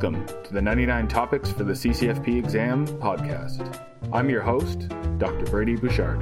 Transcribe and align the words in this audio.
Welcome 0.00 0.24
to 0.44 0.52
the 0.52 0.62
99 0.62 1.08
Topics 1.08 1.50
for 1.50 1.64
the 1.64 1.72
CCFP 1.72 2.38
Exam 2.38 2.86
podcast. 2.86 3.84
I'm 4.12 4.30
your 4.30 4.42
host, 4.42 4.88
Dr. 5.18 5.44
Brady 5.46 5.74
Bouchard. 5.74 6.20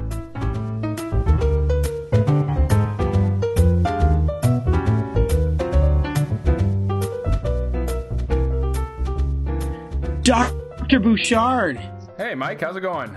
Dr. 10.23 10.99
Bouchard. 10.99 11.79
Hey, 12.17 12.33
Mike, 12.33 12.61
how's 12.61 12.75
it 12.75 12.81
going? 12.81 13.15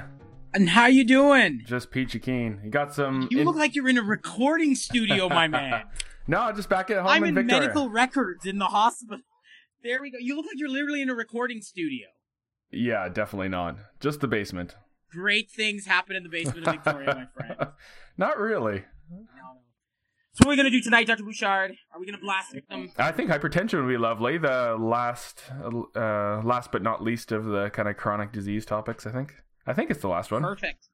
And 0.53 0.69
how 0.69 0.89
you 0.89 1.05
doing? 1.05 1.63
Just 1.65 1.91
peachy 1.91 2.19
keen. 2.19 2.61
You 2.63 2.69
got 2.69 2.95
some. 2.95 3.29
You 3.31 3.39
in- 3.41 3.47
look 3.47 3.57
like 3.57 3.75
you're 3.75 3.89
in 3.89 3.97
a 3.97 4.03
recording 4.03 4.75
studio, 4.75 5.31
my 5.31 5.49
man. 5.49 5.85
no, 6.27 6.53
just 6.53 6.69
back 6.69 6.91
at 6.91 6.99
home 6.99 7.07
I'm 7.07 7.23
in 7.23 7.31
in 7.31 7.35
Victoria. 7.37 7.61
medical 7.63 7.89
records 7.89 8.45
in 8.45 8.59
the 8.59 8.67
hospital. 8.67 9.21
There 9.83 10.01
we 10.01 10.11
go. 10.11 10.19
You 10.21 10.37
look 10.37 10.47
like 10.47 10.57
you're 10.57 10.69
literally 10.69 11.03
in 11.03 11.11
a 11.11 11.15
recording 11.15 11.63
studio. 11.63 12.09
Yeah, 12.71 13.09
definitely 13.09 13.49
not. 13.49 13.77
Just 13.99 14.21
the 14.21 14.29
basement. 14.29 14.77
Great 15.11 15.51
things 15.51 15.87
happen 15.87 16.15
in 16.15 16.23
the 16.23 16.29
basement 16.29 16.67
of 16.67 16.75
Victoria, 16.75 17.29
my 17.37 17.43
friend. 17.55 17.71
not 18.17 18.39
really. 18.39 18.85
So 20.33 20.47
what 20.47 20.49
are 20.49 20.51
we 20.51 20.57
gonna 20.57 20.71
do 20.71 20.81
tonight, 20.81 21.07
Dr. 21.07 21.25
Bouchard? 21.25 21.73
Are 21.93 21.99
we 21.99 22.07
gonna 22.07 22.19
blast 22.19 22.55
them? 22.69 22.93
I 22.97 23.11
think 23.11 23.31
hypertension 23.31 23.83
would 23.83 23.91
be 23.91 23.99
lovely. 23.99 24.39
The 24.39 24.77
last, 24.79 25.43
uh, 25.97 26.41
last 26.43 26.71
but 26.71 26.83
not 26.83 27.03
least 27.03 27.33
of 27.33 27.47
the 27.47 27.71
kind 27.71 27.89
of 27.89 27.97
chronic 27.97 28.33
disease 28.33 28.65
topics. 28.65 29.07
I 29.07 29.13
think. 29.13 29.35
I 29.67 29.73
think 29.73 29.91
it's 29.91 30.01
the 30.01 30.09
last 30.09 30.31
one. 30.31 30.43
Perfect. 30.43 30.89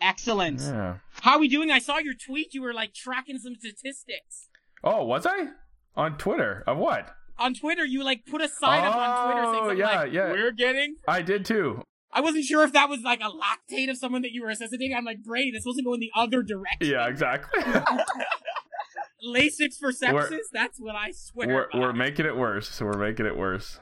Excellent. 0.00 0.60
Yeah. 0.60 0.98
How 1.22 1.32
are 1.32 1.38
we 1.40 1.48
doing? 1.48 1.70
I 1.70 1.80
saw 1.80 1.98
your 1.98 2.14
tweet. 2.14 2.54
You 2.54 2.62
were 2.62 2.72
like 2.72 2.94
tracking 2.94 3.38
some 3.38 3.56
statistics. 3.56 4.48
Oh, 4.84 5.04
was 5.04 5.26
I 5.26 5.48
on 5.96 6.16
Twitter? 6.16 6.62
Of 6.66 6.78
what? 6.78 7.10
On 7.38 7.54
Twitter, 7.54 7.84
you 7.84 8.02
like 8.02 8.26
put 8.26 8.40
a 8.42 8.48
sign 8.48 8.84
up 8.84 8.96
on 8.96 9.26
Twitter 9.26 9.44
saying 9.44 9.54
Oh, 9.56 9.60
something 9.68 9.78
yeah, 9.78 10.00
like, 10.00 10.12
yeah. 10.12 10.32
"We're 10.32 10.50
getting 10.52 10.96
I 11.06 11.22
did 11.22 11.44
too. 11.44 11.82
I 12.12 12.20
wasn't 12.20 12.44
sure 12.46 12.64
if 12.64 12.72
that 12.72 12.88
was 12.88 13.00
like 13.02 13.20
a 13.20 13.30
lactate 13.30 13.90
of 13.90 13.96
someone 13.98 14.22
that 14.22 14.32
you 14.32 14.42
were 14.42 14.48
resuscitating. 14.48 14.96
I'm 14.96 15.04
like, 15.04 15.22
Brady, 15.22 15.50
that's 15.52 15.62
supposed 15.64 15.78
to 15.78 15.84
go 15.84 15.92
in 15.94 16.00
the 16.00 16.10
other 16.16 16.42
direction. 16.42 16.90
Yeah, 16.90 17.06
exactly. 17.06 17.62
Lasix 19.26 19.78
for 19.78 19.90
sepsis? 19.92 20.12
We're- 20.30 20.40
that's 20.52 20.78
what 20.78 20.94
I 20.94 21.10
swear. 21.12 21.48
we're, 21.48 21.68
by. 21.72 21.78
we're 21.80 21.92
making 21.92 22.26
it 22.26 22.36
worse. 22.36 22.68
So 22.68 22.86
We're 22.86 22.98
making 22.98 23.26
it 23.26 23.36
worse. 23.36 23.80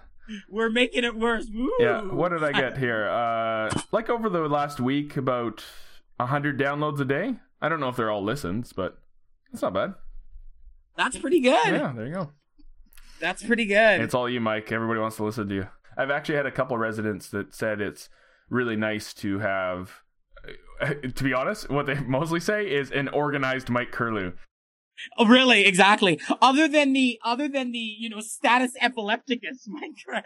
We're 0.50 0.70
making 0.70 1.04
it 1.04 1.14
worse. 1.16 1.48
Woo. 1.54 1.70
Yeah. 1.78 2.00
What 2.02 2.30
did 2.30 2.42
I 2.42 2.50
get 2.52 2.78
here? 2.78 3.06
Uh, 3.08 3.70
like 3.92 4.08
over 4.10 4.28
the 4.28 4.40
last 4.48 4.80
week, 4.80 5.16
about 5.16 5.62
hundred 6.18 6.58
downloads 6.58 6.98
a 7.00 7.04
day. 7.04 7.36
I 7.62 7.68
don't 7.68 7.78
know 7.80 7.88
if 7.88 7.96
they're 7.96 8.10
all 8.10 8.24
listens, 8.24 8.72
but 8.72 8.98
it's 9.52 9.62
not 9.62 9.72
bad. 9.72 9.94
That's 10.96 11.16
pretty 11.16 11.40
good. 11.40 11.66
Yeah, 11.66 11.92
there 11.94 12.06
you 12.06 12.14
go. 12.14 12.32
That's 13.20 13.42
pretty 13.42 13.66
good. 13.66 14.00
It's 14.00 14.14
all 14.14 14.28
you, 14.28 14.40
Mike. 14.40 14.70
Everybody 14.72 15.00
wants 15.00 15.16
to 15.16 15.24
listen 15.24 15.48
to 15.48 15.54
you. 15.54 15.68
I've 15.96 16.10
actually 16.10 16.36
had 16.36 16.46
a 16.46 16.50
couple 16.52 16.76
residents 16.78 17.28
that 17.30 17.54
said 17.54 17.80
it's 17.80 18.08
really 18.50 18.76
nice 18.76 19.14
to 19.14 19.38
have. 19.40 19.90
To 21.14 21.24
be 21.24 21.32
honest, 21.32 21.70
what 21.70 21.86
they 21.86 21.94
mostly 22.06 22.38
say 22.38 22.70
is 22.70 22.90
an 22.90 23.08
organized 23.08 23.70
Mike 23.70 23.92
Kirlew. 23.92 24.34
oh, 25.16 25.24
really? 25.26 25.64
Exactly. 25.64 26.20
Other 26.42 26.68
than 26.68 26.92
the, 26.92 27.18
other 27.24 27.48
than 27.48 27.72
the, 27.72 27.78
you 27.78 28.10
know, 28.10 28.20
status 28.20 28.72
epilepticus, 28.78 29.64
Mike. 29.68 30.24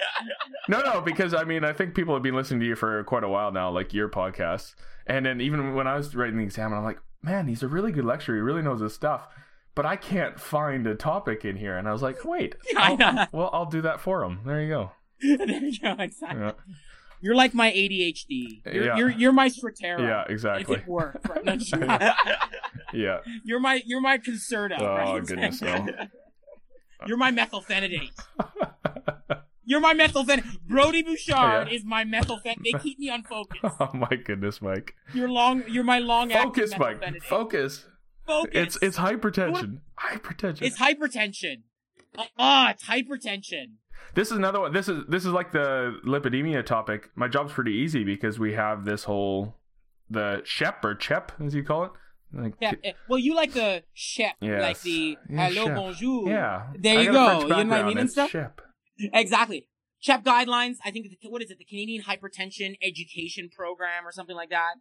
No, 0.69 0.81
no, 0.81 1.01
because 1.03 1.35
I 1.35 1.45
mean, 1.45 1.63
I 1.63 1.73
think 1.73 1.95
people 1.95 2.15
have 2.15 2.25
been 2.25 2.35
listening 2.35 2.59
to 2.61 2.67
you 2.67 2.75
for 2.75 3.05
quite 3.05 3.23
a 3.23 3.29
while 3.29 3.53
now, 3.53 3.71
like 3.71 3.95
your 3.95 4.09
podcast. 4.09 4.75
And 5.07 5.25
then 5.25 5.41
even 5.41 5.75
when 5.75 5.87
I 5.87 5.95
was 5.95 6.17
writing 6.17 6.39
the 6.39 6.45
exam, 6.45 6.75
I'm 6.75 6.83
like, 6.83 6.99
man, 7.23 7.47
he's 7.47 7.63
a 7.63 7.69
really 7.69 7.93
good 7.93 8.05
lecturer. 8.05 8.35
He 8.35 8.43
really 8.43 8.63
knows 8.63 8.81
his 8.81 8.93
stuff. 8.93 9.29
But 9.75 9.87
I 9.87 9.97
can't 9.97 10.39
find 10.41 10.87
a 10.87 10.95
topic 10.95 11.45
in 11.45 11.57
here. 11.57 11.77
And 11.79 11.89
I 11.89 11.93
was 11.93 12.03
like, 12.03 12.25
wait. 12.25 12.55
I'll- 12.77 13.29
well, 13.33 13.51
I'll 13.53 13.67
do 13.67 13.83
that 13.83 14.01
for 14.01 14.25
him. 14.25 14.41
There 14.45 14.61
you 14.63 14.69
go. 14.69 14.91
there 15.21 15.65
you 15.65 15.79
go. 15.79 15.95
Exactly. 15.99 16.41
Yeah, 16.41 16.53
You're 17.21 17.35
like 17.35 17.55
my 17.55 17.71
ADHD. 17.71 18.63
You're, 18.67 18.85
Yeah. 18.85 18.97
you're, 18.97 19.11
you're 19.11 19.33
my 19.33 19.49
Strattera. 19.49 20.01
yeah 20.01 20.23
If 20.25 20.31
exactly. 20.31 20.77
it 20.79 20.87
worked. 20.89 21.29
Right? 21.29 21.45
No, 21.79 22.13
Yeah. 22.93 23.19
You're 23.45 23.61
my 23.61 23.81
you're 23.87 24.01
my 24.01 24.19
Concerta. 24.19 24.77
Oh, 24.81 24.87
right? 24.87 25.25
goodness, 25.27 25.61
no. 25.63 25.87
You're 27.07 27.17
my 27.17 27.31
methylphenidate. 27.31 28.11
You're 29.65 29.81
my 29.81 29.95
methylphenidate. 29.95 30.59
Brody 30.67 31.03
Bouchard 31.03 31.69
Yeah. 31.69 31.75
is 31.75 31.85
my 31.85 32.05
methylphenidate. 32.05 32.65
They 32.65 32.79
keep 32.79 32.99
me 32.99 33.09
on 33.09 33.23
focus. 33.23 33.61
oh 33.79 33.91
my 33.95 34.17
goodness, 34.17 34.61
Mike. 34.61 34.95
You're 35.15 35.29
long. 35.29 35.63
You're 35.69 35.85
my 35.85 36.01
long. 36.01 36.31
Focus, 36.31 36.73
Mike. 36.79 37.01
Focus. 37.23 37.87
Focus. 38.31 38.51
It's 38.55 38.79
it's 38.83 38.97
hypertension. 38.99 39.79
Hypertension. 39.99 40.63
It's 40.63 40.79
hypertension. 40.79 41.63
Ah, 42.39 42.71
it's 42.71 42.85
hypertension. 42.85 43.75
This 44.15 44.31
is 44.31 44.37
another 44.37 44.61
one. 44.61 44.73
This 44.73 44.89
is 44.89 45.05
this 45.09 45.25
is 45.25 45.33
like 45.33 45.53
the 45.53 45.99
lipidemia 46.07 46.65
topic. 46.65 47.11
My 47.15 47.29
job's 47.29 47.53
pretty 47.53 47.73
easy 47.73 48.05
because 48.05 48.39
we 48.39 48.55
have 48.55 48.85
this 48.85 49.05
whole 49.05 49.57
the 50.09 50.43
SHEP 50.45 50.85
or 50.85 50.95
CHEP 50.95 51.33
as 51.45 51.55
you 51.55 51.63
call 51.65 51.85
it. 51.85 51.91
Like, 52.33 52.55
Yeah. 52.61 52.73
eh, 52.85 52.93
Well, 53.09 53.19
you 53.19 53.35
like 53.35 53.53
the 53.53 53.83
shep, 53.93 54.37
Yes. 54.41 54.63
like 54.63 54.81
the 54.83 55.19
Yeah, 55.29 55.49
hello, 55.49 55.67
chef. 55.67 55.77
bonjour. 55.77 56.29
yeah. 56.29 56.73
There 56.79 56.99
I 56.99 57.03
you 57.03 57.13
go. 57.13 57.41
You 57.43 57.49
know 57.49 57.65
what 57.65 57.73
I 57.73 57.83
mean 57.83 57.99
and 57.99 58.11
stuff? 58.11 58.31
SHEP. 58.31 58.61
Exactly. 59.13 59.67
CHEP 60.01 60.25
guidelines. 60.25 60.77
I 60.85 60.91
think 60.93 61.07
the, 61.21 61.29
what 61.29 61.43
is 61.43 61.51
it? 61.51 61.59
The 61.59 61.65
Canadian 61.65 62.05
Hypertension 62.05 62.77
Education 62.83 63.51
Program 63.55 64.07
or 64.07 64.13
something 64.13 64.37
like 64.37 64.51
that. 64.51 64.75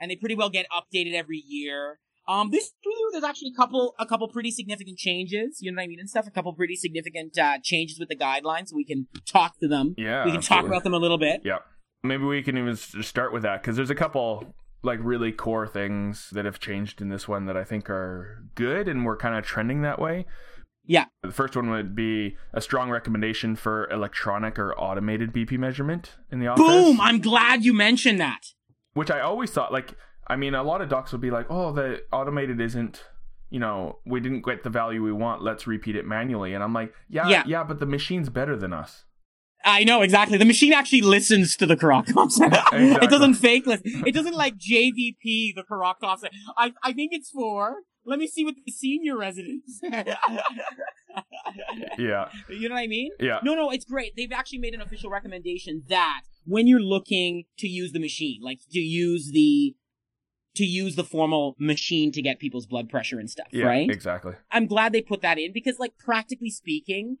And 0.00 0.10
they 0.10 0.16
pretty 0.16 0.34
well 0.34 0.50
get 0.50 0.66
updated 0.70 1.14
every 1.14 1.42
year. 1.46 2.00
Um, 2.26 2.50
this 2.50 2.72
year 2.84 2.94
there's 3.12 3.24
actually 3.24 3.52
a 3.54 3.56
couple, 3.56 3.94
a 3.98 4.06
couple 4.06 4.28
pretty 4.28 4.50
significant 4.50 4.98
changes. 4.98 5.58
You 5.60 5.72
know 5.72 5.76
what 5.76 5.84
I 5.84 5.86
mean 5.88 6.00
and 6.00 6.08
stuff. 6.08 6.26
A 6.26 6.30
couple 6.30 6.52
pretty 6.54 6.76
significant 6.76 7.38
uh, 7.38 7.58
changes 7.62 7.98
with 7.98 8.08
the 8.08 8.16
guidelines. 8.16 8.72
We 8.74 8.84
can 8.84 9.06
talk 9.26 9.58
to 9.60 9.68
them. 9.68 9.94
Yeah. 9.98 10.24
we 10.24 10.32
can 10.32 10.40
talk 10.40 10.64
about 10.64 10.84
them 10.84 10.94
a 10.94 10.98
little 10.98 11.18
bit. 11.18 11.42
Yeah. 11.44 11.58
Maybe 12.02 12.24
we 12.24 12.42
can 12.42 12.56
even 12.58 12.76
start 12.76 13.32
with 13.32 13.42
that 13.42 13.62
because 13.62 13.76
there's 13.76 13.90
a 13.90 13.94
couple 13.94 14.54
like 14.82 14.98
really 15.02 15.32
core 15.32 15.66
things 15.66 16.28
that 16.32 16.44
have 16.44 16.60
changed 16.60 17.00
in 17.00 17.08
this 17.08 17.26
one 17.26 17.46
that 17.46 17.56
I 17.56 17.64
think 17.64 17.88
are 17.88 18.44
good 18.54 18.88
and 18.88 19.04
we're 19.06 19.16
kind 19.16 19.34
of 19.34 19.44
trending 19.44 19.80
that 19.82 19.98
way. 19.98 20.26
Yeah. 20.86 21.06
The 21.22 21.32
first 21.32 21.56
one 21.56 21.70
would 21.70 21.94
be 21.94 22.36
a 22.52 22.60
strong 22.60 22.90
recommendation 22.90 23.56
for 23.56 23.88
electronic 23.90 24.58
or 24.58 24.78
automated 24.78 25.32
BP 25.32 25.58
measurement 25.58 26.16
in 26.30 26.40
the 26.40 26.48
office. 26.48 26.62
Boom! 26.66 27.00
I'm 27.00 27.20
glad 27.20 27.64
you 27.64 27.72
mentioned 27.72 28.20
that. 28.20 28.40
which 28.92 29.10
I 29.10 29.20
always 29.20 29.50
thought 29.50 29.72
like 29.72 29.94
I 30.26 30.36
mean 30.36 30.54
a 30.54 30.62
lot 30.62 30.80
of 30.80 30.88
docs 30.88 31.12
would 31.12 31.20
be 31.20 31.30
like, 31.30 31.46
"Oh, 31.50 31.72
the 31.72 32.02
automated 32.12 32.60
isn't, 32.60 33.04
you 33.50 33.60
know, 33.60 33.98
we 34.06 34.20
didn't 34.20 34.42
get 34.44 34.62
the 34.64 34.70
value 34.70 35.02
we 35.02 35.12
want. 35.12 35.42
Let's 35.42 35.66
repeat 35.66 35.96
it 35.96 36.06
manually." 36.06 36.54
And 36.54 36.62
I'm 36.62 36.72
like, 36.72 36.92
"Yeah, 37.08 37.28
Yeah. 37.28 37.42
yeah, 37.46 37.64
but 37.64 37.80
the 37.80 37.86
machine's 37.86 38.28
better 38.30 38.56
than 38.56 38.72
us." 38.72 39.04
I 39.66 39.82
know 39.84 40.02
exactly. 40.02 40.36
The 40.36 40.44
machine 40.44 40.74
actually 40.74 41.00
listens 41.00 41.56
to 41.56 41.64
the 41.66 41.74
Korotkoff. 41.76 42.38
It 42.40 42.46
Exactly. 42.74 43.06
doesn't 43.08 43.34
fake 43.34 43.66
listen. 43.66 44.02
It 44.06 44.12
doesn't 44.14 44.34
like 44.34 44.56
JVP 44.58 45.54
the 45.54 45.64
Korotkoff. 45.70 46.18
I 46.58 46.72
I 46.82 46.92
think 46.92 47.12
it's 47.14 47.30
for. 47.30 47.76
Let 48.06 48.18
me 48.18 48.26
see 48.26 48.44
what 48.44 48.54
the 48.66 48.70
senior 48.72 49.16
residents. 49.16 49.80
Yeah. 51.98 52.28
you 52.48 52.68
know 52.68 52.74
what 52.74 52.80
I 52.82 52.86
mean? 52.86 53.10
Yeah. 53.20 53.38
No, 53.42 53.54
no, 53.54 53.70
it's 53.70 53.84
great. 53.84 54.14
They've 54.16 54.32
actually 54.32 54.58
made 54.58 54.74
an 54.74 54.80
official 54.80 55.10
recommendation 55.10 55.84
that 55.88 56.22
when 56.44 56.66
you're 56.66 56.80
looking 56.80 57.44
to 57.58 57.68
use 57.68 57.92
the 57.92 58.00
machine, 58.00 58.40
like 58.42 58.58
to 58.72 58.80
use 58.80 59.30
the 59.32 59.76
to 60.54 60.64
use 60.64 60.96
the 60.96 61.04
formal 61.04 61.56
machine 61.58 62.12
to 62.12 62.22
get 62.22 62.38
people's 62.38 62.66
blood 62.66 62.88
pressure 62.88 63.18
and 63.18 63.28
stuff, 63.30 63.48
Yeah, 63.50 63.66
right? 63.66 63.90
exactly. 63.90 64.34
I'm 64.50 64.66
glad 64.66 64.92
they 64.92 65.02
put 65.02 65.22
that 65.22 65.38
in 65.38 65.52
because, 65.52 65.78
like, 65.78 65.98
practically 65.98 66.50
speaking, 66.50 67.18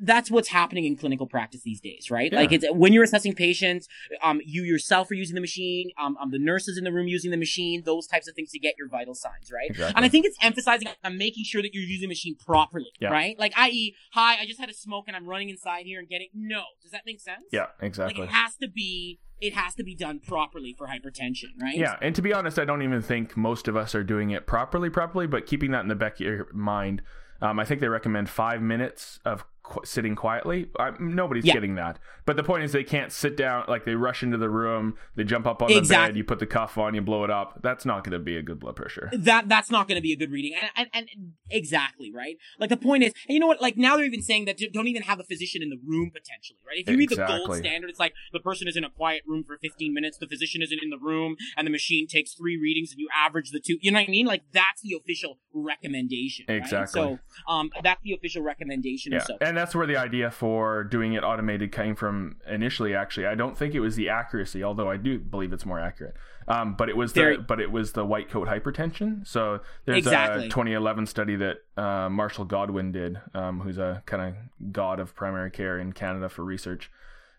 that's 0.00 0.30
what's 0.30 0.48
happening 0.48 0.84
in 0.84 0.96
clinical 0.96 1.26
practice 1.26 1.62
these 1.62 1.80
days, 1.80 2.10
right? 2.10 2.30
Yeah. 2.32 2.38
Like, 2.40 2.52
it's 2.52 2.64
when 2.70 2.92
you're 2.92 3.04
assessing 3.04 3.34
patients, 3.34 3.88
um, 4.22 4.40
you 4.44 4.62
yourself 4.62 5.10
are 5.10 5.14
using 5.14 5.34
the 5.34 5.40
machine, 5.40 5.90
um, 5.98 6.16
um, 6.20 6.30
the 6.30 6.38
nurses 6.38 6.76
in 6.76 6.84
the 6.84 6.92
room 6.92 7.08
using 7.08 7.30
the 7.30 7.36
machine, 7.36 7.82
those 7.84 8.06
types 8.06 8.28
of 8.28 8.34
things 8.34 8.50
to 8.52 8.58
get 8.58 8.74
your 8.78 8.88
vital 8.88 9.14
signs, 9.14 9.50
right? 9.52 9.70
Exactly. 9.70 9.94
And 9.96 10.04
I 10.04 10.08
think 10.08 10.26
it's 10.26 10.36
emphasizing 10.42 10.88
on 11.04 11.16
making 11.18 11.44
sure 11.44 11.62
that 11.62 11.74
you're 11.74 11.82
using 11.82 12.02
the 12.02 12.08
machine 12.08 12.34
properly, 12.36 12.90
Yeah. 13.00 13.08
right? 13.10 13.38
Like, 13.38 13.52
i.e., 13.56 13.94
hi, 14.12 14.36
I 14.40 14.46
just 14.46 14.60
had 14.60 14.68
a 14.68 14.74
smoke 14.74 15.04
and 15.06 15.16
I'm 15.16 15.26
running 15.26 15.48
inside 15.50 15.86
here 15.86 15.98
and 15.98 16.08
getting 16.08 16.28
no. 16.34 16.62
Does 16.82 16.90
that 16.92 17.02
make 17.06 17.20
sense? 17.20 17.44
yeah, 17.50 17.62
Like, 17.62 17.70
exactly. 17.82 18.22
it 18.24 18.30
has 18.30 18.56
to 18.56 18.68
be, 18.68 19.18
it 19.40 19.54
has 19.54 19.74
to 19.76 19.84
be 19.84 19.94
done 19.94 20.20
properly 20.20 20.74
for 20.76 20.86
hypertension, 20.88 21.50
right? 21.60 21.76
Yeah, 21.76 21.96
and 22.00 22.14
to 22.14 22.22
be 22.22 22.32
honest, 22.32 22.58
I 22.58 22.64
don't 22.64 22.82
even 22.82 23.02
think 23.02 23.36
most 23.36 23.68
of 23.68 23.76
us 23.76 23.94
are 23.94 24.04
doing 24.04 24.30
it 24.30 24.46
properly, 24.46 24.88
properly. 24.90 25.26
But 25.26 25.46
keeping 25.46 25.70
that 25.72 25.80
in 25.80 25.88
the 25.88 25.94
back 25.94 26.14
of 26.14 26.20
your 26.20 26.48
mind, 26.52 27.02
um, 27.42 27.58
I 27.58 27.64
think 27.66 27.80
they 27.80 27.88
recommend 27.88 28.30
five 28.30 28.62
minutes 28.62 29.20
of 29.26 29.44
qu- 29.68 29.84
sitting 29.84 30.14
quietly. 30.16 30.68
I, 30.78 30.92
nobody's 30.98 31.44
Yeah. 31.44 31.54
getting 31.54 31.74
that. 31.76 31.98
But 32.24 32.36
the 32.36 32.42
point 32.42 32.64
is, 32.64 32.72
they 32.72 32.82
can't 32.84 33.12
sit 33.12 33.36
down. 33.36 33.64
Like 33.68 33.84
they 33.84 33.94
rush 33.94 34.22
into 34.22 34.36
the 34.38 34.48
room, 34.50 34.94
they 35.14 35.24
jump 35.24 35.46
up 35.46 35.62
on 35.62 35.68
the 35.68 35.80
bed, 35.80 36.16
you 36.16 36.24
put 36.24 36.38
the 36.40 36.46
cuff 36.46 36.76
on, 36.78 36.94
you 36.94 37.00
blow 37.02 37.22
it 37.24 37.30
up. 37.30 37.60
That's 37.62 37.84
not 37.86 38.02
going 38.04 38.12
to 38.12 38.18
be 38.18 38.36
a 38.36 38.42
good 38.42 38.58
blood 38.60 38.76
pressure. 38.76 39.10
that 39.16 39.48
that's 39.48 39.70
not 39.70 39.86
going 39.88 39.96
to 39.96 40.02
be 40.02 40.12
a 40.12 40.16
good 40.16 40.30
reading 40.32 40.52
and, 40.76 40.88
and 40.94 41.08
and 41.10 41.32
exactly 41.50 42.10
right 42.12 42.36
like 42.58 42.68
the 42.70 42.76
point 42.76 43.02
is 43.04 43.12
and 43.28 43.34
you 43.34 43.40
know 43.40 43.46
what 43.46 43.60
like 43.62 43.76
now 43.76 43.96
they're 43.96 44.04
even 44.04 44.20
saying 44.22 44.44
that 44.46 44.58
don't 44.72 44.88
even 44.88 45.02
have 45.02 45.20
a 45.20 45.24
physician 45.24 45.62
in 45.62 45.70
the 45.70 45.78
room 45.86 46.10
potentially 46.10 46.58
right 46.66 46.78
if 46.78 46.88
you 46.88 46.96
read 46.98 47.08
the 47.08 47.16
gold 47.16 47.56
standard 47.56 47.88
it's 47.88 47.98
like 48.00 48.12
the 48.32 48.40
person 48.40 48.66
is 48.66 48.76
in 48.76 48.82
a 48.84 48.90
quiet 48.90 49.22
room 49.26 49.44
for 49.44 49.56
15 49.58 49.94
minutes 49.94 50.18
the 50.18 50.26
physician 50.26 50.60
isn't 50.62 50.80
in 50.82 50.90
the 50.90 50.98
room 50.98 51.36
and 51.56 51.66
the 51.66 51.70
machine 51.70 52.06
takes 52.08 52.34
three 52.34 52.56
readings 52.56 52.90
and 52.90 52.98
you 53.00 53.08
average 53.16 53.50
the 53.52 53.60
two 53.60 53.76
you 53.80 53.90
know 53.92 54.00
what 54.00 54.08
i 54.08 54.10
mean 54.10 54.26
like 54.26 54.42
that's 54.52 54.82
the 54.82 54.94
official 55.00 55.38
recommendation 55.54 56.44
right? 56.48 56.56
Exactly. 56.58 57.00
so 57.00 57.18
um 57.48 57.70
that's 57.82 58.02
the 58.02 58.12
official 58.12 58.42
recommendation 58.42 59.12
Yeah, 59.12 59.18
and 59.18 59.26
so 59.26 59.36
and 59.40 59.55
and 59.56 59.62
that's 59.62 59.74
where 59.74 59.86
the 59.86 59.96
idea 59.96 60.30
for 60.30 60.84
doing 60.84 61.14
it 61.14 61.24
automated 61.24 61.72
came 61.72 61.94
from 61.96 62.36
initially. 62.46 62.94
Actually, 62.94 63.26
I 63.26 63.34
don't 63.34 63.56
think 63.56 63.74
it 63.74 63.80
was 63.80 63.96
the 63.96 64.10
accuracy, 64.10 64.62
although 64.62 64.90
I 64.90 64.98
do 64.98 65.18
believe 65.18 65.52
it's 65.54 65.64
more 65.64 65.80
accurate. 65.80 66.14
Um, 66.46 66.74
but 66.74 66.90
it 66.90 66.96
was 66.96 67.12
Very- 67.12 67.36
the 67.36 67.42
but 67.42 67.58
it 67.58 67.72
was 67.72 67.92
the 67.92 68.04
white 68.04 68.28
coat 68.30 68.48
hypertension. 68.48 69.26
So 69.26 69.60
there's 69.86 69.98
Exactly. 69.98 70.46
a 70.46 70.48
2011 70.50 71.06
study 71.06 71.36
that 71.36 71.56
uh, 71.78 72.10
Marshall 72.10 72.44
Godwin 72.44 72.92
did, 72.92 73.18
um, 73.34 73.60
who's 73.60 73.78
a 73.78 74.02
kind 74.04 74.22
of 74.22 74.72
god 74.72 75.00
of 75.00 75.14
primary 75.14 75.50
care 75.50 75.78
in 75.78 75.92
Canada 75.94 76.28
for 76.28 76.44
research. 76.44 76.90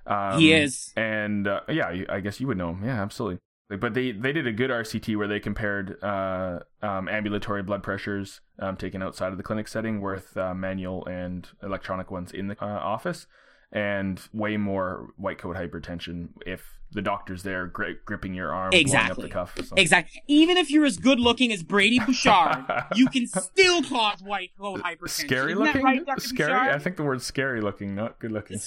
Um, 0.07 0.39
He 0.39 0.53
is. 0.53 0.91
and 0.97 1.47
uh, 1.47 1.61
yeah, 1.69 2.03
I 2.09 2.19
guess 2.19 2.39
you 2.41 2.47
would 2.47 2.57
know 2.57 2.71
him. 2.71 2.83
Yeah, 2.83 2.99
absolutely. 3.01 3.37
But 3.69 3.93
they 3.93 4.11
they 4.11 4.31
did 4.33 4.47
a 4.47 4.51
good 4.53 4.71
RCT 4.71 5.15
where 5.17 5.27
they 5.27 5.39
compared 5.39 6.01
uh, 6.03 6.59
um, 6.81 7.07
ambulatory 7.09 7.61
blood 7.63 7.83
pressures 7.83 8.41
um, 8.59 8.77
taken 8.77 9.01
outside 9.01 9.31
of 9.31 9.37
the 9.37 9.43
clinic 9.43 9.67
setting 9.67 10.01
with 10.01 10.35
uh, 10.37 10.53
manual 10.53 11.05
and 11.05 11.47
electronic 11.61 12.11
ones 12.11 12.31
in 12.31 12.47
the 12.47 12.55
uh, 12.61 12.65
office, 12.65 13.27
and 13.71 14.21
way 14.33 14.57
more 14.57 15.09
white 15.17 15.37
coat 15.37 15.55
hypertension 15.55 16.29
if 16.45 16.77
the 16.91 17.01
doctor's 17.01 17.43
there 17.43 17.67
gri- 17.67 17.97
gripping 18.05 18.33
your 18.33 18.53
arm, 18.53 18.69
blowing 18.69 18.85
up 18.85 18.87
Exactly. 18.87 19.23
the 19.23 19.29
cuff. 19.29 19.57
So. 19.61 19.75
Exactly. 19.75 20.21
Even 20.27 20.55
if 20.55 20.71
you're 20.71 20.85
as 20.85 20.97
good 20.97 21.19
looking 21.19 21.51
as 21.51 21.61
Brady 21.61 21.99
Bouchard, 21.99 22.63
you 22.95 23.07
can 23.07 23.27
still 23.27 23.83
cause 23.83 24.21
white 24.21 24.51
coat 24.57 24.81
hypertension. 24.81 25.09
Scary 25.09 25.53
looking, 25.53 25.83
right, 25.83 26.01
scary. 26.19 26.53
Bouchard? 26.53 26.75
I 26.75 26.79
think 26.79 26.95
the 26.95 27.03
word's 27.03 27.25
scary 27.25 27.59
looking, 27.59 27.93
not 27.93 28.19
good 28.19 28.31
looking. 28.31 28.57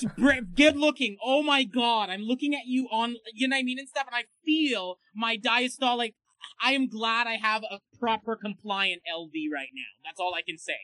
Good 0.54 0.76
looking. 0.76 1.16
Oh 1.24 1.42
my 1.42 1.64
god, 1.64 2.10
I'm 2.10 2.22
looking 2.22 2.54
at 2.54 2.66
you 2.66 2.88
on, 2.92 3.16
you 3.32 3.48
know 3.48 3.56
what 3.56 3.60
I 3.60 3.62
mean, 3.62 3.78
and 3.78 3.88
stuff, 3.88 4.04
and 4.06 4.14
I 4.14 4.24
feel 4.44 4.98
my 5.14 5.38
diastolic. 5.38 6.12
I 6.62 6.72
am 6.72 6.88
glad 6.88 7.26
I 7.26 7.36
have 7.36 7.62
a 7.62 7.80
proper 7.98 8.36
compliant 8.36 9.02
LV 9.10 9.32
right 9.52 9.70
now. 9.74 9.92
That's 10.04 10.20
all 10.20 10.34
I 10.34 10.42
can 10.42 10.58
say. 10.58 10.78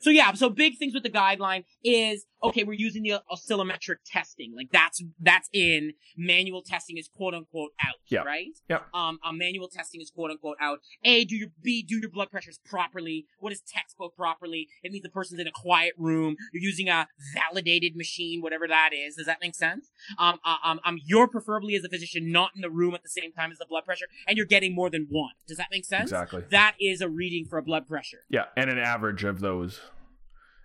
So 0.00 0.10
yeah, 0.10 0.32
so 0.32 0.48
big 0.48 0.78
things 0.78 0.94
with 0.94 1.02
the 1.02 1.10
guideline 1.10 1.64
is 1.84 2.24
okay. 2.42 2.64
We're 2.64 2.72
using 2.72 3.02
the 3.02 3.20
oscillometric 3.30 3.96
testing, 4.06 4.54
like 4.56 4.68
that's 4.72 5.02
that's 5.20 5.48
in 5.52 5.92
manual 6.16 6.62
testing 6.62 6.96
is 6.96 7.08
quote 7.14 7.34
unquote 7.34 7.72
out, 7.86 7.96
Yeah. 8.08 8.20
right? 8.20 8.48
Yeah. 8.68 8.80
Um, 8.94 9.18
um, 9.24 9.36
manual 9.38 9.68
testing 9.68 10.00
is 10.00 10.10
quote 10.10 10.30
unquote 10.30 10.56
out. 10.60 10.78
A, 11.04 11.24
do 11.24 11.36
your 11.36 11.48
B, 11.62 11.82
do 11.86 11.98
your 11.98 12.10
blood 12.10 12.30
pressures 12.30 12.58
properly. 12.64 13.26
What 13.38 13.52
is 13.52 13.60
textbook 13.60 14.16
properly? 14.16 14.68
It 14.82 14.90
means 14.90 15.02
the 15.02 15.10
person's 15.10 15.40
in 15.40 15.46
a 15.46 15.52
quiet 15.52 15.92
room. 15.98 16.36
You're 16.52 16.62
using 16.62 16.88
a 16.88 17.06
validated 17.34 17.94
machine, 17.94 18.40
whatever 18.40 18.66
that 18.68 18.90
is. 18.94 19.16
Does 19.16 19.26
that 19.26 19.38
make 19.42 19.54
sense? 19.54 19.88
Um, 20.18 20.38
uh, 20.44 20.56
um, 20.64 20.80
um, 20.84 20.98
you're 21.04 21.28
preferably 21.28 21.74
as 21.76 21.84
a 21.84 21.88
physician 21.90 22.32
not 22.32 22.50
in 22.54 22.62
the 22.62 22.70
room 22.70 22.94
at 22.94 23.02
the 23.02 23.08
same 23.10 23.32
time 23.32 23.52
as 23.52 23.58
the 23.58 23.66
blood 23.68 23.84
pressure, 23.84 24.06
and 24.26 24.36
you're 24.38 24.46
getting 24.46 24.74
more 24.74 24.88
than 24.88 25.06
one. 25.10 25.32
Does 25.46 25.58
that 25.58 25.68
make 25.70 25.84
sense? 25.84 26.04
Exactly. 26.10 26.44
That 26.50 26.74
is 26.80 27.00
a 27.02 27.08
reading 27.08 27.44
for 27.44 27.58
a 27.58 27.62
blood 27.62 27.86
pressure. 27.86 28.24
Yeah, 28.30 28.44
and 28.56 28.70
an 28.70 28.78
average 28.78 29.24
of 29.24 29.40
those 29.40 29.80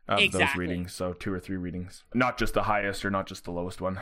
of 0.07 0.31
those 0.31 0.55
readings, 0.55 0.93
so 0.93 1.13
two 1.13 1.33
or 1.33 1.39
three 1.39 1.57
readings, 1.57 2.03
not 2.13 2.37
just 2.37 2.53
the 2.53 2.63
highest 2.63 3.03
or 3.05 3.09
not 3.09 3.27
just 3.27 3.43
the 3.45 3.51
lowest 3.51 3.81
one. 3.81 4.01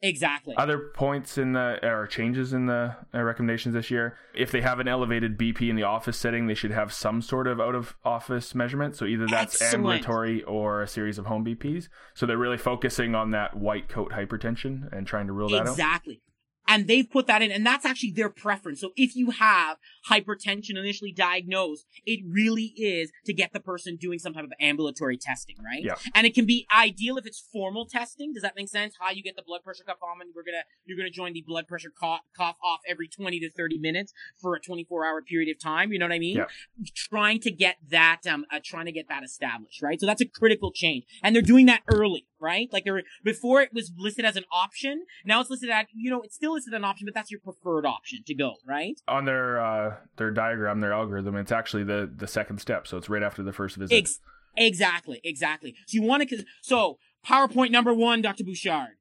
Exactly. 0.00 0.54
Other 0.56 0.78
points 0.94 1.38
in 1.38 1.54
the 1.54 1.80
or 1.82 2.06
changes 2.06 2.52
in 2.52 2.66
the 2.66 2.96
uh, 3.12 3.22
recommendations 3.22 3.74
this 3.74 3.90
year. 3.90 4.16
If 4.32 4.52
they 4.52 4.60
have 4.60 4.78
an 4.78 4.86
elevated 4.86 5.36
BP 5.36 5.68
in 5.68 5.74
the 5.74 5.82
office 5.82 6.16
setting, 6.16 6.46
they 6.46 6.54
should 6.54 6.70
have 6.70 6.92
some 6.92 7.20
sort 7.20 7.48
of 7.48 7.60
out 7.60 7.74
of 7.74 7.96
office 8.04 8.54
measurement. 8.54 8.94
So 8.94 9.06
either 9.06 9.26
that's 9.26 9.60
Excellent. 9.60 9.74
ambulatory 9.74 10.44
or 10.44 10.82
a 10.82 10.88
series 10.88 11.18
of 11.18 11.26
home 11.26 11.44
BPs. 11.44 11.88
So 12.14 12.26
they're 12.26 12.38
really 12.38 12.58
focusing 12.58 13.16
on 13.16 13.32
that 13.32 13.56
white 13.56 13.88
coat 13.88 14.12
hypertension 14.12 14.88
and 14.96 15.04
trying 15.06 15.26
to 15.26 15.32
rule 15.32 15.48
that 15.48 15.62
out. 15.62 15.68
Exactly. 15.68 16.20
And 16.68 16.86
they've 16.86 17.08
put 17.10 17.26
that 17.26 17.42
in, 17.42 17.50
and 17.50 17.66
that's 17.66 17.84
actually 17.86 18.12
their 18.12 18.28
preference. 18.28 18.80
So 18.80 18.90
if 18.94 19.16
you 19.16 19.30
have 19.30 19.78
hypertension 20.08 20.76
initially 20.76 21.12
diagnosed, 21.12 21.86
it 22.06 22.20
really 22.28 22.74
is 22.76 23.10
to 23.24 23.32
get 23.32 23.52
the 23.52 23.60
person 23.60 23.96
doing 23.96 24.18
some 24.18 24.34
type 24.34 24.44
of 24.44 24.52
ambulatory 24.60 25.16
testing, 25.16 25.56
right? 25.64 25.82
Yeah. 25.82 25.94
And 26.14 26.26
it 26.26 26.34
can 26.34 26.46
be 26.46 26.66
ideal 26.74 27.16
if 27.16 27.26
it's 27.26 27.40
formal 27.52 27.86
testing. 27.86 28.34
Does 28.34 28.42
that 28.42 28.54
make 28.54 28.68
sense? 28.68 28.94
How 29.00 29.10
you 29.10 29.22
get 29.22 29.34
the 29.34 29.42
blood 29.42 29.62
pressure 29.64 29.82
cuff 29.84 29.96
on, 30.02 30.20
and 30.20 30.30
we're 30.36 30.44
gonna 30.44 30.62
you're 30.84 30.96
gonna 30.98 31.10
join 31.10 31.32
the 31.32 31.42
blood 31.46 31.66
pressure 31.66 31.90
cough, 31.98 32.20
cough 32.36 32.56
off 32.62 32.80
every 32.86 33.08
20 33.08 33.40
to 33.40 33.50
30 33.50 33.78
minutes 33.78 34.12
for 34.40 34.54
a 34.54 34.60
24 34.60 35.06
hour 35.06 35.22
period 35.22 35.50
of 35.50 35.60
time. 35.60 35.92
You 35.92 35.98
know 35.98 36.06
what 36.06 36.12
I 36.12 36.18
mean? 36.18 36.36
Yeah. 36.36 36.46
Trying 36.94 37.40
to 37.40 37.50
get 37.50 37.76
that, 37.88 38.20
um, 38.28 38.44
uh, 38.52 38.60
trying 38.62 38.86
to 38.86 38.92
get 38.92 39.08
that 39.08 39.24
established, 39.24 39.82
right? 39.82 39.98
So 39.98 40.06
that's 40.06 40.20
a 40.20 40.26
critical 40.26 40.70
change, 40.70 41.04
and 41.22 41.34
they're 41.34 41.42
doing 41.42 41.66
that 41.66 41.82
early, 41.90 42.26
right? 42.40 42.68
Like 42.72 42.84
they're 42.84 43.02
before 43.24 43.60
it 43.60 43.72
was 43.72 43.92
listed 43.96 44.24
as 44.24 44.36
an 44.36 44.44
option. 44.52 45.04
Now 45.24 45.40
it's 45.40 45.50
listed 45.50 45.70
at 45.70 45.86
you 45.94 46.10
know 46.10 46.22
it's 46.22 46.34
still 46.34 46.54
listed 46.54 46.74
as 46.74 46.78
an 46.78 46.84
option, 46.84 47.06
but 47.06 47.14
that's 47.14 47.30
your 47.30 47.40
preferred 47.40 47.86
option 47.86 48.20
to 48.26 48.34
go, 48.34 48.54
right? 48.66 49.00
On 49.08 49.24
their 49.24 49.60
uh, 49.60 49.96
their 50.16 50.30
diagram, 50.30 50.80
their 50.80 50.92
algorithm, 50.92 51.36
it's 51.36 51.52
actually 51.52 51.84
the 51.84 52.10
the 52.14 52.26
second 52.26 52.60
step. 52.60 52.86
So 52.86 52.96
it's 52.96 53.08
right 53.08 53.22
after 53.22 53.42
the 53.42 53.52
first 53.52 53.76
visit. 53.76 53.94
Ex- 53.94 54.20
exactly, 54.56 55.20
exactly. 55.24 55.74
So 55.86 55.96
you 55.96 56.02
want 56.02 56.28
to, 56.28 56.44
so 56.62 56.98
PowerPoint 57.26 57.70
number 57.70 57.92
one, 57.92 58.22
Dr. 58.22 58.44
Bouchard. 58.44 58.96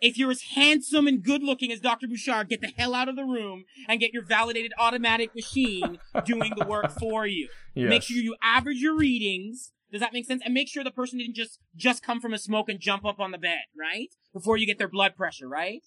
If 0.00 0.16
you're 0.16 0.30
as 0.30 0.42
handsome 0.54 1.08
and 1.08 1.24
good 1.24 1.42
looking 1.42 1.72
as 1.72 1.80
Dr. 1.80 2.06
Bouchard, 2.06 2.48
get 2.48 2.60
the 2.60 2.72
hell 2.76 2.94
out 2.94 3.08
of 3.08 3.16
the 3.16 3.24
room 3.24 3.64
and 3.88 3.98
get 3.98 4.12
your 4.12 4.22
validated 4.22 4.72
automatic 4.78 5.34
machine 5.34 5.98
doing 6.24 6.52
the 6.56 6.64
work 6.64 6.92
for 6.92 7.26
you. 7.26 7.48
Yes. 7.74 7.88
Make 7.88 8.02
sure 8.04 8.16
you 8.16 8.36
average 8.40 8.78
your 8.78 8.96
readings. 8.96 9.72
Does 9.90 10.00
that 10.00 10.12
make 10.12 10.26
sense? 10.26 10.42
And 10.44 10.54
make 10.54 10.68
sure 10.68 10.84
the 10.84 10.90
person 10.90 11.18
didn't 11.18 11.36
just 11.36 11.60
just 11.74 12.02
come 12.02 12.20
from 12.20 12.34
a 12.34 12.38
smoke 12.38 12.68
and 12.68 12.78
jump 12.80 13.04
up 13.04 13.20
on 13.20 13.30
the 13.30 13.38
bed, 13.38 13.64
right? 13.78 14.08
Before 14.32 14.56
you 14.56 14.66
get 14.66 14.78
their 14.78 14.88
blood 14.88 15.16
pressure, 15.16 15.48
right? 15.48 15.82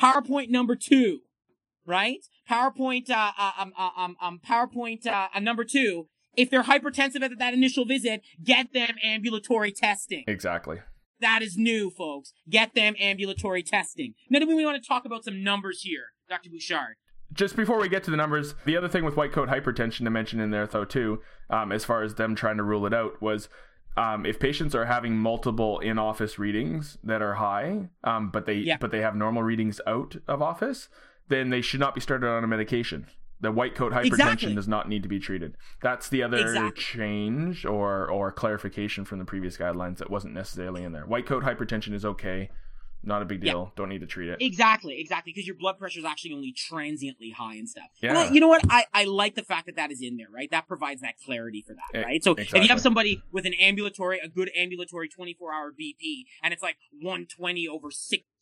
PowerPoint 0.00 0.48
number 0.48 0.76
two, 0.76 1.20
right? 1.84 2.24
PowerPoint, 2.48 3.10
uh, 3.10 3.32
uh, 3.38 3.52
um, 3.58 3.72
uh, 3.76 3.90
um, 3.96 4.16
um, 4.20 4.40
PowerPoint, 4.46 5.06
uh, 5.06 5.28
uh, 5.34 5.40
number 5.40 5.64
two. 5.64 6.08
If 6.34 6.48
they're 6.48 6.62
hypertensive 6.62 7.22
at 7.22 7.38
that 7.38 7.52
initial 7.52 7.84
visit, 7.84 8.22
get 8.42 8.72
them 8.72 8.94
ambulatory 9.02 9.70
testing. 9.70 10.24
exactly. 10.26 10.78
That 11.20 11.40
is 11.42 11.56
new, 11.56 11.90
folks. 11.90 12.32
Get 12.50 12.74
them 12.74 12.94
ambulatory 12.98 13.62
testing. 13.62 14.14
Now, 14.28 14.40
do 14.40 14.46
we 14.48 14.64
want 14.64 14.82
to 14.82 14.86
talk 14.86 15.04
about 15.04 15.24
some 15.24 15.44
numbers 15.44 15.82
here, 15.82 16.06
Dr. 16.28 16.50
Bouchard? 16.50 16.96
Just 17.32 17.56
before 17.56 17.80
we 17.80 17.88
get 17.88 18.02
to 18.04 18.10
the 18.10 18.16
numbers, 18.16 18.54
the 18.64 18.76
other 18.76 18.88
thing 18.88 19.04
with 19.04 19.16
white 19.16 19.32
coat 19.32 19.48
hypertension 19.48 20.04
to 20.04 20.10
mention 20.10 20.40
in 20.40 20.50
there 20.50 20.66
though 20.66 20.84
too, 20.84 21.20
um, 21.50 21.72
as 21.72 21.84
far 21.84 22.02
as 22.02 22.14
them 22.14 22.34
trying 22.34 22.56
to 22.58 22.62
rule 22.62 22.86
it 22.86 22.94
out 22.94 23.20
was. 23.22 23.48
Um, 23.94 24.24
if 24.24 24.40
patients 24.40 24.74
are 24.74 24.86
having 24.86 25.18
multiple 25.18 25.78
in-office 25.80 26.38
readings 26.38 26.96
that 27.04 27.20
are 27.20 27.34
high, 27.34 27.90
um, 28.04 28.30
but 28.30 28.46
they 28.46 28.54
Yeah. 28.54 28.78
but 28.80 28.90
they 28.90 29.02
have 29.02 29.14
normal 29.14 29.42
readings 29.42 29.82
out 29.86 30.16
of 30.26 30.40
office, 30.40 30.88
then 31.28 31.50
they 31.50 31.60
should 31.60 31.78
not 31.80 31.94
be 31.94 32.00
started 32.00 32.26
on 32.26 32.42
a 32.42 32.46
medication. 32.46 33.04
The 33.42 33.52
white 33.52 33.74
coat 33.74 33.92
hypertension 33.92 34.06
Exactly. 34.06 34.54
does 34.54 34.66
not 34.66 34.88
need 34.88 35.02
to 35.02 35.10
be 35.10 35.18
treated. 35.18 35.58
That's 35.82 36.08
the 36.08 36.22
other 36.22 36.38
Exactly. 36.38 36.82
change 36.82 37.66
or 37.66 38.08
or 38.10 38.32
clarification 38.32 39.04
from 39.04 39.18
the 39.18 39.26
previous 39.26 39.58
guidelines 39.58 39.98
that 39.98 40.08
wasn't 40.08 40.32
necessarily 40.32 40.84
in 40.84 40.92
there. 40.92 41.04
White 41.04 41.26
coat 41.26 41.42
hypertension 41.44 41.92
is 41.92 42.06
okay, 42.06 42.48
not 43.04 43.22
a 43.22 43.24
big 43.24 43.42
Yeah. 43.44 43.52
deal. 43.52 43.72
Don't 43.76 43.88
need 43.88 44.00
to 44.00 44.06
treat 44.06 44.28
it. 44.28 44.38
Exactly, 44.40 45.00
exactly, 45.00 45.32
because 45.32 45.46
your 45.46 45.56
blood 45.56 45.78
pressure 45.78 45.98
is 45.98 46.04
actually 46.04 46.32
only 46.34 46.52
transiently 46.52 47.30
high 47.30 47.54
and 47.56 47.68
stuff. 47.68 47.86
And 48.02 48.16
I- 48.16 48.24
Yeah. 48.26 48.32
you 48.32 48.40
know 48.40 48.48
what? 48.48 48.62
I, 48.70 48.84
I 48.94 49.04
like 49.04 49.34
the 49.34 49.42
fact 49.42 49.66
that 49.66 49.76
that 49.76 49.90
is 49.90 50.00
in 50.02 50.16
there, 50.16 50.28
right? 50.32 50.50
That 50.50 50.68
provides 50.68 51.00
that 51.02 51.14
clarity 51.24 51.62
for 51.66 51.74
that, 51.74 51.98
E- 52.00 52.02
right? 52.04 52.22
So 52.24 52.34
if 52.34 52.52
you 52.54 52.68
have 52.68 52.80
somebody 52.80 53.22
with 53.32 53.44
an 53.46 53.54
ambulatory, 53.54 54.18
a 54.20 54.28
good 54.28 54.50
ambulatory 54.56 55.08
24 55.08 55.52
hour 55.52 55.72
BP, 55.72 56.24
and 56.42 56.52
it's 56.54 56.62
like 56.62 56.76
120 57.00 57.66
over 57.68 57.90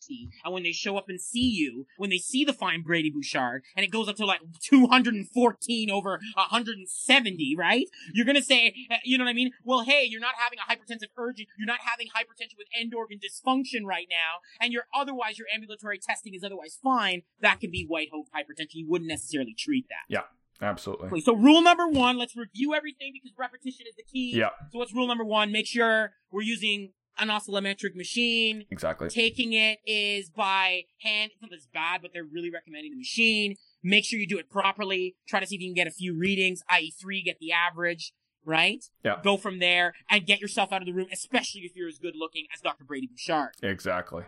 60, 0.01 0.31
and 0.45 0.55
when 0.55 0.63
they 0.63 0.73
show 0.73 0.97
up 0.97 1.07
and 1.09 1.21
see 1.21 1.49
you, 1.49 1.87
when 1.97 2.11
they 2.11 2.19
see 2.19 2.45
the 2.45 2.53
fine 2.53 2.83
Brady 2.83 3.11
Bouchard, 3.11 3.63
and 3.77 3.85
it 3.85 3.91
goes 3.91 4.09
up 4.09 4.17
to 4.17 4.27
like 4.27 4.41
214 4.63 5.91
over 5.91 6.21
170, 6.35 7.55
right? 7.57 7.87
You're 8.13 8.27
gonna 8.27 8.43
say, 8.43 8.75
uh, 8.91 8.97
you 9.05 9.19
know 9.19 9.25
what 9.25 9.31
I 9.31 9.35
mean? 9.35 9.53
Well, 9.65 9.85
hey, 9.85 10.07
you're 10.09 10.21
not 10.21 10.35
having 10.39 10.59
a 10.59 10.71
hypertensive 10.71 11.11
urgent, 11.17 11.49
you're 11.59 11.67
not 11.67 11.81
having 11.85 12.09
hypertension 12.09 12.57
with 12.59 12.67
end 12.79 12.95
organ 12.95 13.19
dysfunction 13.19 13.85
right 13.85 14.07
now, 14.11 14.41
and 14.61 14.73
you're 14.73 14.87
otherwise 14.95 15.39
your 15.39 15.49
ambulatory 15.53 15.99
testing 15.99 16.35
is 16.35 16.45
otherwise 16.45 16.79
fine. 16.83 17.23
That 17.41 17.61
could 17.61 17.71
be 17.71 17.85
white 17.87 18.11
coat 18.11 18.27
hypertension. 18.35 18.75
You 18.75 18.89
wouldn't 18.89 19.09
necessarily 19.09 19.55
treat 19.59 19.87
that. 19.89 20.13
Yeah. 20.13 20.23
Absolutely. 20.63 21.23
So 21.23 21.35
rule 21.35 21.63
number 21.63 21.89
one, 21.89 22.19
let's 22.19 22.37
review 22.37 22.75
everything 22.75 23.13
because 23.15 23.33
repetition 23.39 23.87
is 23.89 23.97
the 23.97 24.03
key. 24.03 24.37
Yeah, 24.37 24.51
So 24.71 24.79
what's 24.79 24.93
rule 24.93 25.07
number 25.07 25.25
one? 25.25 25.51
Make 25.51 25.67
sure 25.67 26.11
we're 26.31 26.43
using 26.43 26.93
an 27.19 27.29
oscillometric 27.29 27.95
machine. 27.95 28.65
exactly. 28.71 29.09
Taking 29.09 29.53
it 29.53 29.79
is 29.87 30.31
by 30.31 30.83
hand. 31.03 31.33
It's 31.33 31.43
not 31.43 31.53
as 31.53 31.67
bad, 31.73 32.03
but 32.03 32.13
they're 32.13 32.25
really 32.25 32.51
recommending 32.51 32.93
the 32.93 32.99
machine. 32.99 33.57
Make 33.83 34.05
sure 34.05 34.19
you 34.19 34.27
do 34.27 34.39
it 34.39 34.51
properly. 34.51 35.17
Try 35.29 35.41
to 35.41 35.47
see 35.47 35.57
if 35.57 35.61
you 35.61 35.69
can 35.69 35.75
get 35.75 35.87
a 35.87 35.91
few 35.91 36.17
readings, 36.17 36.63
i.e. 36.69 36.93
three, 37.01 37.23
get 37.23 37.39
the 37.41 37.53
average, 37.53 38.13
right? 38.45 38.85
Yeah. 39.05 39.17
Go 39.23 39.37
from 39.37 39.59
there 39.59 39.95
and 40.11 40.27
get 40.27 40.41
yourself 40.41 40.73
out 40.73 40.83
of 40.83 40.87
the 40.87 40.93
room, 40.93 41.07
especially 41.13 41.63
if 41.63 41.75
you're 41.75 41.89
as 41.89 41.99
good 41.99 42.15
looking 42.17 42.47
as 42.55 42.61
Dr. 42.61 42.85
Brady 42.85 43.07
Bouchard. 43.07 43.53
Exactly. 43.63 44.25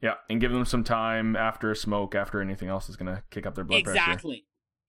Yeah, 0.00 0.14
and 0.30 0.40
give 0.40 0.52
them 0.52 0.64
some 0.64 0.84
time 0.84 1.34
after 1.34 1.70
a 1.72 1.76
smoke, 1.76 2.14
after 2.14 2.40
anything 2.40 2.68
else 2.68 2.88
is 2.88 2.96
going 2.96 3.12
to 3.14 3.22
kick 3.30 3.46
up 3.46 3.56
their 3.56 3.64
blood 3.64 3.82
pressure. 3.82 3.98
Exactly. 4.00 4.44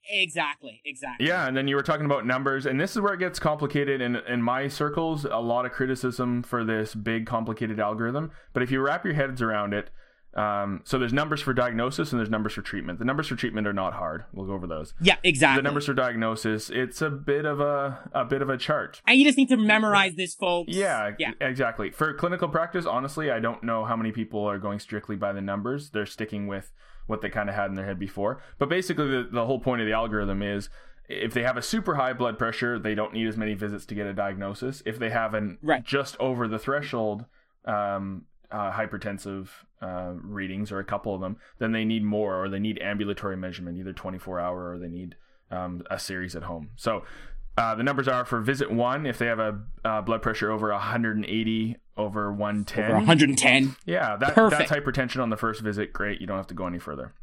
Exactly. 0.10 0.82
Exactly. 0.86 1.28
Yeah, 1.28 1.48
and 1.48 1.56
then 1.56 1.68
you 1.68 1.76
were 1.76 1.84
talking 1.84 2.06
about 2.06 2.26
numbers, 2.26 2.66
and 2.66 2.80
this 2.80 2.92
is 2.96 3.02
where 3.02 3.14
it 3.14 3.20
gets 3.20 3.40
complicated. 3.40 4.02
In 4.02 4.16
in 4.16 4.42
my 4.42 4.68
circles, 4.68 5.26
a 5.26 5.38
lot 5.38 5.66
of 5.66 5.72
criticism 5.72 6.44
for 6.44 6.64
this 6.64 6.96
big, 6.96 7.26
complicated 7.26 7.80
algorithm. 7.80 8.32
But 8.54 8.64
if 8.64 8.72
you 8.72 8.82
wrap 8.82 9.06
your 9.06 9.14
heads 9.14 9.42
around 9.42 9.74
it, 9.74 9.90
Um, 10.36 10.82
so 10.84 11.00
there's 11.00 11.12
numbers 11.12 11.42
for 11.42 11.54
diagnosis 11.54 12.12
and 12.12 12.20
there's 12.20 12.30
numbers 12.30 12.54
for 12.54 12.62
treatment. 12.62 13.00
The 13.00 13.06
numbers 13.06 13.28
for 13.28 13.36
treatment 13.36 13.66
are 13.66 13.74
not 13.74 13.94
hard. 13.94 14.26
We'll 14.32 14.46
go 14.46 14.54
over 14.54 14.68
those. 14.68 14.94
Yeah, 15.02 15.16
exactly. 15.24 15.58
The 15.58 15.64
numbers 15.64 15.88
for 15.88 15.96
diagnosis, 15.96 16.70
it's 16.70 17.02
a 17.02 17.10
bit 17.10 17.46
of 17.46 17.60
a 17.60 18.08
a 18.14 18.26
bit 18.26 18.44
of 18.44 18.50
a 18.50 18.56
chart. 18.56 19.02
and 19.08 19.18
you 19.18 19.26
just 19.26 19.40
need 19.40 19.50
to 19.50 19.58
memorize 19.58 20.14
this, 20.16 20.36
folks. 20.36 20.72
Yeah, 20.72 21.14
yeah. 21.18 21.32
exactly. 21.42 21.90
For 21.90 22.14
clinical 22.14 22.48
practice, 22.48 22.86
honestly, 22.86 23.32
I 23.32 23.40
don't 23.40 23.64
know 23.64 23.86
how 23.86 23.96
many 23.96 24.12
people 24.12 24.46
are 24.46 24.60
going 24.60 24.78
strictly 24.80 25.16
by 25.16 25.34
the 25.34 25.42
numbers. 25.42 25.90
They're 25.90 26.06
sticking 26.06 26.46
with 26.46 26.72
what 27.10 27.22
they 27.22 27.30
kind 27.30 27.50
of 27.50 27.56
had 27.56 27.66
in 27.70 27.76
their 27.76 27.86
head 27.86 28.00
before. 28.00 28.42
But 28.58 28.70
basically, 28.70 29.08
the, 29.08 29.28
the 29.32 29.46
whole 29.46 29.60
point 29.60 29.82
of 29.82 29.88
the 29.88 29.94
algorithm 29.94 30.42
is 30.42 30.70
if 31.08 31.34
they 31.34 31.42
have 31.42 31.58
a 31.58 31.62
super 31.62 31.96
high 31.96 32.14
blood 32.14 32.38
pressure, 32.38 32.78
they 32.78 32.94
don't 32.94 33.14
need 33.14 33.28
as 33.28 33.36
many 33.36 33.56
visits 33.56 33.86
to 33.88 33.96
get 33.96 34.06
a 34.06 34.14
diagnosis. 34.14 34.84
If 34.86 35.00
they 35.00 35.10
have 35.10 35.34
an 35.34 35.58
Right. 35.62 35.84
just 35.84 36.16
over 36.20 36.48
the 36.48 36.60
threshold 36.60 37.26
um, 37.66 38.26
uh, 38.52 38.72
hypertensive 38.72 39.50
uh, 39.82 40.14
readings, 40.22 40.72
or 40.72 40.80
a 40.80 40.84
couple 40.84 41.14
of 41.16 41.22
them, 41.22 41.38
then 41.58 41.72
they 41.72 41.84
need 41.86 42.04
more, 42.04 42.42
or 42.42 42.50
they 42.50 42.60
need 42.60 42.80
ambulatory 42.82 43.38
measurement, 43.38 43.78
either 43.78 43.94
24 43.94 44.40
hour 44.40 44.72
or 44.72 44.78
they 44.78 44.88
need 44.88 45.16
um, 45.52 45.82
a 45.90 45.98
series 45.98 46.36
at 46.36 46.44
home. 46.44 46.70
So 46.76 47.04
uh, 47.58 47.76
the 47.76 47.84
numbers 47.84 48.08
are 48.08 48.24
for 48.24 48.40
visit 48.40 48.72
one 48.72 49.06
if 49.06 49.18
they 49.18 49.26
have 49.26 49.40
a 49.40 49.60
uh, 49.84 50.02
blood 50.02 50.22
pressure 50.22 50.52
over 50.52 50.72
180 50.72 51.78
over 52.00 52.32
110. 52.32 52.86
Over 52.86 52.94
110. 52.96 53.76
Yeah, 53.86 54.16
that, 54.16 54.34
Perfect. 54.34 54.70
that's 54.70 54.72
hypertension 54.72 55.22
on 55.22 55.30
the 55.30 55.38
first 55.38 55.62
visit. 55.62 55.94
Great, 55.94 56.22
you 56.22 56.28
don't 56.28 56.38
have 56.38 56.48
to 56.48 56.54
go 56.54 56.66
any 56.66 56.80
further. 56.80 57.14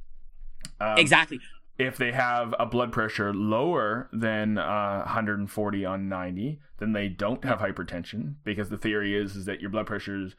Um, 0.81 0.99
exactly. 0.99 1.41
If 1.79 1.97
they 1.97 2.13
have 2.13 2.55
a 2.59 2.67
blood 2.67 2.93
pressure 2.93 3.35
lower 3.35 4.09
than 4.13 4.59
uh, 4.59 4.99
140 5.05 5.85
on 5.85 6.09
90, 6.09 6.61
then 6.79 6.93
they 6.93 7.09
don't 7.09 7.45
have 7.45 7.59
hypertension 7.59 8.35
because 8.45 8.69
the 8.69 8.79
theory 8.79 9.17
is 9.17 9.35
is 9.37 9.47
that 9.47 9.61
your 9.61 9.71
blood 9.71 9.87
pressure 9.87 10.23
is, 10.23 10.35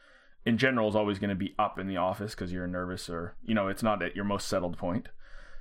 in 0.46 0.58
general 0.58 0.88
is 0.88 0.96
always 0.96 1.20
going 1.20 1.29
to 1.29 1.36
be 1.36 1.53
up 1.60 1.77
in 1.77 1.88
the 1.88 1.98
office 1.98 2.34
because 2.34 2.51
you're 2.53 2.67
nervous 2.67 3.10
or 3.10 3.36
you 3.44 3.53
know 3.53 3.67
it's 3.67 3.84
not 3.84 4.01
at 4.01 4.15
your 4.15 4.25
most 4.25 4.48
settled 4.48 4.77
point. 4.77 5.10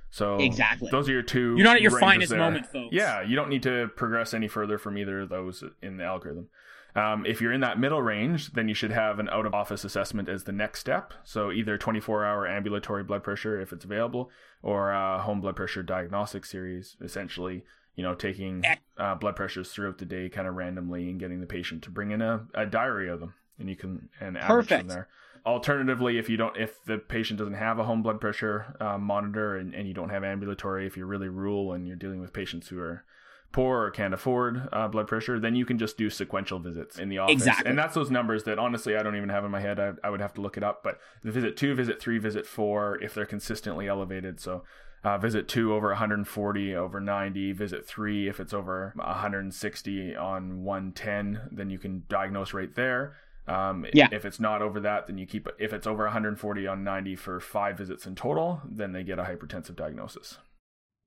So 0.09 0.37
Exactly. 0.37 0.89
those 0.91 1.09
are 1.09 1.11
your 1.11 1.21
two. 1.21 1.55
You're 1.57 1.65
not 1.65 1.75
at 1.75 1.81
your 1.81 1.99
finest 1.99 2.29
there. 2.29 2.39
moment, 2.39 2.65
folks. 2.67 2.93
Yeah, 2.93 3.21
you 3.21 3.35
don't 3.35 3.49
need 3.49 3.63
to 3.63 3.89
progress 3.95 4.33
any 4.33 4.47
further 4.47 4.77
from 4.77 4.97
either 4.97 5.21
of 5.21 5.29
those 5.29 5.63
in 5.81 5.97
the 5.97 6.05
algorithm. 6.05 6.47
Um, 6.97 7.27
if 7.27 7.41
you're 7.41 7.53
in 7.53 7.61
that 7.61 7.79
middle 7.79 8.01
range, 8.01 8.53
then 8.53 8.67
you 8.67 8.73
should 8.73 8.91
have 8.91 9.19
an 9.19 9.29
out 9.29 9.45
of 9.45 9.53
office 9.53 9.85
assessment 9.85 10.27
as 10.27 10.45
the 10.45 10.51
next 10.51 10.79
step. 10.79 11.13
So 11.23 11.51
either 11.51 11.77
24 11.77 12.25
hour 12.25 12.47
ambulatory 12.47 13.03
blood 13.03 13.23
pressure 13.23 13.61
if 13.61 13.71
it's 13.71 13.85
available, 13.85 14.31
or 14.63 14.91
a 14.91 15.21
home 15.21 15.39
blood 15.39 15.55
pressure 15.55 15.83
diagnostic 15.83 16.43
series, 16.43 16.97
essentially, 16.99 17.63
you 17.95 18.01
know, 18.01 18.15
taking 18.15 18.63
uh, 18.97 19.13
blood 19.13 19.35
pressures 19.35 19.69
throughout 19.71 19.99
the 19.99 20.05
day 20.05 20.27
kind 20.27 20.47
of 20.47 20.55
randomly 20.55 21.07
and 21.07 21.19
getting 21.19 21.39
the 21.39 21.45
patient 21.45 21.83
to 21.83 21.91
bring 21.91 22.09
in 22.09 22.19
a, 22.23 22.47
a 22.55 22.65
diary 22.65 23.09
of 23.09 23.19
them. 23.19 23.35
And 23.59 23.69
you 23.69 23.75
can 23.75 24.09
and 24.19 24.35
average 24.35 24.67
Perfect. 24.67 24.81
from 24.81 24.87
there. 24.87 25.07
Alternatively, 25.45 26.17
if 26.17 26.29
you 26.29 26.37
don't, 26.37 26.57
if 26.57 26.83
the 26.85 26.97
patient 26.97 27.37
doesn't 27.37 27.53
have 27.53 27.77
a 27.77 27.83
home 27.83 28.01
blood 28.01 28.19
pressure 28.19 28.75
uh, 28.79 28.97
monitor 28.97 29.55
and, 29.55 29.75
and 29.75 29.87
you 29.87 29.93
don't 29.93 30.09
have 30.09 30.23
ambulatory, 30.23 30.87
if 30.87 30.97
you're 30.97 31.05
really 31.05 31.29
rural 31.29 31.73
and 31.73 31.87
you're 31.87 31.95
dealing 31.95 32.19
with 32.19 32.33
patients 32.33 32.69
who 32.69 32.79
are 32.79 33.05
poor 33.51 33.83
or 33.83 33.91
can't 33.91 34.13
afford 34.13 34.67
uh, 34.71 34.87
blood 34.87 35.07
pressure, 35.07 35.39
then 35.39 35.55
you 35.55 35.65
can 35.65 35.77
just 35.77 35.97
do 35.97 36.09
sequential 36.09 36.59
visits 36.59 36.99
in 36.99 37.09
the 37.09 37.17
office. 37.17 37.33
Exactly. 37.33 37.69
And 37.69 37.77
that's 37.79 37.95
those 37.95 38.11
numbers 38.11 38.43
that 38.43 38.59
honestly 38.59 38.95
I 38.95 39.03
don't 39.03 39.15
even 39.15 39.29
have 39.29 39.45
in 39.45 39.51
my 39.51 39.61
head. 39.61 39.79
I, 39.79 39.93
I 40.03 40.09
would 40.09 40.21
have 40.21 40.33
to 40.35 40.41
look 40.41 40.57
it 40.57 40.63
up. 40.63 40.83
But 40.83 40.99
the 41.23 41.31
visit 41.31 41.57
two, 41.57 41.73
visit 41.73 41.99
three, 42.01 42.17
visit 42.19 42.45
four, 42.45 43.01
if 43.01 43.13
they're 43.13 43.25
consistently 43.25 43.87
elevated. 43.87 44.39
So 44.39 44.63
uh, 45.03 45.17
visit 45.17 45.47
two 45.47 45.73
over 45.73 45.87
140 45.89 46.75
over 46.75 46.99
90. 46.99 47.51
Visit 47.53 47.85
three 47.87 48.27
if 48.27 48.39
it's 48.39 48.53
over 48.53 48.93
160 48.95 50.15
on 50.15 50.63
110, 50.63 51.49
then 51.51 51.69
you 51.69 51.79
can 51.79 52.03
diagnose 52.09 52.53
right 52.53 52.73
there. 52.75 53.15
Um, 53.47 53.85
Yeah. 53.93 54.09
If 54.11 54.25
it's 54.25 54.39
not 54.39 54.61
over 54.61 54.79
that, 54.81 55.07
then 55.07 55.17
you 55.17 55.25
keep 55.25 55.47
it. 55.47 55.55
If 55.57 55.71
it's 55.71 55.87
over 55.87 56.03
140 56.03 56.67
on 56.67 56.83
90 56.83 57.15
for 57.15 57.39
five 57.39 57.77
visits 57.77 58.05
in 58.05 58.15
total, 58.15 58.61
then 58.69 58.91
they 58.91 59.03
get 59.03 59.19
a 59.19 59.23
hypertensive 59.23 59.75
diagnosis. 59.75 60.37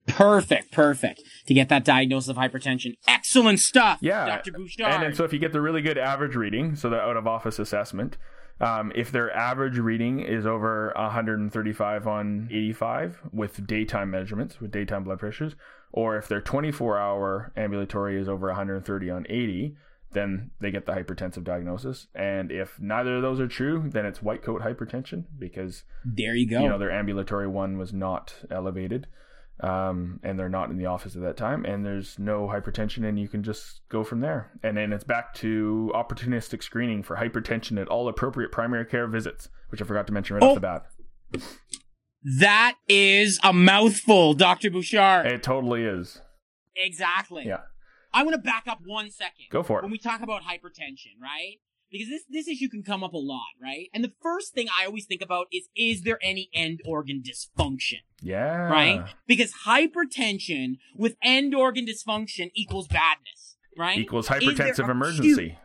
Perfect, 0.06 0.72
perfect. 0.72 1.22
To 1.46 1.54
get 1.54 1.68
that 1.68 1.84
diagnosis 1.84 2.28
of 2.28 2.36
hypertension. 2.36 2.96
Excellent 3.06 3.60
stuff, 3.60 3.98
Yeah. 4.00 4.26
Dr. 4.26 4.52
Bouchard. 4.52 4.86
And 4.86 5.02
then, 5.02 5.14
so 5.14 5.24
if 5.24 5.32
you 5.32 5.38
get 5.38 5.52
the 5.52 5.60
really 5.60 5.82
good 5.82 5.98
average 5.98 6.34
reading, 6.36 6.74
so 6.74 6.90
the 6.90 7.00
out 7.00 7.16
of 7.16 7.26
office 7.26 7.58
assessment, 7.58 8.16
um, 8.60 8.92
if 8.94 9.10
their 9.10 9.34
average 9.34 9.78
reading 9.78 10.20
is 10.20 10.44
over 10.46 10.92
135 10.96 12.06
on 12.06 12.48
85 12.50 13.20
with 13.32 13.66
daytime 13.66 14.10
measurements, 14.10 14.60
with 14.60 14.70
daytime 14.70 15.04
blood 15.04 15.18
pressures, 15.18 15.54
or 15.92 16.16
if 16.16 16.28
their 16.28 16.40
24 16.40 16.98
hour 16.98 17.52
ambulatory 17.56 18.20
is 18.20 18.28
over 18.28 18.48
130 18.48 19.10
on 19.10 19.26
80, 19.28 19.76
then 20.12 20.50
they 20.60 20.70
get 20.70 20.86
the 20.86 20.92
hypertensive 20.92 21.44
diagnosis. 21.44 22.08
And 22.14 22.50
if 22.50 22.78
neither 22.80 23.16
of 23.16 23.22
those 23.22 23.40
are 23.40 23.48
true, 23.48 23.84
then 23.88 24.04
it's 24.04 24.20
white 24.22 24.42
coat 24.42 24.60
hypertension 24.62 25.24
because 25.38 25.84
there 26.04 26.34
you 26.34 26.48
go. 26.50 26.60
you 26.62 26.68
know 26.68 26.78
their 26.78 26.90
ambulatory 26.90 27.46
one 27.46 27.78
was 27.78 27.92
not 27.92 28.34
elevated 28.50 29.06
um, 29.62 30.20
and 30.22 30.38
they're 30.38 30.48
not 30.48 30.70
in 30.70 30.76
the 30.78 30.86
office 30.86 31.14
at 31.16 31.22
that 31.22 31.36
time 31.36 31.64
and 31.64 31.84
there's 31.84 32.18
no 32.18 32.46
hypertension 32.46 33.06
and 33.08 33.18
you 33.18 33.28
can 33.28 33.42
just 33.42 33.80
go 33.88 34.02
from 34.04 34.20
there 34.20 34.50
and 34.62 34.76
then 34.76 34.92
it's 34.92 35.04
back 35.04 35.34
to 35.34 35.90
opportunistic 35.94 36.62
screening 36.62 37.02
for 37.02 37.16
hypertension 37.16 37.80
at 37.80 37.88
all 37.88 38.08
appropriate 38.08 38.50
primary 38.52 38.84
care 38.86 39.06
visits 39.06 39.48
which 39.68 39.82
i 39.82 39.84
forgot 39.84 40.06
to 40.06 40.12
mention 40.12 40.36
right 40.36 40.42
Oh. 40.42 40.48
off 40.50 40.54
the 40.54 40.60
bat 40.60 40.86
that 42.38 42.74
is 42.88 43.40
a 43.42 43.52
mouthful, 43.52 44.34
Dr. 44.34 44.70
Bouchard. 44.70 45.26
it 45.26 45.42
totally 45.42 45.84
is 45.84 46.20
exactly. 46.76 47.44
yeah 47.46 47.60
I 48.12 48.24
want 48.24 48.34
to 48.34 48.40
back 48.42 48.64
up 48.66 48.80
one 48.84 49.08
second. 49.10 49.46
go 49.50 49.62
for 49.62 49.78
it. 49.78 49.82
when 49.82 49.92
we 49.92 49.98
talk 49.98 50.20
about 50.20 50.42
hypertension, 50.42 51.20
right? 51.22 51.58
Because 51.90 52.08
this 52.08 52.22
this 52.28 52.48
issue 52.48 52.68
can 52.68 52.82
come 52.82 53.02
up 53.02 53.12
a 53.12 53.18
lot, 53.18 53.48
right? 53.60 53.88
And 53.92 54.04
the 54.04 54.12
first 54.22 54.54
thing 54.54 54.68
I 54.80 54.86
always 54.86 55.06
think 55.06 55.22
about 55.22 55.46
is 55.52 55.68
is 55.76 56.02
there 56.02 56.18
any 56.22 56.48
end 56.54 56.80
organ 56.84 57.22
dysfunction, 57.22 58.02
yeah 58.20 58.68
right? 58.68 59.04
Because 59.26 59.52
hypertension 59.66 60.78
with 60.94 61.16
end 61.22 61.54
organ 61.54 61.86
dysfunction 61.86 62.50
equals 62.54 62.88
badness, 62.88 63.56
right? 63.76 63.98
equals 63.98 64.28
hypertensive 64.28 64.70
acute- 64.70 64.90
emergency 64.90 65.58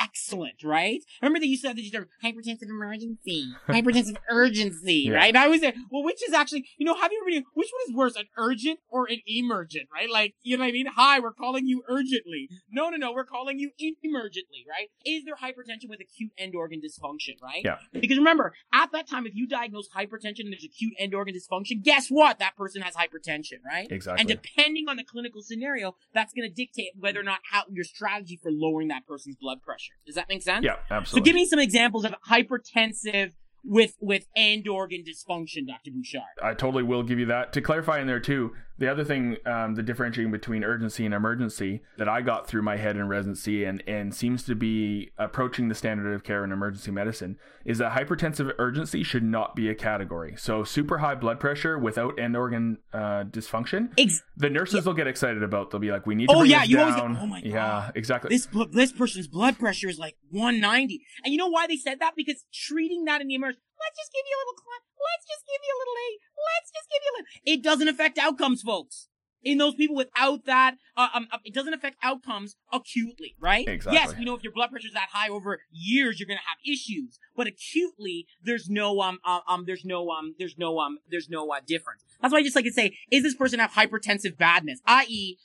Excellent, 0.00 0.62
right? 0.64 1.00
Remember 1.20 1.38
they 1.40 1.46
used 1.46 1.62
to 1.62 1.68
have 1.68 1.76
the 1.76 1.90
term 1.90 2.06
hypertensive 2.24 2.68
emergency, 2.68 3.46
hypertensive 3.68 4.16
urgency, 4.30 5.04
Yeah. 5.08 5.14
right? 5.16 5.36
I 5.36 5.44
always 5.44 5.60
say, 5.60 5.74
well, 5.90 6.02
which 6.02 6.22
is 6.26 6.32
actually, 6.34 6.66
you 6.78 6.86
know, 6.86 6.94
have 6.94 7.12
you 7.12 7.20
ever 7.22 7.30
been, 7.30 7.44
which 7.54 7.68
one 7.72 7.90
is 7.90 7.94
worse, 7.96 8.16
an 8.16 8.24
urgent 8.36 8.80
or 8.88 9.06
an 9.10 9.20
emergent, 9.26 9.88
right? 9.92 10.10
Like, 10.10 10.34
you 10.42 10.56
know 10.56 10.62
what 10.64 10.68
I 10.68 10.72
mean? 10.72 10.86
Hi, 10.96 11.20
we're 11.20 11.32
calling 11.32 11.66
you 11.66 11.82
urgently. 11.88 12.48
No, 12.70 12.88
no, 12.90 12.96
no, 12.96 13.12
we're 13.12 13.24
calling 13.24 13.58
you 13.58 13.70
emergently, 13.82 14.64
right? 14.68 14.88
Is 15.04 15.24
there 15.24 15.34
hypertension 15.36 15.88
with 15.88 16.00
acute 16.00 16.32
end 16.38 16.54
organ 16.54 16.80
dysfunction, 16.80 17.34
right? 17.42 17.62
Yeah. 17.64 17.76
Because 17.92 18.18
remember, 18.18 18.54
at 18.72 18.92
that 18.92 19.08
time, 19.08 19.26
if 19.26 19.34
you 19.34 19.46
diagnose 19.46 19.88
hypertension 19.88 20.40
and 20.40 20.52
there's 20.52 20.64
acute 20.64 20.94
end 20.98 21.14
organ 21.14 21.34
dysfunction, 21.34 21.82
guess 21.82 22.08
what? 22.08 22.38
That 22.38 22.56
person 22.56 22.82
has 22.82 22.94
hypertension, 22.94 23.58
right? 23.66 23.90
exactly 23.90 24.20
And 24.20 24.28
depending 24.28 24.88
on 24.88 24.96
the 24.96 25.04
clinical 25.04 25.42
scenario, 25.42 25.96
that's 26.14 26.32
going 26.32 26.48
to 26.48 26.54
dictate 26.54 26.92
whether 26.98 27.20
or 27.20 27.24
not 27.24 27.40
how 27.50 27.62
your 27.70 27.84
strategy 27.84 28.38
for 28.42 28.50
lowering 28.50 28.88
that 28.88 29.06
person's 29.06 29.36
blood 29.36 29.62
pressure. 29.62 29.81
Does 30.06 30.14
that 30.14 30.28
make 30.28 30.42
sense? 30.42 30.64
yeah 30.64 30.76
absolutely. 30.90 31.20
So 31.20 31.24
give 31.24 31.34
me 31.34 31.46
some 31.46 31.58
examples 31.58 32.04
of 32.04 32.14
hypertensive 32.28 33.32
with 33.64 33.94
with 34.00 34.26
end 34.36 34.66
organ 34.68 35.04
dysfunction, 35.04 35.66
Dr. 35.66 35.90
Bouchard. 35.92 36.22
I 36.42 36.54
totally 36.54 36.82
will 36.82 37.02
give 37.02 37.18
you 37.18 37.26
that. 37.26 37.52
To 37.54 37.60
clarify 37.60 38.00
in 38.00 38.06
there 38.06 38.20
too, 38.20 38.52
the 38.82 38.90
other 38.90 39.04
thing, 39.04 39.36
um, 39.46 39.76
the 39.76 39.82
differentiating 39.82 40.32
between 40.32 40.64
urgency 40.64 41.06
and 41.06 41.14
emergency 41.14 41.82
that 41.98 42.08
I 42.08 42.20
got 42.20 42.48
through 42.48 42.62
my 42.62 42.76
head 42.76 42.96
in 42.96 43.06
residency 43.06 43.62
and, 43.62 43.80
and 43.86 44.12
seems 44.12 44.42
to 44.42 44.56
be 44.56 45.12
approaching 45.18 45.68
the 45.68 45.74
standard 45.76 46.12
of 46.12 46.24
care 46.24 46.42
in 46.42 46.50
emergency 46.50 46.90
medicine 46.90 47.38
is 47.64 47.78
that 47.78 47.92
hypertensive 47.92 48.52
urgency 48.58 49.04
should 49.04 49.22
not 49.22 49.54
be 49.54 49.68
a 49.68 49.74
category. 49.76 50.34
So 50.36 50.64
super 50.64 50.98
high 50.98 51.14
blood 51.14 51.38
pressure 51.38 51.78
without 51.78 52.18
end 52.18 52.36
organ 52.36 52.78
uh, 52.92 53.22
dysfunction, 53.22 53.90
Ex- 53.96 54.20
the 54.36 54.50
nurses 54.50 54.84
will 54.84 54.94
get 54.94 55.06
excited 55.06 55.44
about. 55.44 55.70
They'll 55.70 55.78
be 55.78 55.92
like, 55.92 56.04
"We 56.04 56.16
need 56.16 56.28
to 56.28 56.34
Oh, 56.34 56.42
yeah, 56.42 56.62
this 56.62 56.70
you 56.70 56.80
always 56.80 56.96
down." 56.96 57.14
go, 57.14 57.20
"Oh 57.20 57.26
my 57.28 57.40
god! 57.40 57.48
Yeah, 57.48 57.90
exactly. 57.94 58.30
this 58.30 58.48
this 58.72 58.90
person's 58.90 59.28
blood 59.28 59.60
pressure 59.60 59.88
is 59.88 59.98
like 60.00 60.16
190, 60.30 61.00
and 61.24 61.32
you 61.32 61.38
know 61.38 61.46
why 61.46 61.68
they 61.68 61.76
said 61.76 62.00
that? 62.00 62.14
Because 62.16 62.44
treating 62.52 63.04
that 63.04 63.20
in 63.20 63.28
the 63.28 63.36
emergency, 63.36 63.62
let's 63.82 63.98
just 63.98 64.12
give 64.12 64.24
you 64.24 64.36
a 64.36 64.40
little, 64.46 64.56
let's 64.96 65.26
just 65.26 65.42
give 65.46 65.60
you 65.62 65.72
a 65.74 65.78
little 65.82 65.98
aid, 66.06 66.16
let's 66.38 66.70
just 66.70 66.86
give 66.90 67.02
you 67.02 67.10
a 67.10 67.14
little. 67.16 67.30
It 67.44 67.60
doesn't 67.62 67.88
affect 67.88 68.18
outcomes, 68.18 68.62
folks. 68.62 69.08
In 69.44 69.58
those 69.58 69.74
people 69.74 69.96
without 69.96 70.44
that, 70.46 70.76
uh, 70.96 71.08
um, 71.14 71.26
uh, 71.32 71.38
it 71.44 71.52
doesn't 71.52 71.74
affect 71.74 71.96
outcomes 72.00 72.54
acutely, 72.72 73.34
right? 73.40 73.66
Exactly. 73.66 73.98
Yes, 73.98 74.14
you 74.16 74.24
know, 74.24 74.36
if 74.36 74.44
your 74.44 74.52
blood 74.52 74.70
pressure's 74.70 74.92
that 74.92 75.08
high 75.10 75.28
over 75.28 75.58
years, 75.72 76.20
you're 76.20 76.28
gonna 76.28 76.38
have 76.46 76.58
issues. 76.64 77.18
But 77.34 77.48
acutely, 77.48 78.26
there's 78.40 78.70
no 78.70 79.00
um 79.00 79.18
um, 79.24 79.40
um 79.48 79.64
there's 79.66 79.84
no 79.84 80.10
um 80.10 80.36
there's 80.38 80.54
no 80.56 80.78
um 80.78 80.98
there's 81.10 81.28
no 81.28 81.50
uh, 81.50 81.58
difference. 81.66 82.04
That's 82.20 82.32
why 82.32 82.38
I 82.38 82.42
just 82.44 82.54
like 82.54 82.66
to 82.66 82.72
say, 82.72 82.96
is 83.10 83.24
this 83.24 83.34
person 83.34 83.58
have 83.58 83.72
hypertensive 83.72 84.38
badness, 84.38 84.80
i.e. 84.86 85.38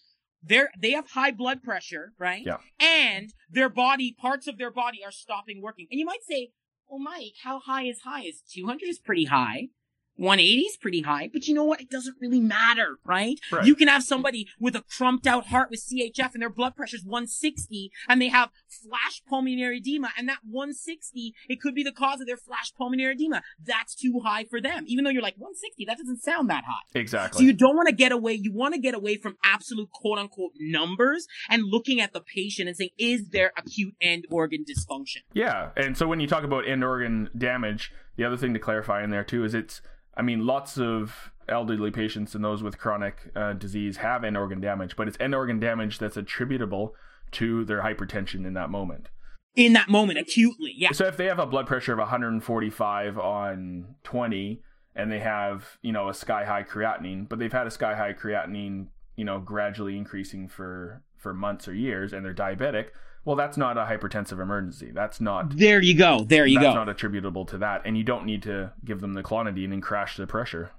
They're, 0.43 0.69
they 0.79 0.91
have 0.91 1.09
high 1.09 1.31
blood 1.31 1.63
pressure, 1.63 2.13
right? 2.19 2.45
Yeah. 2.45 2.57
And 2.79 3.33
their 3.49 3.69
body, 3.69 4.15
parts 4.17 4.47
of 4.47 4.59
their 4.59 4.71
body 4.71 4.99
are 5.03 5.11
stopping 5.11 5.61
working. 5.61 5.87
And 5.91 5.99
you 5.99 6.05
might 6.05 6.23
say, 6.29 6.51
well, 6.89 6.99
Mike, 6.99 7.33
how 7.43 7.59
high 7.59 7.83
is 7.83 8.01
high? 8.01 8.23
Is 8.23 8.41
200 8.49 8.87
is 8.89 8.99
pretty 8.99 9.25
high. 9.25 9.69
180 10.17 10.61
is 10.61 10.77
pretty 10.77 11.01
high, 11.01 11.29
but 11.31 11.47
you 11.47 11.53
know 11.53 11.63
what? 11.63 11.81
It 11.81 11.89
doesn't 11.89 12.17
really 12.19 12.39
matter, 12.39 12.97
right? 13.05 13.39
Right. 13.51 13.65
You 13.65 13.75
can 13.75 13.87
have 13.87 14.03
somebody 14.03 14.47
with 14.59 14.75
a 14.75 14.81
crumped 14.81 15.27
out 15.27 15.47
heart 15.47 15.69
with 15.69 15.81
CHF 15.81 16.33
and 16.33 16.41
their 16.41 16.49
blood 16.49 16.75
pressure 16.75 16.97
is 16.97 17.05
160 17.05 17.91
and 18.09 18.21
they 18.21 18.29
have 18.29 18.49
flash 18.67 19.21
pulmonary 19.27 19.77
edema 19.77 20.09
and 20.17 20.27
that 20.27 20.39
160, 20.49 21.33
it 21.47 21.61
could 21.61 21.75
be 21.75 21.83
the 21.83 21.91
cause 21.91 22.19
of 22.19 22.27
their 22.27 22.37
flash 22.37 22.73
pulmonary 22.77 23.13
edema. 23.13 23.43
That's 23.63 23.95
too 23.95 24.21
high 24.23 24.45
for 24.45 24.59
them. 24.59 24.85
Even 24.87 25.03
though 25.03 25.11
you're 25.11 25.21
like 25.21 25.37
160, 25.37 25.85
that 25.85 25.97
doesn't 25.97 26.23
sound 26.23 26.49
that 26.49 26.63
high. 26.65 26.99
Exactly. 26.99 27.39
So 27.39 27.45
you 27.45 27.53
don't 27.53 27.75
want 27.75 27.89
to 27.89 27.95
get 27.95 28.11
away. 28.11 28.33
You 28.33 28.51
want 28.53 28.73
to 28.73 28.79
get 28.79 28.95
away 28.95 29.17
from 29.17 29.37
absolute 29.43 29.91
quote 29.91 30.17
unquote 30.17 30.53
numbers 30.59 31.27
and 31.49 31.63
looking 31.63 32.01
at 32.01 32.13
the 32.13 32.21
patient 32.21 32.67
and 32.67 32.75
saying, 32.75 32.89
is 32.97 33.29
there 33.29 33.51
acute 33.57 33.95
end 34.01 34.25
organ 34.29 34.65
dysfunction? 34.65 35.21
Yeah, 35.33 35.69
and 35.75 35.97
so 35.97 36.07
when 36.07 36.19
you 36.19 36.27
talk 36.27 36.43
about 36.43 36.67
end 36.67 36.83
organ 36.83 37.29
damage, 37.37 37.91
the 38.15 38.23
other 38.23 38.37
thing 38.37 38.53
to 38.53 38.59
clarify 38.59 39.03
in 39.03 39.11
there 39.11 39.23
too 39.23 39.43
is 39.43 39.53
it's, 39.53 39.81
I 40.17 40.23
mean, 40.23 40.45
lots 40.45 40.77
of 40.77 41.31
elderly 41.47 41.91
patients 41.91 42.35
and 42.35 42.43
those 42.43 42.63
with 42.63 42.77
chronic 42.77 43.31
uh, 43.35 43.53
disease 43.53 43.97
have 43.97 44.23
end 44.23 44.35
organ 44.35 44.59
damage, 44.59 44.95
but 44.95 45.07
it's 45.07 45.17
end 45.19 45.35
organ 45.35 45.59
damage 45.59 45.99
that's 45.99 46.17
attributable 46.17 46.95
to 47.31 47.63
their 47.65 47.81
hypertension 47.81 48.45
in 48.45 48.53
that 48.53 48.69
moment. 48.69 49.09
In 49.55 49.73
that 49.73 49.89
moment, 49.89 50.19
acutely, 50.19 50.73
yeah. 50.75 50.91
So 50.91 51.05
if 51.05 51.17
they 51.17 51.25
have 51.25 51.39
a 51.39 51.45
blood 51.45 51.67
pressure 51.67 51.93
of 51.93 51.99
145 51.99 53.17
on 53.17 53.95
20 54.03 54.61
and 54.95 55.11
they 55.11 55.19
have, 55.19 55.77
you 55.81 55.91
know, 55.91 56.09
a 56.09 56.13
sky 56.13 56.45
high 56.45 56.63
creatinine, 56.63 57.29
but 57.29 57.39
they've 57.39 57.51
had 57.51 57.67
a 57.67 57.71
sky 57.71 57.95
high 57.95 58.13
creatinine, 58.13 58.87
you 59.15 59.25
know, 59.25 59.39
gradually 59.39 59.97
increasing 59.97 60.47
for 60.47 61.03
for 61.17 61.33
months 61.33 61.67
or 61.67 61.73
years 61.73 62.13
and 62.13 62.23
they're 62.23 62.33
diabetic, 62.33 62.89
well 63.27 63.35
that's 63.35 63.57
not 63.57 63.77
a 63.77 63.81
hypertensive 63.81 64.41
emergency. 64.41 64.91
That's 64.93 65.19
not 65.19 65.57
There 65.57 65.81
you 65.81 65.95
go. 65.95 66.25
There 66.27 66.45
you 66.45 66.55
that's 66.55 66.63
go. 66.63 66.67
That's 66.69 66.75
not 66.75 66.89
attributable 66.89 67.45
to 67.45 67.57
that 67.57 67.81
and 67.85 67.97
you 67.97 68.03
don't 68.03 68.25
need 68.25 68.41
to 68.43 68.73
give 68.85 69.01
them 69.01 69.13
the 69.13 69.23
clonidine 69.23 69.73
and 69.73 69.83
crash 69.83 70.15
the 70.17 70.25
pressure. 70.25 70.71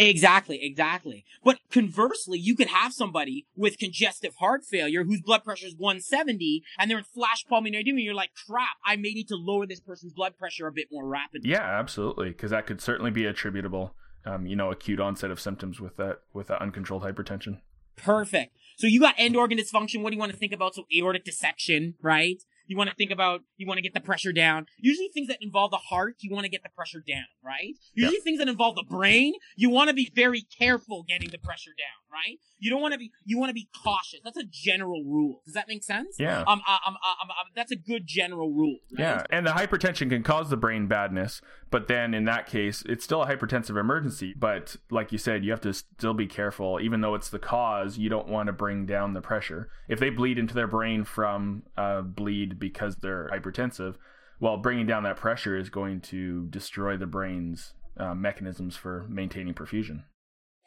Exactly, 0.00 0.62
exactly. 0.62 1.24
But 1.42 1.58
conversely, 1.72 2.38
you 2.38 2.54
could 2.54 2.68
have 2.68 2.92
somebody 2.92 3.48
with 3.56 3.78
congestive 3.78 4.36
heart 4.36 4.64
failure 4.64 5.02
whose 5.02 5.22
blood 5.22 5.42
pressure 5.42 5.66
is 5.66 5.74
170 5.76 6.62
and 6.78 6.88
they're 6.88 6.98
in 6.98 7.04
flash 7.04 7.44
pulmonary 7.48 7.80
edema. 7.80 8.00
You're 8.02 8.14
like, 8.14 8.30
crap, 8.46 8.76
I 8.86 8.94
may 8.94 9.12
need 9.14 9.26
to 9.28 9.36
lower 9.36 9.66
this 9.66 9.80
person's 9.80 10.12
blood 10.12 10.36
pressure 10.38 10.68
a 10.68 10.72
bit 10.72 10.86
more 10.92 11.08
rapidly. 11.08 11.50
Yeah, 11.50 11.64
absolutely, 11.64 12.28
because 12.28 12.52
that 12.52 12.66
could 12.66 12.80
certainly 12.80 13.10
be 13.10 13.24
attributable 13.24 13.96
um, 14.28 14.46
you 14.46 14.56
know, 14.56 14.70
acute 14.70 15.00
onset 15.00 15.30
of 15.30 15.40
symptoms 15.40 15.80
with 15.80 15.96
that 15.96 16.20
with 16.32 16.48
that 16.48 16.60
uncontrolled 16.60 17.02
hypertension. 17.02 17.60
Perfect. 17.96 18.56
So 18.78 18.86
you 18.86 19.00
got 19.00 19.16
end 19.18 19.36
organ 19.36 19.58
dysfunction. 19.58 20.02
What 20.02 20.10
do 20.10 20.16
you 20.16 20.20
want 20.20 20.32
to 20.32 20.38
think 20.38 20.52
about? 20.52 20.74
So 20.74 20.84
aortic 20.96 21.24
dissection, 21.24 21.94
right? 22.00 22.40
You 22.68 22.76
want 22.76 22.90
to 22.90 22.96
think 22.96 23.10
about, 23.10 23.40
you 23.56 23.66
want 23.66 23.78
to 23.78 23.82
get 23.82 23.94
the 23.94 24.00
pressure 24.00 24.32
down. 24.32 24.66
Usually 24.78 25.08
things 25.08 25.28
that 25.28 25.38
involve 25.40 25.70
the 25.70 25.78
heart, 25.78 26.16
you 26.20 26.32
want 26.32 26.44
to 26.44 26.50
get 26.50 26.62
the 26.62 26.68
pressure 26.68 27.02
down, 27.06 27.24
right? 27.42 27.74
Usually 27.94 28.20
things 28.20 28.38
that 28.38 28.48
involve 28.48 28.76
the 28.76 28.84
brain, 28.88 29.34
you 29.56 29.70
want 29.70 29.88
to 29.88 29.94
be 29.94 30.12
very 30.14 30.42
careful 30.42 31.02
getting 31.08 31.30
the 31.30 31.38
pressure 31.38 31.72
down, 31.76 32.07
right? 32.12 32.38
You 32.58 32.70
don't 32.70 32.80
want 32.80 32.92
to 32.92 32.98
be, 32.98 33.10
you 33.24 33.38
want 33.38 33.50
to 33.50 33.54
be 33.54 33.68
cautious. 33.84 34.20
That's 34.24 34.36
a 34.36 34.44
general 34.44 35.04
rule. 35.04 35.42
Does 35.44 35.54
that 35.54 35.68
make 35.68 35.84
sense? 35.84 36.16
Yeah. 36.18 36.40
Um, 36.40 36.60
uh, 36.66 36.78
um, 36.86 36.96
uh, 37.04 37.22
um, 37.22 37.30
um, 37.30 37.46
that's 37.54 37.70
a 37.70 37.76
good 37.76 38.06
general 38.06 38.50
rule. 38.52 38.78
right? 38.92 39.00
Yeah, 39.00 39.22
and 39.30 39.46
the 39.46 39.52
hypertension 39.52 40.10
can 40.10 40.22
cause 40.22 40.50
the 40.50 40.56
brain 40.56 40.86
badness, 40.86 41.40
but 41.70 41.88
then 41.88 42.14
in 42.14 42.24
that 42.24 42.46
case, 42.46 42.82
it's 42.88 43.04
still 43.04 43.22
a 43.22 43.26
hypertensive 43.26 43.78
emergency. 43.78 44.34
But 44.36 44.76
like 44.90 45.12
you 45.12 45.18
said, 45.18 45.44
you 45.44 45.50
have 45.50 45.60
to 45.62 45.72
still 45.72 46.14
be 46.14 46.26
careful, 46.26 46.80
even 46.80 47.00
though 47.00 47.14
it's 47.14 47.30
the 47.30 47.38
cause. 47.38 47.98
You 47.98 48.08
don't 48.08 48.28
want 48.28 48.48
to 48.48 48.52
bring 48.52 48.86
down 48.86 49.14
the 49.14 49.20
pressure. 49.20 49.70
If 49.88 50.00
they 50.00 50.10
bleed 50.10 50.38
into 50.38 50.54
their 50.54 50.66
brain 50.68 51.04
from 51.04 51.62
uh, 51.76 52.02
bleed 52.02 52.58
because 52.58 52.96
they're 52.96 53.28
hypertensive, 53.32 53.96
well, 54.40 54.56
bringing 54.56 54.86
down 54.86 55.02
that 55.02 55.16
pressure 55.16 55.56
is 55.56 55.68
going 55.68 56.00
to 56.02 56.46
destroy 56.46 56.96
the 56.96 57.06
brain's 57.06 57.74
uh, 57.96 58.14
mechanisms 58.14 58.76
for 58.76 59.06
maintaining 59.08 59.54
perfusion. 59.54 60.02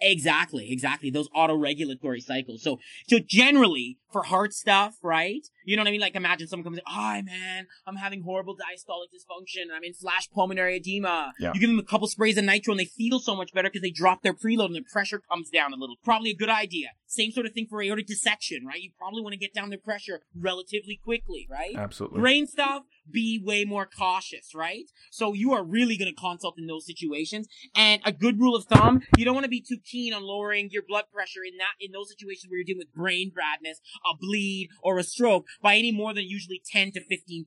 Exactly, 0.02 0.72
exactly. 0.72 1.12
Those 1.12 1.30
auto-regulatory 1.34 2.22
cycles. 2.22 2.64
So, 2.64 2.80
so 3.08 3.20
generally 3.20 4.00
for 4.12 4.24
heart 4.24 4.54
stuff, 4.54 4.96
right? 5.04 5.46
You 5.66 5.76
know 5.76 5.84
what 5.84 5.90
I 5.90 5.92
mean? 5.92 6.02
Like 6.02 6.16
imagine 6.16 6.48
someone 6.48 6.64
comes 6.64 6.78
in, 6.78 6.84
hi 6.88 7.22
man, 7.22 7.68
I'm 7.86 7.96
having 7.96 8.24
horrible 8.24 8.56
diastolic 8.56 9.08
dysfunction. 9.14 9.74
I'm 9.74 9.84
in 9.84 9.94
flash 9.94 10.30
pulmonary 10.34 10.78
edema. 10.78 11.34
Yeah. 11.40 11.52
You 11.54 11.60
give 11.60 11.70
them 11.70 11.80
a 11.80 11.84
couple 11.84 12.08
sprays 12.08 12.38
of 12.38 12.46
nitro 12.46 12.72
and 12.74 12.80
they 12.80 12.86
feel 12.86 13.20
so 13.20 13.36
much 13.36 13.54
better 13.54 13.70
because 13.70 13.82
they 13.82 13.92
drop 13.92 14.24
their 14.24 14.34
preload 14.34 14.68
and 14.68 14.76
their 14.76 14.84
pressure 14.92 15.22
comes 15.30 15.50
down 15.50 15.72
a 15.74 15.76
little. 15.76 15.96
Probably 16.04 16.32
a 16.32 16.36
good 16.36 16.50
idea. 16.50 16.90
Same 17.06 17.32
sort 17.32 17.46
of 17.46 17.54
thing 17.54 17.68
for 17.70 17.82
aortic 17.82 18.08
dissection, 18.08 18.66
right? 18.66 18.82
You 18.82 18.92
probably 18.98 19.22
want 19.22 19.34
to 19.34 19.40
get 19.40 19.54
down 19.54 19.70
their 19.70 19.80
pressure 19.80 20.22
relatively 20.36 21.00
quickly, 21.04 21.48
right? 21.50 21.76
Absolutely. 21.76 22.22
Brain 22.22 22.48
stuff, 22.48 22.84
be 23.12 23.42
way 23.44 23.66
more 23.66 23.86
cautious, 23.86 24.54
right? 24.56 24.86
So 25.12 25.34
you 25.34 25.54
are 25.54 25.64
really 25.64 25.98
going 25.98 26.14
to 26.14 26.20
consult 26.20 26.58
in 26.58 26.68
those 26.68 26.86
situations. 26.86 27.48
And 27.76 28.02
a 28.06 28.12
good 28.12 28.40
rule 28.40 28.56
of 28.56 28.66
thumb, 28.66 29.02
you 29.18 29.26
don't 29.26 29.34
want 29.34 29.46
to 29.46 29.50
be 29.50 29.62
too 29.62 29.78
keen 29.84 30.14
on 30.14 30.24
lowering 30.24 30.70
your 30.72 30.84
blood 30.88 31.06
pressure 31.14 31.42
in 31.48 31.58
that, 31.58 31.74
in 31.80 31.92
those 31.92 32.10
situations 32.10 32.50
where 32.50 32.58
you're 32.58 32.66
dealing 32.66 32.80
with 32.80 32.94
brain 32.94 33.32
badness, 33.36 33.82
a 34.10 34.16
bleed, 34.18 34.70
or 34.82 34.98
a 34.98 35.04
stroke 35.04 35.46
by 35.62 35.76
any 35.76 35.92
more 35.92 36.14
than 36.14 36.26
usually 36.26 36.62
10 36.72 36.92
to 36.94 37.02
15% 37.02 37.46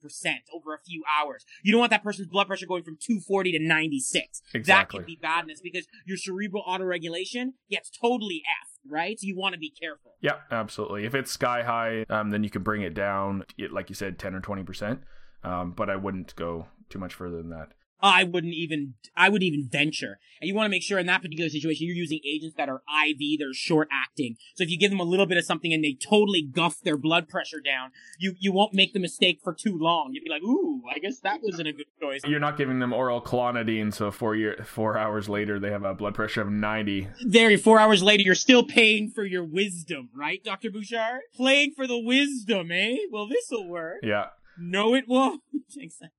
over 0.52 0.74
a 0.74 0.78
few 0.84 1.02
hours. 1.20 1.44
You 1.62 1.72
don't 1.72 1.80
want 1.80 1.90
that 1.90 2.02
person's 2.02 2.28
blood 2.28 2.46
pressure 2.46 2.66
going 2.66 2.82
from 2.82 2.96
240 2.96 3.52
to 3.52 3.58
96. 3.58 4.42
Exactly. 4.54 4.98
That 4.98 5.04
can 5.04 5.06
be 5.06 5.18
badness 5.20 5.60
because 5.60 5.86
your 6.06 6.16
cerebral 6.16 6.64
autoregulation 6.68 7.54
gets 7.70 7.90
totally 7.90 8.42
effed, 8.44 8.90
right? 8.90 9.18
So 9.18 9.26
you 9.26 9.36
want 9.36 9.54
to 9.54 9.58
be 9.58 9.70
careful. 9.70 10.12
Yeah, 10.20 10.36
absolutely. 10.50 11.04
If 11.04 11.14
it's 11.14 11.30
sky 11.30 11.62
high, 11.62 12.04
um, 12.08 12.30
then 12.30 12.44
you 12.44 12.50
can 12.50 12.62
bring 12.62 12.82
it 12.82 12.94
down, 12.94 13.44
like 13.70 13.88
you 13.88 13.94
said, 13.94 14.18
10 14.18 14.34
or 14.34 14.40
20%. 14.40 15.00
Um, 15.44 15.72
but 15.72 15.90
I 15.90 15.96
wouldn't 15.96 16.34
go 16.36 16.66
too 16.88 16.98
much 16.98 17.14
further 17.14 17.36
than 17.36 17.50
that. 17.50 17.72
I 18.04 18.24
wouldn't 18.24 18.52
even, 18.52 18.94
I 19.16 19.30
would 19.30 19.42
even 19.42 19.66
venture. 19.66 20.18
And 20.40 20.46
you 20.46 20.54
want 20.54 20.66
to 20.66 20.70
make 20.70 20.82
sure 20.82 20.98
in 20.98 21.06
that 21.06 21.22
particular 21.22 21.48
situation, 21.48 21.86
you're 21.86 21.96
using 21.96 22.20
agents 22.26 22.54
that 22.58 22.68
are 22.68 22.82
IV, 23.08 23.38
they're 23.38 23.54
short 23.54 23.88
acting. 23.90 24.36
So 24.56 24.62
if 24.62 24.68
you 24.68 24.78
give 24.78 24.90
them 24.90 25.00
a 25.00 25.04
little 25.04 25.24
bit 25.24 25.38
of 25.38 25.44
something 25.44 25.72
and 25.72 25.82
they 25.82 25.94
totally 25.94 26.42
guff 26.42 26.80
their 26.82 26.98
blood 26.98 27.28
pressure 27.28 27.60
down, 27.64 27.92
you, 28.18 28.34
you 28.38 28.52
won't 28.52 28.74
make 28.74 28.92
the 28.92 29.00
mistake 29.00 29.40
for 29.42 29.54
too 29.54 29.78
long. 29.78 30.10
You'd 30.12 30.24
be 30.24 30.28
like, 30.28 30.42
ooh, 30.42 30.82
I 30.94 30.98
guess 30.98 31.20
that 31.20 31.40
wasn't 31.42 31.68
a 31.68 31.72
good 31.72 31.86
choice. 31.98 32.20
You're 32.26 32.40
not 32.40 32.58
giving 32.58 32.78
them 32.78 32.92
oral 32.92 33.22
clonidine, 33.22 33.94
so 33.94 34.10
four 34.10 34.36
year, 34.36 34.62
four 34.66 34.98
hours 34.98 35.30
later 35.30 35.58
they 35.58 35.70
have 35.70 35.84
a 35.84 35.94
blood 35.94 36.14
pressure 36.14 36.42
of 36.42 36.50
90. 36.50 37.08
There, 37.26 37.56
four 37.56 37.78
hours 37.78 38.02
later, 38.02 38.22
you're 38.22 38.34
still 38.34 38.64
paying 38.64 39.10
for 39.10 39.24
your 39.24 39.44
wisdom, 39.44 40.10
right, 40.14 40.44
Dr. 40.44 40.70
Bouchard? 40.70 41.20
Playing 41.34 41.72
for 41.74 41.86
the 41.86 41.98
wisdom, 41.98 42.70
eh? 42.70 42.96
Well, 43.10 43.28
this'll 43.28 43.66
work. 43.66 44.00
Yeah, 44.02 44.26
No, 44.58 44.94
it 44.94 45.04
won't. 45.08 45.42
Exactly. 45.76 46.10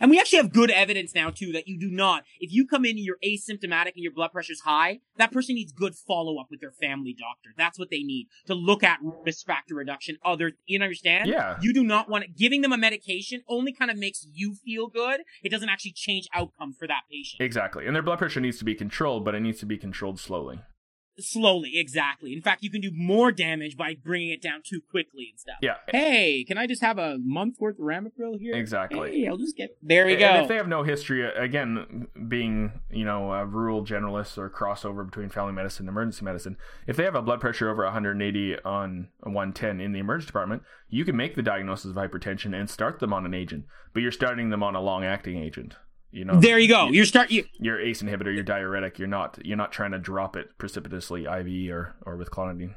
And 0.00 0.10
we 0.10 0.18
actually 0.18 0.38
have 0.38 0.52
good 0.52 0.70
evidence 0.72 1.14
now 1.14 1.30
too 1.30 1.52
that 1.52 1.68
you 1.68 1.78
do 1.78 1.88
not. 1.88 2.24
If 2.40 2.52
you 2.52 2.66
come 2.66 2.84
in 2.84 2.96
and 2.96 3.04
you're 3.04 3.18
asymptomatic 3.24 3.92
and 3.94 4.02
your 4.02 4.12
blood 4.12 4.32
pressure's 4.32 4.62
high, 4.62 4.98
that 5.18 5.30
person 5.30 5.54
needs 5.54 5.72
good 5.72 5.94
follow 5.94 6.40
up 6.40 6.48
with 6.50 6.60
their 6.60 6.72
family 6.72 7.14
doctor. 7.16 7.50
That's 7.56 7.78
what 7.78 7.90
they 7.90 8.02
need 8.02 8.26
to 8.46 8.54
look 8.54 8.82
at 8.82 8.98
risk 9.24 9.46
factor 9.46 9.76
reduction. 9.76 10.16
Other, 10.24 10.52
you 10.66 10.82
understand? 10.82 11.28
Yeah. 11.28 11.58
You 11.60 11.72
do 11.72 11.84
not 11.84 12.08
want 12.08 12.24
it. 12.24 12.36
Giving 12.36 12.62
them 12.62 12.72
a 12.72 12.78
medication 12.78 13.42
only 13.48 13.72
kind 13.72 13.90
of 13.90 13.96
makes 13.96 14.26
you 14.32 14.54
feel 14.54 14.88
good. 14.88 15.20
It 15.44 15.50
doesn't 15.50 15.68
actually 15.68 15.92
change 15.92 16.26
outcome 16.34 16.72
for 16.72 16.88
that 16.88 17.02
patient. 17.10 17.40
exactly. 17.40 17.86
And 17.86 17.94
their 17.94 18.02
blood 18.02 18.18
pressure 18.18 18.40
needs 18.40 18.58
to 18.58 18.64
be 18.64 18.74
controlled, 18.74 19.24
but 19.24 19.36
it 19.36 19.40
needs 19.40 19.60
to 19.60 19.66
be 19.66 19.78
controlled 19.78 20.18
slowly. 20.18 20.60
Slowly, 21.18 21.72
exactly. 21.78 22.32
In 22.32 22.42
fact, 22.42 22.62
you 22.62 22.70
can 22.70 22.80
do 22.80 22.90
more 22.92 23.30
damage 23.30 23.76
by 23.76 23.94
bringing 23.94 24.30
it 24.30 24.42
down 24.42 24.62
too 24.64 24.80
quickly 24.90 25.28
and 25.30 25.38
stuff. 25.38 25.56
Yeah, 25.62 25.74
Hey, 25.88 26.44
can 26.44 26.58
I 26.58 26.66
just 26.66 26.82
have 26.82 26.98
a 26.98 27.18
month 27.22 27.56
worth 27.60 27.78
of 27.78 27.84
Ramipril 27.84 28.38
here? 28.40 28.54
exactly. 28.54 29.20
Hey, 29.20 29.28
I'll 29.28 29.36
just 29.36 29.56
get. 29.56 29.76
There 29.82 30.06
we 30.06 30.12
And 30.12 30.20
go. 30.20 30.42
if 30.42 30.48
they 30.48 30.56
have 30.56 30.66
no 30.68 30.82
history, 30.82 31.24
uh, 31.24 31.30
again, 31.40 32.08
being 32.28 32.80
you 32.90 33.04
know 33.04 33.32
a 33.32 33.44
rural 33.46 33.84
generalists 33.84 34.36
or 34.38 34.50
crossover 34.50 35.04
between 35.06 35.28
family 35.28 35.52
medicine 35.52 35.86
and 35.86 35.94
emergency 35.94 36.24
medicine, 36.24 36.56
if 36.86 36.96
they 36.96 37.04
have 37.04 37.14
a 37.14 37.22
blood 37.22 37.40
pressure 37.40 37.70
over 37.70 37.84
180 37.84 38.56
on 38.64 39.08
110 39.20 39.80
in 39.80 39.92
the 39.92 39.98
emergency 40.00 40.26
department, 40.26 40.62
you 40.88 41.04
can 41.04 41.16
make 41.16 41.34
the 41.36 41.42
diagnosis 41.42 41.90
of 41.90 41.96
hypertension 41.96 42.58
and 42.58 42.68
start 42.68 42.98
them 43.00 43.12
on 43.12 43.24
an 43.24 43.34
agent, 43.34 43.64
but 43.92 44.02
you're 44.02 44.10
starting 44.12 44.50
them 44.50 44.62
on 44.62 44.74
a 44.74 44.80
long-acting 44.80 45.38
agent. 45.38 45.76
You 46.14 46.24
know, 46.24 46.38
There 46.40 46.58
you 46.58 46.68
go. 46.68 46.88
You're 46.90 47.04
start 47.06 47.30
you 47.30 47.44
your 47.58 47.80
ACE 47.80 48.02
inhibitor, 48.02 48.32
your 48.32 48.44
diuretic. 48.44 48.98
You're 48.98 49.08
not 49.08 49.38
you're 49.44 49.56
not 49.56 49.72
trying 49.72 49.90
to 49.92 49.98
drop 49.98 50.36
it 50.36 50.56
precipitously 50.58 51.24
IV 51.24 51.70
or 51.74 51.94
or 52.06 52.16
with 52.16 52.30
clonidine. 52.30 52.76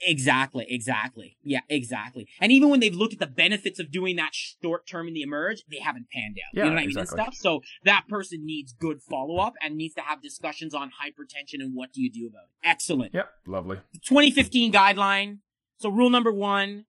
exactly, 0.00 0.66
exactly. 0.68 1.36
Yeah, 1.42 1.60
exactly. 1.68 2.28
And 2.40 2.52
even 2.52 2.68
when 2.68 2.80
they've 2.80 2.94
looked 2.94 3.14
at 3.14 3.20
the 3.20 3.26
benefits 3.26 3.78
of 3.78 3.90
doing 3.90 4.16
that 4.16 4.34
short 4.34 4.86
term 4.86 5.08
in 5.08 5.14
the 5.14 5.22
emerge, 5.22 5.62
they 5.70 5.78
haven't 5.78 6.08
panned 6.12 6.36
out. 6.44 6.54
Yeah, 6.54 6.64
you 6.64 6.70
know 6.70 6.74
what 6.74 6.82
I 6.82 6.86
mean? 6.86 6.98
And 6.98 7.08
stuff. 7.08 7.34
So 7.34 7.62
that 7.84 8.04
person 8.08 8.44
needs 8.44 8.72
good 8.72 9.00
follow 9.00 9.38
up 9.38 9.54
and 9.62 9.76
needs 9.76 9.94
to 9.94 10.02
have 10.02 10.20
discussions 10.20 10.74
on 10.74 10.90
hypertension 10.90 11.60
and 11.60 11.74
what 11.74 11.92
do 11.92 12.02
you 12.02 12.10
do 12.10 12.26
about 12.26 12.44
it. 12.44 12.68
Excellent. 12.68 13.14
Yep, 13.14 13.30
lovely. 13.46 13.78
2015 14.04 14.72
guideline. 14.72 15.38
So 15.78 15.88
rule 15.88 16.10
number 16.10 16.32
one, 16.32 16.86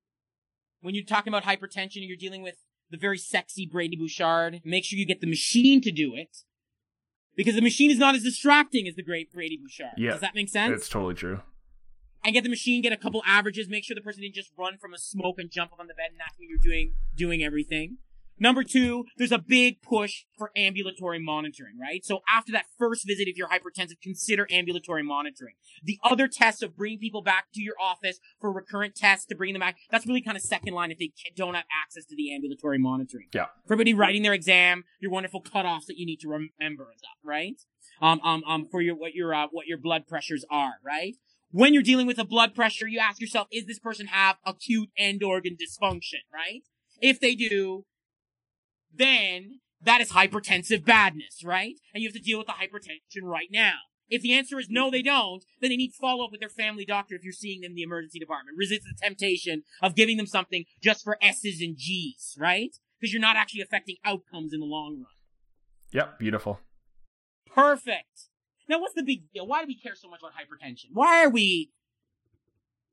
when 0.82 0.96
you're 0.96 1.06
talking 1.06 1.32
about 1.34 1.44
hypertension 1.44 1.98
you're 2.08 2.18
dealing 2.18 2.42
with 2.42 2.56
the 2.89 2.97
very 2.97 3.17
sexy 3.17 3.65
Brady 3.65 3.95
Bouchard, 3.95 4.62
make 4.63 4.84
sure 4.86 4.97
you 4.97 5.06
get 5.06 5.21
the 5.21 5.28
machine 5.28 5.82
to 5.82 5.91
do 5.91 6.15
it. 6.15 6.38
Because 7.36 7.56
the 7.56 7.62
machine 7.62 7.91
is 7.91 8.00
not 8.00 8.15
as 8.15 8.23
distracting 8.23 8.88
as 8.88 8.95
the 8.95 9.04
great 9.04 9.32
Brady 9.32 9.58
Bouchard. 9.58 9.93
Yeah, 9.97 10.12
Does 10.12 10.21
that 10.21 10.34
make 10.34 10.50
sense? 10.50 10.73
It's 10.82 10.89
totally 10.89 11.13
true. 11.13 11.41
and 12.23 12.34
get 12.34 12.43
the 12.43 12.50
machine, 12.50 12.82
get 12.82 12.91
a 12.93 12.97
couple 12.97 13.21
averages, 13.28 13.69
make 13.69 13.84
sure 13.84 13.93
the 13.95 14.02
person 14.02 14.21
didn't 14.23 14.36
just 14.36 14.52
run 14.58 14.78
from 14.78 14.93
a 14.93 14.97
smoke 14.97 15.36
and 15.38 15.52
jump 15.52 15.71
up 15.73 15.80
on 15.80 15.88
the 15.88 15.93
bed, 15.93 16.08
and 16.12 16.19
that's 16.19 16.38
when 16.39 16.50
you're 16.50 16.58
doing 16.58 16.93
doing 17.15 17.43
everything. 17.43 17.97
Number 18.39 18.63
two, 18.63 19.06
there's 19.17 19.32
a 19.32 19.39
big 19.39 19.82
push 19.82 20.26
for 20.38 20.52
ambulatory 20.56 21.19
monitoring, 21.19 21.78
right? 21.80 22.06
So 22.06 22.19
after 22.32 22.52
that 22.52 22.65
first 22.78 23.08
visit, 23.08 23.28
if 23.28 23.36
you're 23.36 23.50
hypertensive, 23.50 24.02
consider 24.02 24.47
ambulatory 24.52 25.04
monitoring. 25.04 25.56
The 25.84 26.00
other 26.04 26.28
tests 26.28 26.62
of 26.62 26.76
bringing 26.76 27.00
people 27.00 27.21
back 27.21 27.45
to 27.56 27.62
your 27.62 27.76
office 27.82 28.19
for 28.39 28.52
recurrent 28.52 28.95
tests 28.95 29.26
to 29.28 29.36
bring 29.36 29.54
them 29.54 29.62
back, 29.62 29.78
that's 29.89 30.06
really 30.06 30.21
kind 30.21 30.38
of 30.38 30.43
second 30.43 30.73
line 30.73 30.91
if 30.91 31.00
they 31.00 31.12
don't 31.36 31.56
have 31.56 31.65
access 31.84 32.06
to 32.06 32.15
the 32.15 32.34
ambulatory 32.34 32.78
monitoring. 32.78 33.28
Yeah. 33.34 33.45
For 33.65 33.73
everybody 33.73 33.93
writing 33.93 34.21
their 34.21 34.34
exam, 34.34 34.84
your 35.00 35.12
wonderful 35.12 35.41
cutoffs 35.41 35.86
that 35.88 35.97
you 35.97 36.06
need 36.06 36.19
to 36.21 36.28
remember 36.28 36.89
and 36.89 37.00
stuff, 37.00 37.17
right? 37.23 37.60
Um, 38.02 38.19
um, 38.23 38.43
um, 38.47 38.67
for 38.69 38.82
your, 38.82 38.95
what 38.95 39.15
your, 39.15 39.34
uh, 39.34 39.47
what 39.52 39.65
your 39.65 39.80
blood 39.80 40.08
pressures 40.08 40.45
are, 40.52 40.73
right? 40.86 41.15
When 41.52 41.73
you're 41.73 41.84
dealing 41.84 42.06
with 42.06 42.19
a 42.19 42.26
blood 42.26 42.54
pressure, 42.54 42.88
you 42.88 43.00
ask 43.00 43.19
yourself, 43.19 43.47
is 43.52 43.65
this 43.65 43.80
person 43.80 44.08
have 44.08 44.36
acute 44.45 44.89
end 44.97 45.23
organ 45.23 45.56
dysfunction, 45.56 46.21
right? 46.32 46.62
If 47.02 47.19
they 47.19 47.36
do, 47.36 47.86
then 48.93 49.60
that 49.82 50.02
is 50.02 50.12
hypertensive 50.12 50.86
badness, 50.86 51.43
right? 51.43 51.76
And 51.93 52.02
you 52.02 52.10
have 52.10 52.15
to 52.15 52.21
deal 52.21 52.38
with 52.38 52.47
the 52.47 52.54
hypertension 52.54 53.23
right 53.23 53.50
now. 53.52 53.76
If 54.10 54.21
the 54.21 54.34
answer 54.34 54.58
is 54.58 54.69
no, 54.69 54.89
they 54.89 55.02
don't, 55.02 55.43
then 55.60 55.69
they 55.69 55.76
need 55.76 55.89
to 55.89 55.97
follow 56.00 56.23
up 56.23 56.32
with 56.32 56.39
their 56.39 56.50
family 56.50 56.86
doctor 56.86 57.15
if 57.15 57.23
you're 57.23 57.34
seeing 57.34 57.62
them 57.62 57.71
in 57.71 57.76
the 57.76 57.84
emergency 57.84 58.19
department. 58.19 58.58
Resist 58.58 58.84
the 58.84 58.95
temptation 59.02 59.63
of 59.82 59.95
giving 59.95 60.17
them 60.17 60.28
something 60.28 60.63
just 60.82 61.04
for 61.04 61.17
S's 61.21 61.62
and 61.62 61.76
G's, 61.78 62.36
right? 62.39 62.76
Because 63.00 63.13
you're 63.13 63.21
not 63.21 63.36
actually 63.36 63.62
affecting 63.62 63.97
outcomes 64.06 64.54
in 64.54 64.62
the 64.62 64.65
long 64.65 64.95
run. 64.95 65.06
Yep, 65.91 66.19
beautiful. 66.19 66.60
Perfect. 67.54 68.30
Now, 68.69 68.80
what's 68.80 68.93
the 68.93 69.04
big 69.04 69.32
deal? 69.34 69.47
Why 69.47 69.62
do 69.62 69.67
we 69.67 69.78
care 69.78 69.95
so 69.95 70.10
much 70.10 70.21
about 70.21 70.34
hypertension? 70.34 70.88
Why 70.93 71.23
are 71.23 71.30
we? 71.30 71.71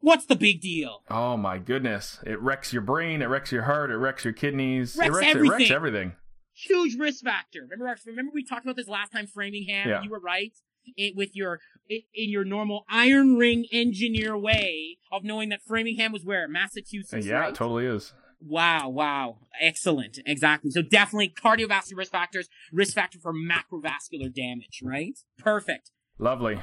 What's 0.04 0.26
the 0.26 0.36
big 0.36 0.60
deal? 0.60 1.02
Oh 1.08 1.38
my 1.38 1.56
goodness! 1.56 2.18
It 2.26 2.38
wrecks 2.42 2.74
your 2.74 2.82
brain. 2.82 3.22
It 3.22 3.26
wrecks 3.26 3.50
your 3.50 3.62
heart. 3.62 3.90
It 3.90 3.96
wrecks 3.96 4.22
your 4.22 4.34
kidneys. 4.34 4.96
Wrecks 4.96 5.08
it 5.08 5.12
wrecks 5.18 5.26
everything. 5.30 5.46
It 5.46 5.58
wrecks 5.60 5.70
everything. 5.70 6.12
Huge 6.52 6.96
risk 6.98 7.24
factor. 7.24 7.62
Remember, 7.62 7.88
our- 7.88 7.96
remember 8.06 8.30
we 8.34 8.44
talked 8.44 8.66
about 8.66 8.76
this 8.76 8.86
last 8.86 9.12
time, 9.12 9.26
Framingham. 9.26 9.88
Yeah. 9.88 10.02
You 10.02 10.10
were 10.10 10.20
right. 10.20 10.52
It, 10.98 11.16
with 11.16 11.34
your 11.34 11.60
in 11.88 12.00
in 12.14 12.28
your 12.28 12.44
normal 12.44 12.84
iron 12.90 13.36
ring 13.36 13.64
engineer 13.72 14.36
way 14.36 14.98
of 15.10 15.24
knowing 15.24 15.48
that 15.48 15.62
Framingham 15.66 16.12
was 16.12 16.22
where 16.22 16.46
Massachusetts. 16.48 17.24
yeah, 17.26 17.36
right? 17.38 17.48
it 17.48 17.54
totally 17.54 17.86
is. 17.86 18.12
Wow, 18.46 18.90
wow. 18.90 19.38
Excellent. 19.58 20.18
Exactly. 20.26 20.70
So 20.70 20.82
definitely 20.82 21.30
cardiovascular 21.30 21.96
risk 21.96 22.12
factors, 22.12 22.50
risk 22.70 22.94
factor 22.94 23.18
for 23.18 23.32
macrovascular 23.32 24.30
damage, 24.30 24.80
right? 24.82 25.18
Perfect. 25.38 25.92
Lovely. 26.18 26.60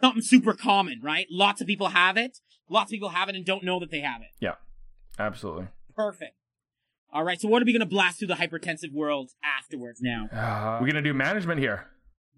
Something 0.00 0.22
super 0.22 0.52
common, 0.52 1.00
right? 1.02 1.26
Lots 1.30 1.60
of 1.60 1.66
people 1.66 1.88
have 1.88 2.16
it. 2.16 2.38
Lots 2.68 2.90
of 2.90 2.92
people 2.92 3.10
have 3.10 3.28
it 3.28 3.34
and 3.34 3.44
don't 3.44 3.64
know 3.64 3.80
that 3.80 3.90
they 3.90 4.00
have 4.00 4.20
it. 4.20 4.28
Yeah, 4.40 4.54
absolutely. 5.18 5.68
Perfect. 5.94 6.34
All 7.12 7.24
right. 7.24 7.40
So 7.40 7.48
what 7.48 7.62
are 7.62 7.64
we 7.64 7.72
going 7.72 7.80
to 7.80 7.86
blast 7.86 8.18
through 8.18 8.28
the 8.28 8.34
hypertensive 8.34 8.92
world 8.92 9.30
afterwards 9.42 10.00
now? 10.02 10.26
Uh, 10.32 10.78
we're 10.80 10.88
gonna 10.88 11.00
do 11.02 11.14
management 11.14 11.60
here. 11.60 11.86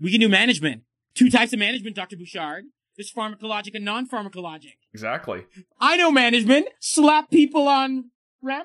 We 0.01 0.12
can 0.12 0.21
do 0.21 0.29
management. 0.29 0.83
Two 1.14 1.31
types 1.31 1.53
of 1.53 1.59
management, 1.59 1.97
Dr. 1.97 2.16
Bouchard. 2.16 2.66
There's 2.97 3.12
pharmacologic 3.12 3.75
and 3.75 3.85
non-pharmacologic. 3.85 4.75
Exactly. 4.92 5.47
I 5.81 5.97
know 5.97 6.11
management. 6.11 6.68
Slap 6.81 7.31
people 7.31 7.66
on 7.66 8.11
ramipril. 8.44 8.64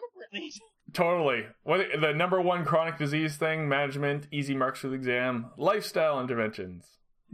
Totally. 0.92 1.46
What 1.64 1.82
the 2.00 2.14
number 2.14 2.40
one 2.42 2.66
chronic 2.66 2.98
disease 2.98 3.38
thing? 3.38 3.68
Management, 3.68 4.28
easy 4.32 4.54
marks 4.56 4.80
for 4.80 4.90
the 4.90 4.96
exam, 4.96 5.48
lifestyle 5.58 6.20
interventions. 6.20 6.86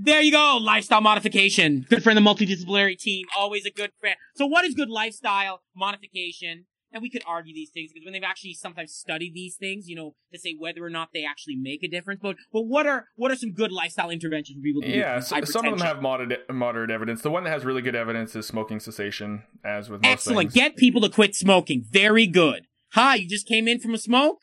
There 0.02 0.22
you 0.22 0.32
go. 0.32 0.58
Lifestyle 0.62 1.02
modification. 1.02 1.86
Good 1.90 2.04
friend 2.04 2.18
of 2.18 2.24
the 2.24 2.30
multidisciplinary 2.30 2.98
team. 2.98 3.26
Always 3.38 3.66
a 3.66 3.70
good 3.70 3.92
friend. 4.00 4.16
So 4.34 4.46
what 4.46 4.64
is 4.64 4.74
good 4.74 4.90
lifestyle 4.90 5.62
modification? 5.76 6.68
And 6.94 7.02
we 7.04 7.10
could 7.10 7.22
argue 7.28 7.54
these 7.54 7.70
things 7.70 7.92
because 7.94 8.06
when 8.06 8.14
they've 8.14 8.24
actually 8.24 8.54
sometimes 8.54 8.94
studied 8.94 9.34
these 9.34 9.58
things, 9.58 9.90
you 9.90 9.96
know, 9.98 10.16
to 10.32 10.40
say 10.40 10.56
whether 10.58 10.84
or 10.84 10.90
not 10.90 11.10
they 11.14 11.26
actually 11.26 11.58
make 11.58 11.84
a 11.84 11.88
difference. 11.90 12.22
But 12.24 12.38
but 12.54 12.62
what 12.62 12.88
are 12.88 13.08
what 13.16 13.30
are 13.30 13.36
some 13.36 13.52
good 13.52 13.74
lifestyle 13.74 14.10
interventions 14.10 14.58
for 14.58 14.64
people 14.64 14.82
to 14.84 14.92
do? 14.92 14.98
Yeah, 14.98 15.20
for 15.20 15.46
so, 15.46 15.52
some 15.52 15.66
of 15.68 15.78
them 15.78 15.86
have 15.86 16.02
moderate 16.02 16.50
moderate 16.50 16.90
evidence. 16.90 17.22
The 17.22 17.30
one 17.30 17.44
that 17.44 17.52
has 17.52 17.66
really 17.66 17.82
good 17.82 17.94
evidence 17.94 18.36
is 18.36 18.48
smoking 18.48 18.80
cessation, 18.80 19.44
as 19.66 19.90
with 19.90 20.02
most 20.02 20.12
Excellent. 20.12 20.52
things. 20.52 20.54
Get 20.54 20.78
people 20.78 21.02
to 21.02 21.10
quit 21.10 21.36
smoking. 21.36 21.84
Very 21.92 22.26
good. 22.26 22.66
Hi, 22.94 23.16
you 23.16 23.28
just 23.28 23.48
came 23.48 23.68
in 23.68 23.80
from 23.80 23.94
a 23.94 24.00
smoke? 24.00 24.40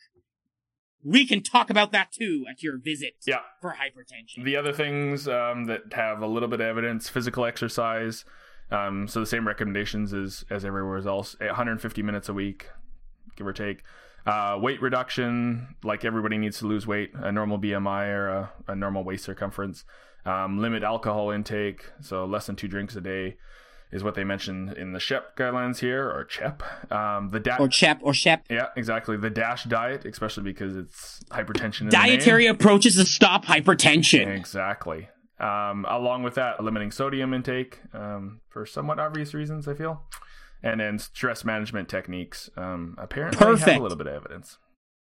We 1.07 1.25
can 1.27 1.43
talk 1.43 1.71
about 1.71 1.93
that 1.93 2.11
too 2.11 2.45
at 2.51 2.63
your 2.63 2.79
visit 2.79 3.15
Yeah. 3.27 3.41
for 3.61 3.75
hypertension. 3.81 4.45
The 4.45 4.57
other 4.57 4.73
things 4.73 5.29
um, 5.29 5.67
that 5.67 5.93
have 5.93 6.21
a 6.21 6.27
little 6.27 6.49
bit 6.49 6.61
of 6.61 6.67
evidence: 6.67 7.09
physical 7.09 7.45
exercise. 7.45 8.25
Um, 8.71 9.07
so 9.07 9.21
the 9.21 9.27
same 9.27 9.47
recommendations 9.47 10.13
as 10.13 10.45
as 10.51 10.65
everywhere 10.65 10.99
else: 11.07 11.37
150 11.39 12.03
minutes 12.03 12.29
a 12.29 12.35
week, 12.35 12.69
give 13.37 13.47
or 13.47 13.53
take. 13.53 13.83
Uh, 14.27 14.59
weight 14.61 14.83
reduction, 14.83 15.77
like 15.85 16.05
everybody 16.05 16.37
needs 16.37 16.59
to 16.59 16.67
lose 16.67 16.85
weight, 16.85 17.13
a 17.15 17.31
normal 17.31 17.61
BMI 17.61 18.09
or 18.09 18.29
a, 18.29 18.53
a 18.67 18.75
normal 18.75 19.05
waist 19.05 19.25
circumference. 19.25 19.85
Um, 20.25 20.59
limit 20.59 20.83
alcohol 20.83 21.31
intake, 21.31 21.85
so 22.01 22.25
less 22.25 22.47
than 22.47 22.57
two 22.57 22.67
drinks 22.67 22.97
a 22.97 23.01
day 23.01 23.37
is 23.93 24.03
what 24.03 24.15
they 24.15 24.25
mentioned 24.25 24.73
in 24.73 24.93
the 24.93 25.01
SHEP 25.01 25.37
guidelines 25.37 25.79
here, 25.79 26.09
or 26.09 26.25
CHEP. 26.25 26.63
Um, 26.93 27.31
the 27.31 27.41
da- 27.41 27.57
or 27.59 27.69
CHEP 27.69 28.01
or 28.03 28.13
SHEP. 28.13 28.47
yeah, 28.51 28.69
exactly. 28.77 29.17
The 29.17 29.31
DASH 29.31 29.65
diet, 29.65 30.05
especially 30.05 30.43
because 30.45 30.77
it's 30.77 31.21
hypertension. 31.31 31.91
Dietary 31.91 32.47
approaches 32.47 32.97
to 32.97 33.05
stop 33.05 33.45
hypertension. 33.45 34.27
Exactly. 34.37 35.09
Um, 35.39 35.85
along 35.89 36.23
with 36.23 36.35
that, 36.35 36.63
limiting 36.63 36.91
sodium 36.91 37.35
intake 37.35 37.81
um, 37.93 38.41
for 38.49 38.65
somewhat 38.65 38.99
obvious 38.99 39.35
reasons, 39.35 39.69
I 39.69 39.75
feel. 39.75 40.03
And 40.63 40.81
then 40.81 40.99
stress 40.99 41.45
management 41.45 41.89
techniques. 41.89 42.51
Um, 42.57 42.97
apparently, 42.99 43.39
have 43.39 43.69
a 43.69 43.79
little 43.79 43.99
bit 43.99 44.07
of 44.07 44.15
evidence. 44.15 44.59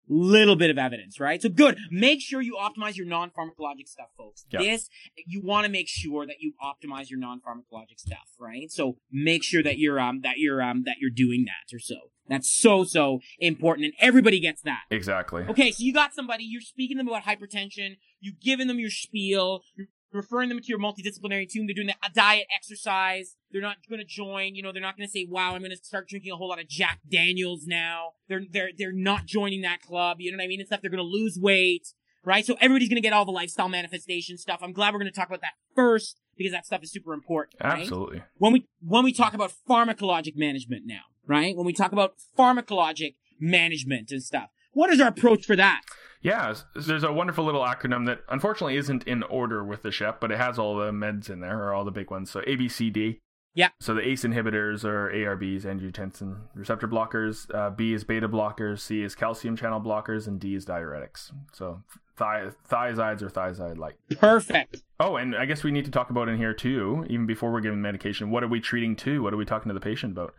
Little 0.07 0.55
bit 0.55 0.69
of 0.69 0.77
evidence, 0.77 1.19
right? 1.19 1.41
So 1.41 1.49
good. 1.49 1.77
Make 1.91 2.21
sure 2.21 2.41
you 2.41 2.57
optimize 2.59 2.95
your 2.95 3.07
non-pharmacologic 3.07 3.87
stuff, 3.87 4.07
folks. 4.17 4.45
Yeah. 4.51 4.59
This, 4.59 4.89
you 5.25 5.41
want 5.41 5.65
to 5.65 5.71
make 5.71 5.87
sure 5.87 6.25
that 6.25 6.37
you 6.39 6.53
optimize 6.61 7.09
your 7.09 7.19
non-pharmacologic 7.19 7.97
stuff, 7.97 8.27
right? 8.39 8.71
So 8.71 8.97
make 9.11 9.43
sure 9.43 9.63
that 9.63 9.77
you're, 9.77 9.99
um, 9.99 10.21
that 10.21 10.37
you're, 10.37 10.61
um, 10.61 10.83
that 10.85 10.95
you're 10.99 11.09
doing 11.09 11.45
that 11.45 11.75
or 11.75 11.79
so. 11.79 11.95
That's 12.27 12.49
so, 12.49 12.83
so 12.83 13.19
important 13.39 13.85
and 13.85 13.93
everybody 13.99 14.39
gets 14.39 14.61
that. 14.61 14.83
Exactly. 14.89 15.43
Okay, 15.43 15.71
so 15.71 15.83
you 15.83 15.93
got 15.93 16.13
somebody, 16.13 16.45
you're 16.45 16.61
speaking 16.61 16.97
to 16.97 17.03
them 17.03 17.09
about 17.09 17.23
hypertension, 17.23 17.97
you've 18.19 18.39
given 18.39 18.67
them 18.67 18.79
your 18.79 18.89
spiel, 18.89 19.61
you're 19.75 19.87
referring 20.13 20.49
them 20.49 20.59
to 20.59 20.67
your 20.67 20.79
multidisciplinary 20.79 21.47
team, 21.47 21.67
they're 21.67 21.73
doing 21.73 21.89
a 21.89 22.09
diet 22.13 22.47
exercise, 22.55 23.35
they're 23.51 23.61
not 23.61 23.77
gonna 23.89 24.03
join, 24.03 24.55
you 24.55 24.63
know, 24.63 24.71
they're 24.71 24.81
not 24.81 24.97
gonna 24.97 25.07
say, 25.07 25.27
wow, 25.29 25.55
I'm 25.55 25.61
gonna 25.61 25.75
start 25.77 26.07
drinking 26.07 26.31
a 26.31 26.35
whole 26.35 26.49
lot 26.49 26.59
of 26.59 26.67
Jack 26.67 26.99
Daniels 27.09 27.65
now. 27.65 28.11
They're, 28.27 28.43
they're, 28.49 28.69
they're 28.77 28.91
not 28.93 29.25
joining 29.25 29.61
that 29.61 29.81
club, 29.81 30.17
you 30.19 30.31
know 30.31 30.37
what 30.37 30.43
I 30.43 30.47
mean, 30.47 30.59
and 30.59 30.67
stuff, 30.67 30.81
they're 30.81 30.91
gonna 30.91 31.03
lose 31.03 31.37
weight, 31.39 31.87
right? 32.23 32.45
So 32.45 32.55
everybody's 32.61 32.89
gonna 32.89 33.01
get 33.01 33.13
all 33.13 33.25
the 33.25 33.31
lifestyle 33.31 33.69
manifestation 33.69 34.37
stuff. 34.37 34.59
I'm 34.61 34.73
glad 34.73 34.93
we're 34.93 34.99
gonna 34.99 35.11
talk 35.11 35.27
about 35.27 35.41
that 35.41 35.53
first, 35.75 36.17
because 36.37 36.51
that 36.51 36.65
stuff 36.65 36.83
is 36.83 36.91
super 36.91 37.13
important, 37.13 37.55
right? 37.63 37.81
Absolutely. 37.81 38.23
when 38.37 38.53
we 38.53 38.67
when 38.81 39.03
we 39.03 39.13
talk 39.13 39.33
about 39.33 39.53
pharmacologic 39.69 40.35
management 40.35 40.83
now, 40.85 41.01
right? 41.27 41.55
When 41.55 41.65
we 41.65 41.73
talk 41.73 41.91
about 41.91 42.15
pharmacologic 42.37 43.15
management 43.39 44.11
and 44.11 44.23
stuff, 44.23 44.49
what 44.73 44.89
is 44.89 44.99
our 44.99 45.09
approach 45.09 45.45
for 45.45 45.55
that? 45.55 45.81
Yeah, 46.23 46.53
there's 46.73 47.03
a 47.03 47.11
wonderful 47.11 47.43
little 47.43 47.63
acronym 47.63 48.05
that 48.05 48.21
unfortunately 48.29 48.77
isn't 48.77 49.03
in 49.03 49.23
order 49.23 49.63
with 49.63 49.83
the 49.83 49.91
SHEP, 49.91 50.21
but 50.21 50.31
it 50.31 50.37
has 50.37 50.57
all 50.57 50.77
the 50.77 50.91
meds 50.91 51.29
in 51.29 51.41
there, 51.41 51.61
or 51.61 51.73
all 51.73 51.83
the 51.83 51.91
big 51.91 52.09
ones. 52.09 52.31
So 52.31 52.41
ABCD. 52.41 53.19
Yeah. 53.55 53.69
So 53.79 53.93
the 53.93 54.07
ACE 54.07 54.23
inhibitors 54.23 54.83
are 54.83 55.11
ARBs, 55.11 55.63
angiotensin 55.63 56.37
receptor 56.55 56.87
blockers. 56.87 57.53
Uh, 57.53 57.69
B 57.69 57.93
is 57.93 58.03
beta 58.03 58.27
blockers. 58.27 58.79
C 58.79 59.03
is 59.03 59.13
calcium 59.13 59.55
channel 59.55 59.79
blockers, 59.79 60.25
and 60.27 60.39
D 60.39 60.55
is 60.55 60.65
diuretics. 60.65 61.31
So 61.51 61.83
thi- 62.17 62.51
thiazides 62.67 63.21
or 63.21 63.29
thiazide 63.29 63.77
like. 63.77 63.97
Perfect. 64.17 64.81
Oh, 64.99 65.17
and 65.17 65.35
I 65.35 65.45
guess 65.45 65.63
we 65.63 65.71
need 65.71 65.85
to 65.85 65.91
talk 65.91 66.09
about 66.09 66.29
in 66.29 66.37
here 66.37 66.53
too, 66.53 67.05
even 67.09 67.25
before 67.27 67.51
we're 67.51 67.61
giving 67.61 67.81
medication. 67.81 68.31
What 68.31 68.43
are 68.43 68.47
we 68.47 68.59
treating 68.59 68.95
to? 68.97 69.21
What 69.21 69.33
are 69.33 69.37
we 69.37 69.45
talking 69.45 69.69
to 69.69 69.73
the 69.73 69.79
patient 69.79 70.13
about? 70.13 70.33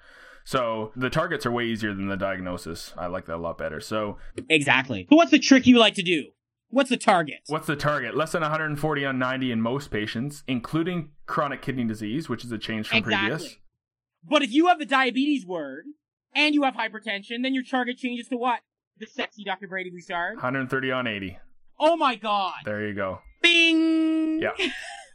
So 0.45 0.93
the 0.95 1.11
targets 1.11 1.47
are 1.47 1.51
way 1.51 1.65
easier 1.65 1.95
than 1.95 2.09
the 2.09 2.17
diagnosis. 2.17 2.93
I 2.97 3.07
like 3.07 3.27
that 3.27 3.37
a 3.37 3.39
lot 3.39 3.59
better. 3.59 3.81
So 3.81 4.19
Exactly. 4.49 5.07
So 5.09 5.17
what's 5.17 5.31
the 5.31 5.39
trick 5.39 5.67
you 5.67 5.79
like 5.79 5.95
to 5.95 6.03
do? 6.03 6.27
What's 6.69 6.91
the 6.91 6.97
target? 6.97 7.39
What's 7.47 7.67
the 7.67 7.77
target? 7.77 8.17
Less 8.17 8.33
than 8.33 8.43
140 8.43 9.05
on 9.05 9.19
90 9.19 9.53
in 9.53 9.61
most 9.61 9.91
patients, 9.91 10.43
including 10.47 11.11
chronic 11.27 11.63
kidney 11.63 11.85
disease, 11.85 12.29
which 12.29 12.45
is 12.45 12.53
a 12.53 12.59
change 12.59 12.89
from 12.89 12.99
exactly. 12.99 13.29
previous. 13.29 13.57
But 14.29 14.43
if 14.43 14.53
you 14.53 14.67
have 14.67 14.79
the 14.79 14.87
diabetes 14.87 15.47
word 15.47 15.85
and 16.35 16.55
you 16.55 16.65
have 16.65 16.75
hypertension, 16.75 17.43
then 17.43 17.55
your 17.55 17.63
target 17.63 17.97
changes 17.97 18.29
to 18.29 18.37
what? 18.37 18.61
The 18.99 19.07
sexy 19.07 19.45
Dr. 19.45 19.69
Brady 19.69 19.91
Bouchard. 19.91 20.37
130 20.37 20.91
on 20.91 21.07
80. 21.07 21.39
Oh 21.79 21.97
my 21.97 22.17
god. 22.17 22.55
There 22.65 22.87
you 22.87 22.95
go. 22.95 23.21
Bing. 23.41 24.41
Yeah. 24.41 24.53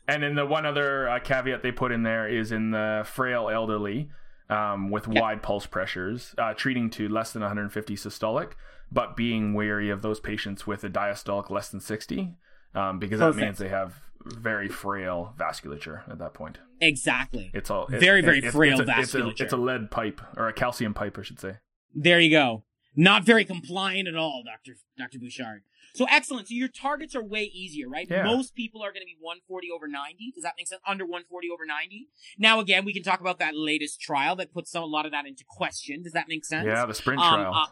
And 0.10 0.24
then 0.24 0.34
the 0.34 0.46
one 0.46 0.66
other 0.66 1.08
uh, 1.08 1.20
caveat 1.20 1.62
they 1.62 1.72
put 1.72 1.92
in 1.92 2.02
there 2.02 2.28
is 2.28 2.52
in 2.52 2.72
the 2.72 3.04
frail 3.06 3.48
elderly 3.48 4.10
um, 4.50 4.90
with 4.90 5.08
Yeah. 5.08 5.22
wide 5.22 5.44
pulse 5.44 5.66
pressures, 5.66 6.34
uh, 6.38 6.54
treating 6.54 6.90
to 6.92 7.08
less 7.08 7.32
than 7.34 7.42
150 7.42 7.96
systolic, 7.96 8.54
but 8.92 9.16
being 9.16 9.54
wary 9.54 9.90
of 9.90 10.02
those 10.02 10.20
patients 10.20 10.66
with 10.66 10.84
a 10.84 10.90
diastolic 10.90 11.50
less 11.50 11.70
than 11.70 11.80
60, 11.80 12.34
um, 12.74 13.00
because 13.00 13.20
that 13.20 13.36
means 13.36 13.58
they 13.60 13.70
have 13.70 14.02
very 14.26 14.68
frail 14.68 15.34
vasculature 15.38 16.10
at 16.10 16.18
that 16.20 16.34
point. 16.34 16.60
Exactly. 16.82 17.52
It's 17.54 17.70
all 17.70 17.86
it- 17.88 18.00
Very, 18.00 18.22
very 18.22 18.40
it's- 18.40 18.54
frail 18.54 18.80
it's 18.82 18.90
a, 18.90 19.00
it's 19.00 19.14
a- 19.14 19.18
vasculature. 19.20 19.42
It's 19.42 19.54
a 19.54 19.58
lead 19.58 19.92
pipe 19.92 20.22
or 20.38 20.48
a 20.48 20.54
calcium 20.54 20.94
pipe, 20.94 21.18
I 21.18 21.22
should 21.22 21.40
say. 21.40 21.58
There 21.94 22.20
you 22.20 22.30
go. 22.32 22.64
Not 22.96 23.24
very 23.24 23.46
compliant 23.46 24.08
at 24.08 24.16
all, 24.16 24.44
Dr. 24.44 24.78
Dr. 24.98 25.20
Bouchard. 25.20 25.62
So 25.96 26.06
excellent. 26.10 26.48
So 26.48 26.54
your 26.56 26.68
targets 26.68 27.16
are 27.16 27.24
way 27.24 27.44
easier, 27.44 27.90
right? 27.90 28.08
Yeah. 28.10 28.24
Most 28.24 28.56
people 28.56 28.82
are 28.82 28.92
going 28.92 29.02
to 29.02 29.06
be 29.06 29.18
140 29.20 29.68
over 29.74 29.88
90. 29.88 30.32
Does 30.36 30.44
that 30.44 30.54
make 30.58 30.68
sense? 30.68 30.82
Under 30.88 31.06
140 31.06 31.50
over 31.50 31.66
90. 31.66 32.08
Now, 32.38 32.60
again, 32.60 32.86
we 32.86 32.94
can 32.94 33.04
talk 33.04 33.20
about 33.22 33.40
that 33.40 33.56
latest 33.56 34.00
trial 34.02 34.36
that 34.38 34.54
puts 34.54 34.74
a 34.76 34.82
lot 34.82 35.06
of 35.06 35.12
that 35.12 35.26
into 35.26 35.44
question. 35.48 36.04
Does 36.04 36.14
that 36.14 36.28
make 36.28 36.46
sense? 36.46 36.66
Yeah, 36.66 36.86
the 36.86 36.94
sprint 36.94 37.22
Um, 37.22 37.34
trial. 37.42 37.54
uh, 37.54 37.68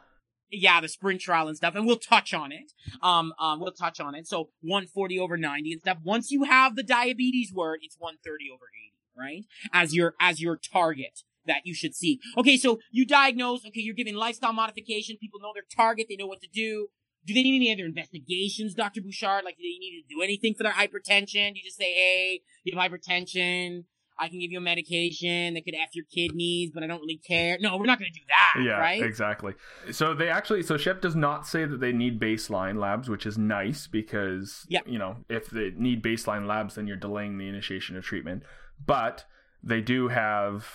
yeah, 0.49 0.80
the 0.82 0.88
sprint 0.88 1.19
trial 1.21 1.47
and 1.47 1.58
stuff, 1.58 1.75
and 1.75 1.86
we'll 1.86 1.97
touch 1.99 2.34
on 2.34 2.51
it. 2.51 2.71
Um, 3.01 3.34
um, 3.39 3.60
we'll 3.60 3.71
touch 3.73 3.99
on 3.99 4.15
it. 4.15 4.27
So 4.27 4.49
140 4.62 5.19
over 5.19 5.38
90 5.38 5.73
and 5.73 5.82
stuff. 5.82 5.97
Once 6.03 6.32
you 6.32 6.43
have 6.43 6.75
the 6.75 6.84
diabetes 6.84 7.51
word, 7.53 7.80
it's 7.82 7.97
130 7.99 8.45
over 8.53 8.65
80, 8.73 8.93
right? 9.17 9.45
As 9.73 9.93
your 9.93 10.15
as 10.19 10.41
your 10.41 10.56
target 10.58 11.23
that 11.45 11.62
you 11.65 11.73
should 11.73 11.95
see. 11.95 12.19
Okay, 12.38 12.58
so 12.58 12.80
you 12.91 13.06
diagnose. 13.06 13.65
Okay, 13.65 13.80
you're 13.82 13.93
giving 13.95 14.15
lifestyle 14.15 14.53
modification. 14.53 15.17
People 15.19 15.39
know 15.39 15.51
their 15.53 15.63
target. 15.73 16.08
They 16.10 16.15
know 16.17 16.27
what 16.27 16.41
to 16.41 16.47
do. 16.47 16.88
Do 17.28 17.34
they 17.34 17.44
need 17.44 17.58
any 17.58 17.74
other 17.74 17.86
investigations, 17.86 18.74
Dr. 18.74 19.02
Bouchard? 19.02 19.44
Like, 19.44 19.58
do 19.58 19.63
they 19.63 19.78
need 19.78 20.02
to 20.08 20.16
do 20.16 20.22
anything 20.22 20.54
for 20.56 20.63
their 20.63 20.72
hypertension? 20.72 21.54
Do 21.54 21.60
you 21.60 21.63
just 21.63 21.78
say, 21.78 21.94
hey, 21.94 22.42
you 22.63 22.78
have 22.78 22.90
hypertension. 22.92 23.84
I 24.20 24.30
can 24.30 24.40
give 24.40 24.52
you 24.52 24.58
a 24.58 24.62
medication 24.62 25.54
that 25.54 25.63
could 25.63 25.76
F 25.76 25.90
your 25.94 26.06
kidneys, 26.12 26.72
but 26.74 26.84
I 26.84 26.88
don't 26.88 27.02
really 27.02 27.22
care. 27.28 27.58
No, 27.60 27.78
we're 27.78 27.86
not 27.86 28.00
going 28.00 28.12
to 28.12 28.20
do 28.20 28.26
that, 28.30 28.63
yeah, 28.63 28.80
right? 28.80 29.04
exactly. 29.04 29.54
So 29.92 30.16
they 30.16 30.30
actually, 30.30 30.63
so 30.63 30.76
Shep 30.76 31.02
does 31.02 31.16
not 31.16 31.46
say 31.46 31.66
that 31.66 31.80
they 31.82 31.92
need 31.92 32.20
baseline 32.20 32.80
labs, 32.80 33.10
which 33.10 33.28
is 33.28 33.38
nice 33.38 33.86
because, 33.86 34.66
Yeah. 34.70 34.80
you 34.88 34.98
know, 34.98 35.18
if 35.30 35.52
they 35.52 35.72
need 35.76 36.02
baseline 36.02 36.48
labs, 36.48 36.76
then 36.76 36.88
you're 36.88 36.98
delaying 36.98 37.38
the 37.38 37.48
initiation 37.48 37.96
of 37.96 38.04
treatment. 38.06 38.42
But 38.84 39.26
they 39.62 39.82
do 39.82 40.08
have 40.08 40.66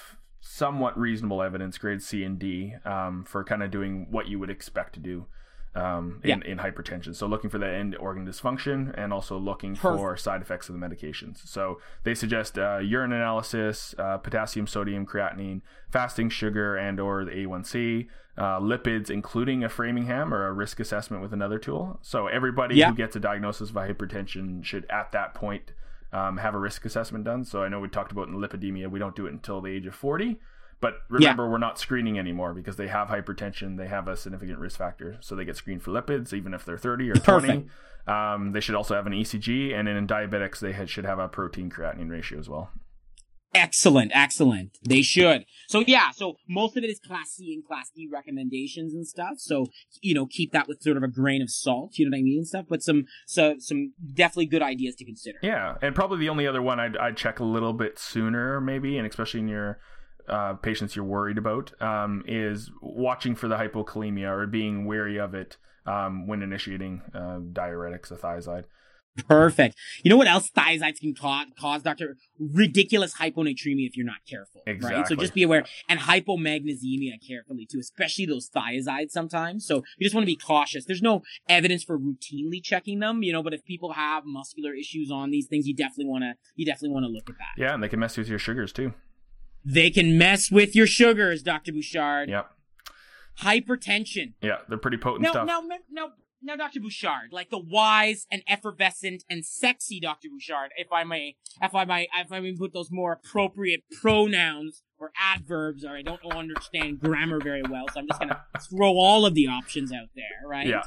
somewhat 0.40 0.96
reasonable 0.98 1.42
evidence, 1.42 1.78
grade 1.78 2.02
C 2.02 2.22
and 2.22 2.38
D, 2.38 2.74
um, 2.84 3.24
for 3.24 3.42
kind 3.42 3.62
of 3.64 3.70
doing 3.72 4.06
what 4.10 4.28
you 4.28 4.38
would 4.38 4.50
expect 4.50 4.92
to 4.94 5.00
do. 5.00 5.26
Um, 5.74 6.20
in, 6.22 6.42
in 6.42 6.58
hypertension. 6.58 7.16
So 7.16 7.26
looking 7.26 7.48
for 7.48 7.56
that 7.56 7.72
end 7.72 7.96
organ 7.96 8.26
dysfunction 8.26 8.92
and 8.94 9.10
also 9.10 9.38
looking 9.38 9.74
for 9.74 10.18
side 10.18 10.42
effects 10.42 10.68
of 10.68 10.78
the 10.78 10.86
medications. 10.86 11.46
So 11.48 11.80
they 12.04 12.14
suggest 12.14 12.58
uh, 12.58 12.76
urine 12.76 13.12
analysis, 13.12 13.94
uh, 13.98 14.18
potassium, 14.18 14.66
sodium, 14.66 15.06
creatinine, 15.06 15.62
fasting 15.90 16.28
sugar, 16.28 16.76
and 16.76 17.00
or 17.00 17.24
the 17.24 17.30
A1C, 17.30 18.06
uh, 18.36 18.60
lipids, 18.60 19.08
including 19.08 19.64
a 19.64 19.70
Framingham 19.70 20.34
or 20.34 20.46
a 20.46 20.52
risk 20.52 20.78
assessment 20.78 21.22
with 21.22 21.32
another 21.32 21.58
tool. 21.58 21.98
So 22.02 22.26
everybody 22.26 22.74
Yeah. 22.76 22.90
who 22.90 22.94
gets 22.94 23.16
a 23.16 23.20
diagnosis 23.20 23.70
of 23.70 23.76
hypertension 23.76 24.62
should, 24.62 24.84
at 24.90 25.12
that 25.12 25.32
point, 25.32 25.72
um, 26.12 26.36
have 26.36 26.54
a 26.54 26.58
risk 26.58 26.84
assessment 26.84 27.24
done. 27.24 27.44
So 27.44 27.62
I 27.62 27.68
know 27.68 27.80
we 27.80 27.88
talked 27.88 28.12
about 28.12 28.28
in 28.28 28.34
lipidemia, 28.34 28.90
we 28.90 28.98
don't 28.98 29.16
do 29.16 29.24
it 29.26 29.32
until 29.32 29.62
the 29.62 29.70
age 29.70 29.86
of 29.86 29.94
40. 29.94 30.38
But 30.82 30.94
remember, 31.08 31.48
we're 31.48 31.58
not 31.58 31.78
screening 31.78 32.18
anymore 32.18 32.52
because 32.54 32.74
they 32.74 32.88
have 32.88 33.06
hypertension. 33.06 33.78
They 33.78 33.86
have 33.86 34.08
a 34.08 34.16
significant 34.16 34.58
risk 34.58 34.78
factor. 34.78 35.16
So 35.20 35.36
they 35.36 35.44
get 35.44 35.56
screened 35.56 35.84
for 35.84 35.92
lipids, 35.92 36.32
even 36.32 36.52
if 36.52 36.64
they're 36.64 36.76
30 36.76 37.10
or 37.10 37.14
20. 37.14 37.66
Um, 38.08 38.50
they 38.50 38.58
should 38.58 38.74
also 38.74 38.96
have 38.96 39.06
an 39.06 39.12
ECG. 39.12 39.72
And 39.72 39.88
in 39.88 40.08
diabetics, 40.08 40.58
they 40.58 40.72
had, 40.72 40.90
should 40.90 41.06
have 41.06 41.20
a 41.20 41.28
protein 41.28 41.70
creatinine 41.70 42.10
ratio 42.10 42.40
as 42.40 42.48
well. 42.48 42.72
Excellent, 43.54 44.10
excellent. 44.14 44.78
They 44.82 45.02
should. 45.02 45.44
So 45.68 45.84
yeah, 45.86 46.10
so 46.10 46.36
most 46.48 46.76
of 46.76 46.82
it 46.84 46.90
is 46.90 46.98
class 46.98 47.32
C 47.32 47.52
and 47.52 47.64
class 47.64 47.90
D 47.94 48.08
recommendations 48.10 48.94
and 48.94 49.06
stuff. 49.06 49.34
So, 49.36 49.66
you 50.00 50.14
know, 50.14 50.26
keep 50.26 50.52
that 50.52 50.66
with 50.66 50.82
sort 50.82 50.96
of 50.96 51.02
a 51.02 51.08
grain 51.08 51.42
of 51.42 51.50
salt, 51.50 51.98
you 51.98 52.06
know 52.06 52.14
what 52.14 52.20
I 52.20 52.22
mean 52.22 52.38
and 52.38 52.46
stuff, 52.48 52.64
but 52.68 52.82
some 52.82 53.04
so 53.26 53.56
some 53.58 53.92
definitely 54.14 54.46
good 54.46 54.62
ideas 54.62 54.94
to 54.96 55.04
consider. 55.04 55.38
Yeah. 55.42 55.74
And 55.82 55.94
probably 55.94 56.18
the 56.18 56.30
only 56.30 56.46
other 56.46 56.62
one 56.62 56.80
I'd, 56.80 56.96
I'd 56.96 57.16
check 57.16 57.40
a 57.40 57.44
little 57.44 57.74
bit 57.74 57.98
sooner, 57.98 58.60
maybe, 58.60 58.96
and 58.96 59.06
especially 59.06 59.40
in 59.40 59.48
your 59.48 59.78
uh, 60.28 60.54
patients 60.54 60.96
you're 60.96 61.04
worried 61.04 61.38
about, 61.38 61.80
um, 61.80 62.24
is 62.26 62.70
watching 62.80 63.34
for 63.34 63.48
the 63.48 63.56
hypokalemia 63.56 64.30
or 64.30 64.46
being 64.46 64.84
wary 64.84 65.18
of 65.18 65.34
it 65.34 65.56
um, 65.86 66.26
when 66.26 66.42
initiating 66.42 67.02
uh, 67.14 67.38
diuretics, 67.52 68.10
a 68.10 68.16
thiazide. 68.16 68.64
Perfect. 69.28 69.76
You 70.02 70.08
know 70.08 70.16
what 70.16 70.26
else 70.26 70.50
thiazides 70.50 70.98
can 71.00 71.14
cause, 71.14 71.46
cause 71.58 71.82
Doctor? 71.82 72.16
Ridiculous 72.38 73.14
hyponatremia 73.16 73.86
if 73.86 73.96
you're 73.96 74.06
not 74.06 74.24
careful. 74.26 74.62
Right? 74.66 75.06
So 75.06 75.14
just 75.16 75.34
be 75.34 75.42
aware. 75.42 75.66
And 75.86 76.00
hypomagnesemia 76.00 77.18
carefully 77.26 77.66
too, 77.70 77.78
especially 77.78 78.24
those 78.24 78.48
thiazides 78.48 79.10
sometimes. 79.10 79.66
So 79.66 79.84
you 79.98 80.06
just 80.06 80.14
want 80.14 80.22
to 80.24 80.32
be 80.32 80.36
cautious. 80.36 80.86
There's 80.86 81.02
no 81.02 81.22
evidence 81.46 81.84
for 81.84 81.98
routinely 81.98 82.62
checking 82.62 83.00
them, 83.00 83.22
you 83.22 83.34
know, 83.34 83.42
but 83.42 83.52
if 83.52 83.64
people 83.66 83.92
have 83.92 84.24
muscular 84.24 84.72
issues 84.72 85.10
on 85.10 85.30
these 85.30 85.46
things, 85.46 85.66
you 85.66 85.74
definitely 85.74 86.06
want 86.06 86.22
to, 86.24 86.32
you 86.56 86.64
definitely 86.64 86.94
want 86.94 87.04
to 87.04 87.10
look 87.10 87.28
at 87.28 87.36
that. 87.36 87.62
Yeah, 87.62 87.74
and 87.74 87.82
they 87.82 87.88
can 87.88 88.00
mess 88.00 88.16
with 88.16 88.28
your 88.28 88.38
sugars 88.38 88.72
too. 88.72 88.94
They 89.64 89.90
can 89.90 90.18
mess 90.18 90.50
with 90.50 90.74
your 90.74 90.86
sugars, 90.86 91.42
Dr. 91.42 91.72
Bouchard. 91.72 92.28
Yep. 92.28 92.50
Hypertension. 93.40 94.34
Yeah, 94.42 94.58
they're 94.68 94.78
pretty 94.78 94.98
potent 94.98 95.22
Now, 95.22 95.30
stuff. 95.30 95.46
now, 95.46 95.62
now, 95.90 96.12
now, 96.42 96.56
Dr. 96.56 96.80
Bouchard, 96.80 97.32
like 97.32 97.50
the 97.50 97.58
wise 97.58 98.26
and 98.30 98.42
effervescent 98.48 99.24
and 99.30 99.44
sexy 99.44 100.00
Dr. 100.00 100.28
Bouchard, 100.28 100.70
if 100.76 100.88
I 100.92 101.04
may, 101.04 101.36
if 101.62 101.74
I 101.74 101.84
may, 101.84 102.08
if 102.18 102.32
I 102.32 102.40
may 102.40 102.52
put 102.54 102.72
those 102.72 102.90
more 102.90 103.12
appropriate 103.12 103.84
pronouns 104.00 104.82
or 104.98 105.12
adverbs, 105.18 105.84
or 105.84 105.96
I 105.96 106.02
don't 106.02 106.20
understand 106.26 107.00
grammar 107.00 107.40
very 107.40 107.62
well, 107.62 107.86
so 107.92 108.00
I'm 108.00 108.08
just 108.08 108.20
gonna 108.20 108.42
throw 108.70 108.90
all 108.90 109.24
of 109.24 109.34
the 109.34 109.46
options 109.46 109.92
out 109.92 110.08
there, 110.16 110.48
right? 110.48 110.66
Yeah. 110.66 110.82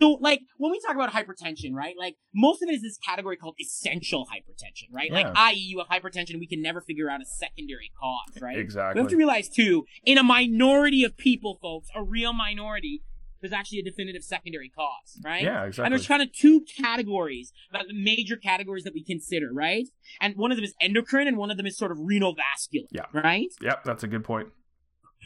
So, 0.00 0.18
like, 0.20 0.40
when 0.58 0.70
we 0.72 0.80
talk 0.80 0.94
about 0.94 1.12
hypertension, 1.12 1.72
right? 1.72 1.94
Like, 1.98 2.16
most 2.34 2.62
of 2.62 2.68
it 2.68 2.74
is 2.74 2.82
this 2.82 2.98
category 2.98 3.36
called 3.36 3.54
essential 3.60 4.26
hypertension, 4.26 4.88
right? 4.92 5.10
Like, 5.10 5.26
i.e., 5.34 5.56
you 5.56 5.78
have 5.78 5.88
hypertension, 5.88 6.38
we 6.38 6.46
can 6.46 6.60
never 6.60 6.80
figure 6.80 7.08
out 7.08 7.22
a 7.22 7.24
secondary 7.24 7.90
cause, 7.98 8.42
right? 8.42 8.58
Exactly. 8.58 9.00
We 9.00 9.04
have 9.04 9.10
to 9.10 9.16
realize 9.16 9.48
too, 9.48 9.86
in 10.04 10.18
a 10.18 10.22
minority 10.22 11.04
of 11.04 11.16
people, 11.16 11.58
folks, 11.62 11.88
a 11.94 12.02
real 12.02 12.32
minority, 12.32 13.02
there's 13.40 13.52
actually 13.52 13.78
a 13.78 13.84
definitive 13.84 14.22
secondary 14.24 14.68
cause, 14.68 15.20
right? 15.24 15.42
Yeah, 15.42 15.64
exactly. 15.64 15.86
And 15.86 15.92
there's 15.92 16.06
kind 16.06 16.22
of 16.22 16.32
two 16.32 16.62
categories, 16.78 17.52
uh, 17.72 17.82
the 17.86 17.94
major 17.94 18.36
categories 18.36 18.84
that 18.84 18.94
we 18.94 19.04
consider, 19.04 19.50
right? 19.52 19.88
And 20.20 20.36
one 20.36 20.50
of 20.50 20.56
them 20.56 20.64
is 20.64 20.74
endocrine, 20.80 21.26
and 21.28 21.36
one 21.36 21.50
of 21.50 21.56
them 21.56 21.66
is 21.66 21.76
sort 21.76 21.92
of 21.92 21.98
renal 22.00 22.34
vascular, 22.34 22.88
Yeah. 22.90 23.06
right? 23.12 23.48
Yep, 23.62 23.84
that's 23.84 24.02
a 24.02 24.08
good 24.08 24.24
point. 24.24 24.48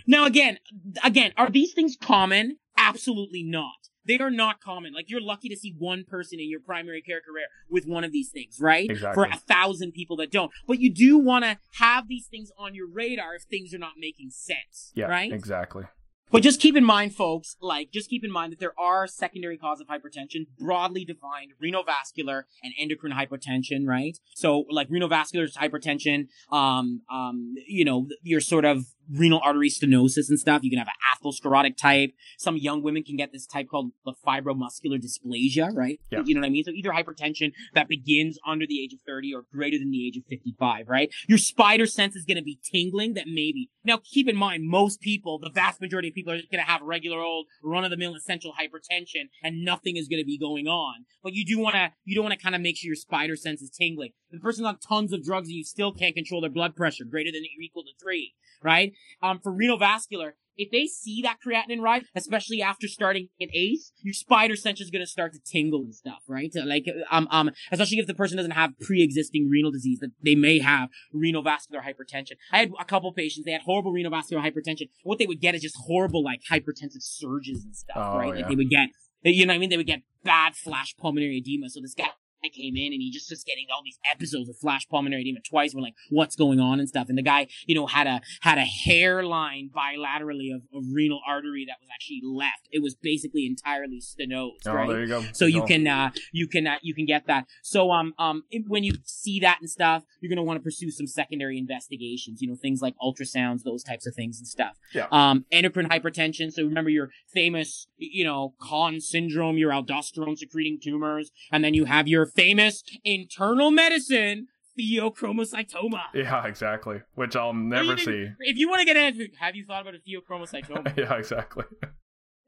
Now, 0.06 0.26
again, 0.26 0.58
again, 1.04 1.32
are 1.36 1.50
these 1.50 1.72
things 1.72 1.96
common? 2.00 2.58
Absolutely 2.76 3.42
not. 3.42 3.74
They 4.06 4.18
are 4.18 4.30
not 4.30 4.60
common. 4.60 4.92
Like 4.92 5.10
you're 5.10 5.20
lucky 5.20 5.48
to 5.48 5.56
see 5.56 5.74
one 5.76 6.04
person 6.04 6.40
in 6.40 6.48
your 6.50 6.60
primary 6.60 7.02
care 7.02 7.20
career 7.20 7.46
with 7.68 7.86
one 7.86 8.04
of 8.04 8.12
these 8.12 8.30
things, 8.30 8.58
right? 8.60 8.88
Exactly. 8.90 9.14
For 9.14 9.30
a 9.30 9.36
thousand 9.36 9.92
people 9.92 10.16
that 10.16 10.30
don't. 10.30 10.50
But 10.66 10.80
you 10.80 10.92
do 10.92 11.18
want 11.18 11.44
to 11.44 11.58
have 11.78 12.08
these 12.08 12.26
things 12.26 12.50
on 12.58 12.74
your 12.74 12.88
radar 12.88 13.34
if 13.34 13.42
things 13.42 13.74
are 13.74 13.78
not 13.78 13.92
making 13.98 14.30
sense, 14.30 14.92
Yeah, 14.94 15.06
right? 15.06 15.32
exactly. 15.32 15.84
But 16.32 16.44
just 16.44 16.60
keep 16.60 16.76
in 16.76 16.84
mind, 16.84 17.14
folks, 17.14 17.56
like, 17.60 17.90
just 17.90 18.08
keep 18.08 18.24
in 18.24 18.30
mind 18.30 18.52
that 18.52 18.60
there 18.60 18.78
are 18.78 19.08
secondary 19.08 19.58
causes 19.58 19.80
of 19.80 19.88
hypertension, 19.88 20.46
broadly 20.58 21.04
defined, 21.04 21.54
renovascular 21.62 22.44
and 22.62 22.72
endocrine 22.78 23.12
hypertension, 23.12 23.84
right? 23.84 24.16
So, 24.36 24.64
like, 24.70 24.88
renovascular 24.90 25.52
hypertension, 25.52 26.28
um, 26.52 27.02
um, 27.12 27.54
you 27.66 27.84
know, 27.84 28.06
your 28.22 28.40
sort 28.40 28.64
of 28.64 28.84
renal 29.12 29.40
artery 29.42 29.70
stenosis 29.70 30.28
and 30.28 30.38
stuff. 30.38 30.62
You 30.62 30.70
can 30.70 30.78
have 30.78 30.88
an 30.88 30.94
atherosclerotic 31.24 31.76
type. 31.76 32.12
Some 32.38 32.56
young 32.56 32.82
women 32.82 33.02
can 33.02 33.16
get 33.16 33.32
this 33.32 33.46
type 33.46 33.68
called 33.70 33.92
the 34.04 34.14
fibromuscular 34.26 35.00
dysplasia, 35.00 35.74
right? 35.74 36.00
Yeah. 36.10 36.22
You 36.24 36.34
know 36.34 36.40
what 36.40 36.46
I 36.46 36.50
mean? 36.50 36.64
So 36.64 36.72
either 36.72 36.90
hypertension 36.90 37.52
that 37.74 37.88
begins 37.88 38.38
under 38.46 38.66
the 38.66 38.82
age 38.82 38.92
of 38.92 39.00
30 39.06 39.34
or 39.34 39.44
greater 39.52 39.78
than 39.78 39.90
the 39.90 40.06
age 40.06 40.16
of 40.16 40.24
55, 40.28 40.88
right? 40.88 41.12
Your 41.28 41.38
spider 41.38 41.86
sense 41.86 42.16
is 42.16 42.24
going 42.24 42.36
to 42.36 42.42
be 42.42 42.58
tingling 42.72 43.14
that 43.14 43.26
maybe. 43.26 43.70
Now 43.84 43.98
keep 44.02 44.28
in 44.28 44.36
mind, 44.36 44.68
most 44.68 45.00
people, 45.00 45.38
the 45.38 45.50
vast 45.50 45.80
majority 45.80 46.08
of 46.08 46.14
people 46.14 46.32
are 46.32 46.38
just 46.38 46.50
going 46.50 46.64
to 46.64 46.70
have 46.70 46.82
regular 46.82 47.18
old 47.18 47.46
run 47.62 47.84
of 47.84 47.90
the 47.90 47.96
mill 47.96 48.14
essential 48.14 48.52
hypertension 48.52 49.28
and 49.42 49.64
nothing 49.64 49.96
is 49.96 50.08
going 50.08 50.20
to 50.20 50.26
be 50.26 50.38
going 50.38 50.66
on. 50.66 51.04
But 51.22 51.34
you 51.34 51.44
do 51.44 51.58
want 51.58 51.74
to, 51.74 51.92
you 52.04 52.14
don't 52.14 52.24
want 52.24 52.38
to 52.38 52.42
kind 52.42 52.54
of 52.54 52.60
make 52.60 52.76
sure 52.76 52.88
your 52.88 52.96
spider 52.96 53.36
sense 53.36 53.60
is 53.62 53.70
tingling. 53.70 54.12
The 54.30 54.38
person's 54.38 54.66
on 54.66 54.78
tons 54.78 55.12
of 55.12 55.24
drugs 55.24 55.48
and 55.48 55.56
you 55.56 55.64
still 55.64 55.92
can't 55.92 56.14
control 56.14 56.40
their 56.40 56.50
blood 56.50 56.76
pressure 56.76 57.04
greater 57.04 57.30
than 57.32 57.42
or 57.42 57.62
equal 57.62 57.82
to 57.82 57.90
three, 58.00 58.34
right? 58.62 58.92
Um, 59.22 59.38
for 59.42 59.52
renal 59.52 59.78
vascular, 59.78 60.36
if 60.56 60.70
they 60.70 60.86
see 60.86 61.22
that 61.22 61.38
creatinine 61.46 61.80
rise, 61.80 62.02
especially 62.14 62.60
after 62.60 62.86
starting 62.86 63.28
an 63.40 63.48
ACE, 63.54 63.92
your 64.02 64.12
spider 64.12 64.56
sense 64.56 64.80
is 64.80 64.90
going 64.90 65.00
to 65.02 65.06
start 65.06 65.32
to 65.32 65.40
tingle 65.40 65.80
and 65.82 65.94
stuff, 65.94 66.22
right? 66.28 66.50
Like, 66.54 66.84
um, 67.10 67.28
um, 67.30 67.50
especially 67.72 67.98
if 67.98 68.06
the 68.06 68.14
person 68.14 68.36
doesn't 68.36 68.50
have 68.52 68.72
pre-existing 68.80 69.48
renal 69.50 69.70
disease, 69.70 70.00
that 70.00 70.10
they 70.22 70.34
may 70.34 70.58
have 70.58 70.88
renal 71.12 71.42
vascular 71.42 71.82
hypertension. 71.82 72.32
I 72.52 72.58
had 72.58 72.72
a 72.78 72.84
couple 72.84 73.10
patients, 73.12 73.44
they 73.46 73.52
had 73.52 73.62
horrible 73.62 73.92
renal 73.92 74.10
vascular 74.10 74.42
hypertension. 74.42 74.88
What 75.02 75.18
they 75.18 75.26
would 75.26 75.40
get 75.40 75.54
is 75.54 75.62
just 75.62 75.76
horrible, 75.86 76.22
like, 76.22 76.40
hypertensive 76.50 77.00
surges 77.02 77.64
and 77.64 77.74
stuff, 77.74 77.96
Oh, 77.96 78.18
right? 78.18 78.34
yeah. 78.34 78.40
Like, 78.40 78.48
they 78.48 78.56
would 78.56 78.70
get, 78.70 78.88
you 79.22 79.46
know 79.46 79.52
what 79.52 79.56
I 79.56 79.58
mean? 79.58 79.70
They 79.70 79.76
would 79.78 79.86
get 79.86 80.02
bad 80.24 80.54
flash 80.56 80.94
pulmonary 80.98 81.38
edema. 81.38 81.70
So 81.70 81.80
this 81.80 81.94
guy 81.94 82.08
came 82.48 82.76
in 82.76 82.92
and 82.92 83.02
he 83.02 83.10
just 83.10 83.30
was 83.30 83.44
getting 83.44 83.66
all 83.74 83.82
these 83.84 83.98
episodes 84.10 84.48
of 84.48 84.56
flash 84.56 84.88
pulmonary 84.88 85.22
edema 85.22 85.40
twice. 85.48 85.74
We're 85.74 85.82
like, 85.82 85.94
what's 86.08 86.36
going 86.36 86.58
on 86.60 86.80
and 86.80 86.88
stuff. 86.88 87.08
And 87.08 87.16
the 87.18 87.22
guy, 87.22 87.48
you 87.66 87.74
know, 87.74 87.86
had 87.86 88.06
a 88.06 88.20
had 88.40 88.58
a 88.58 88.64
hairline 88.64 89.70
bilaterally 89.74 90.54
of, 90.54 90.62
of 90.74 90.84
renal 90.92 91.20
artery 91.26 91.64
that 91.66 91.76
was 91.80 91.88
actually 91.94 92.20
left. 92.24 92.68
It 92.70 92.82
was 92.82 92.94
basically 92.94 93.46
entirely 93.46 94.00
stenosed. 94.00 94.66
Oh, 94.66 94.72
right? 94.74 94.88
there 94.88 95.00
you 95.02 95.06
go. 95.08 95.24
So 95.32 95.46
you 95.46 95.62
Oh. 95.62 95.66
can 95.66 95.86
uh 95.86 96.10
you 96.32 96.46
can 96.48 96.66
uh, 96.66 96.76
you 96.82 96.94
can 96.94 97.04
get 97.06 97.26
that. 97.26 97.46
So 97.62 97.90
um 97.90 98.14
um 98.18 98.44
if- 98.50 98.64
when 98.68 98.84
you 98.84 98.92
see 99.04 99.40
that 99.40 99.58
and 99.60 99.68
stuff, 99.68 100.04
you're 100.20 100.28
gonna 100.28 100.42
want 100.42 100.58
to 100.58 100.62
pursue 100.62 100.90
some 100.90 101.06
secondary 101.06 101.58
investigations. 101.58 102.40
You 102.40 102.48
know 102.48 102.56
things 102.56 102.80
like 102.82 102.94
ultrasounds, 103.02 103.62
those 103.64 103.82
types 103.82 104.06
of 104.06 104.14
things 104.14 104.38
and 104.38 104.46
stuff. 104.46 104.76
Yeah. 104.94 105.06
Um, 105.10 105.44
endocrine 105.50 105.88
hypertension. 105.88 106.52
So 106.52 106.64
remember 106.64 106.90
your 106.90 107.10
famous 107.32 107.86
you 107.96 108.24
know 108.24 108.54
Conn 108.60 109.00
syndrome, 109.00 109.58
your 109.58 109.70
aldosterone 109.72 110.38
secreting 110.38 110.78
tumors, 110.82 111.30
and 111.52 111.62
then 111.64 111.74
you 111.74 111.84
have 111.86 112.08
your 112.08 112.26
famous 112.34 112.82
internal 113.04 113.70
medicine 113.70 114.48
pheochromocytoma. 114.78 116.02
Yeah, 116.14 116.46
exactly. 116.46 117.02
Which 117.14 117.36
I'll 117.36 117.54
never 117.54 117.96
see. 117.96 118.28
If 118.40 118.56
you 118.56 118.68
want 118.68 118.80
to 118.80 118.86
get 118.86 118.96
into, 118.96 119.28
have 119.38 119.56
you 119.56 119.64
thought 119.64 119.82
about 119.82 119.94
a 119.94 119.98
pheochromocytoma? 119.98 120.96
yeah, 120.96 121.14
exactly. 121.16 121.64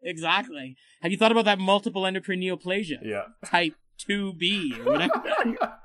exactly. 0.03 0.77
Have 1.03 1.13
you 1.13 1.19
thought 1.19 1.33
about 1.33 1.45
that 1.47 1.59
multiple 1.59 2.07
endocrine 2.07 2.41
neoplasia? 2.41 2.99
Yeah. 3.03 3.25
Type 3.45 3.75
2B 4.09 4.79
or 4.79 4.93
whatever. 4.93 5.23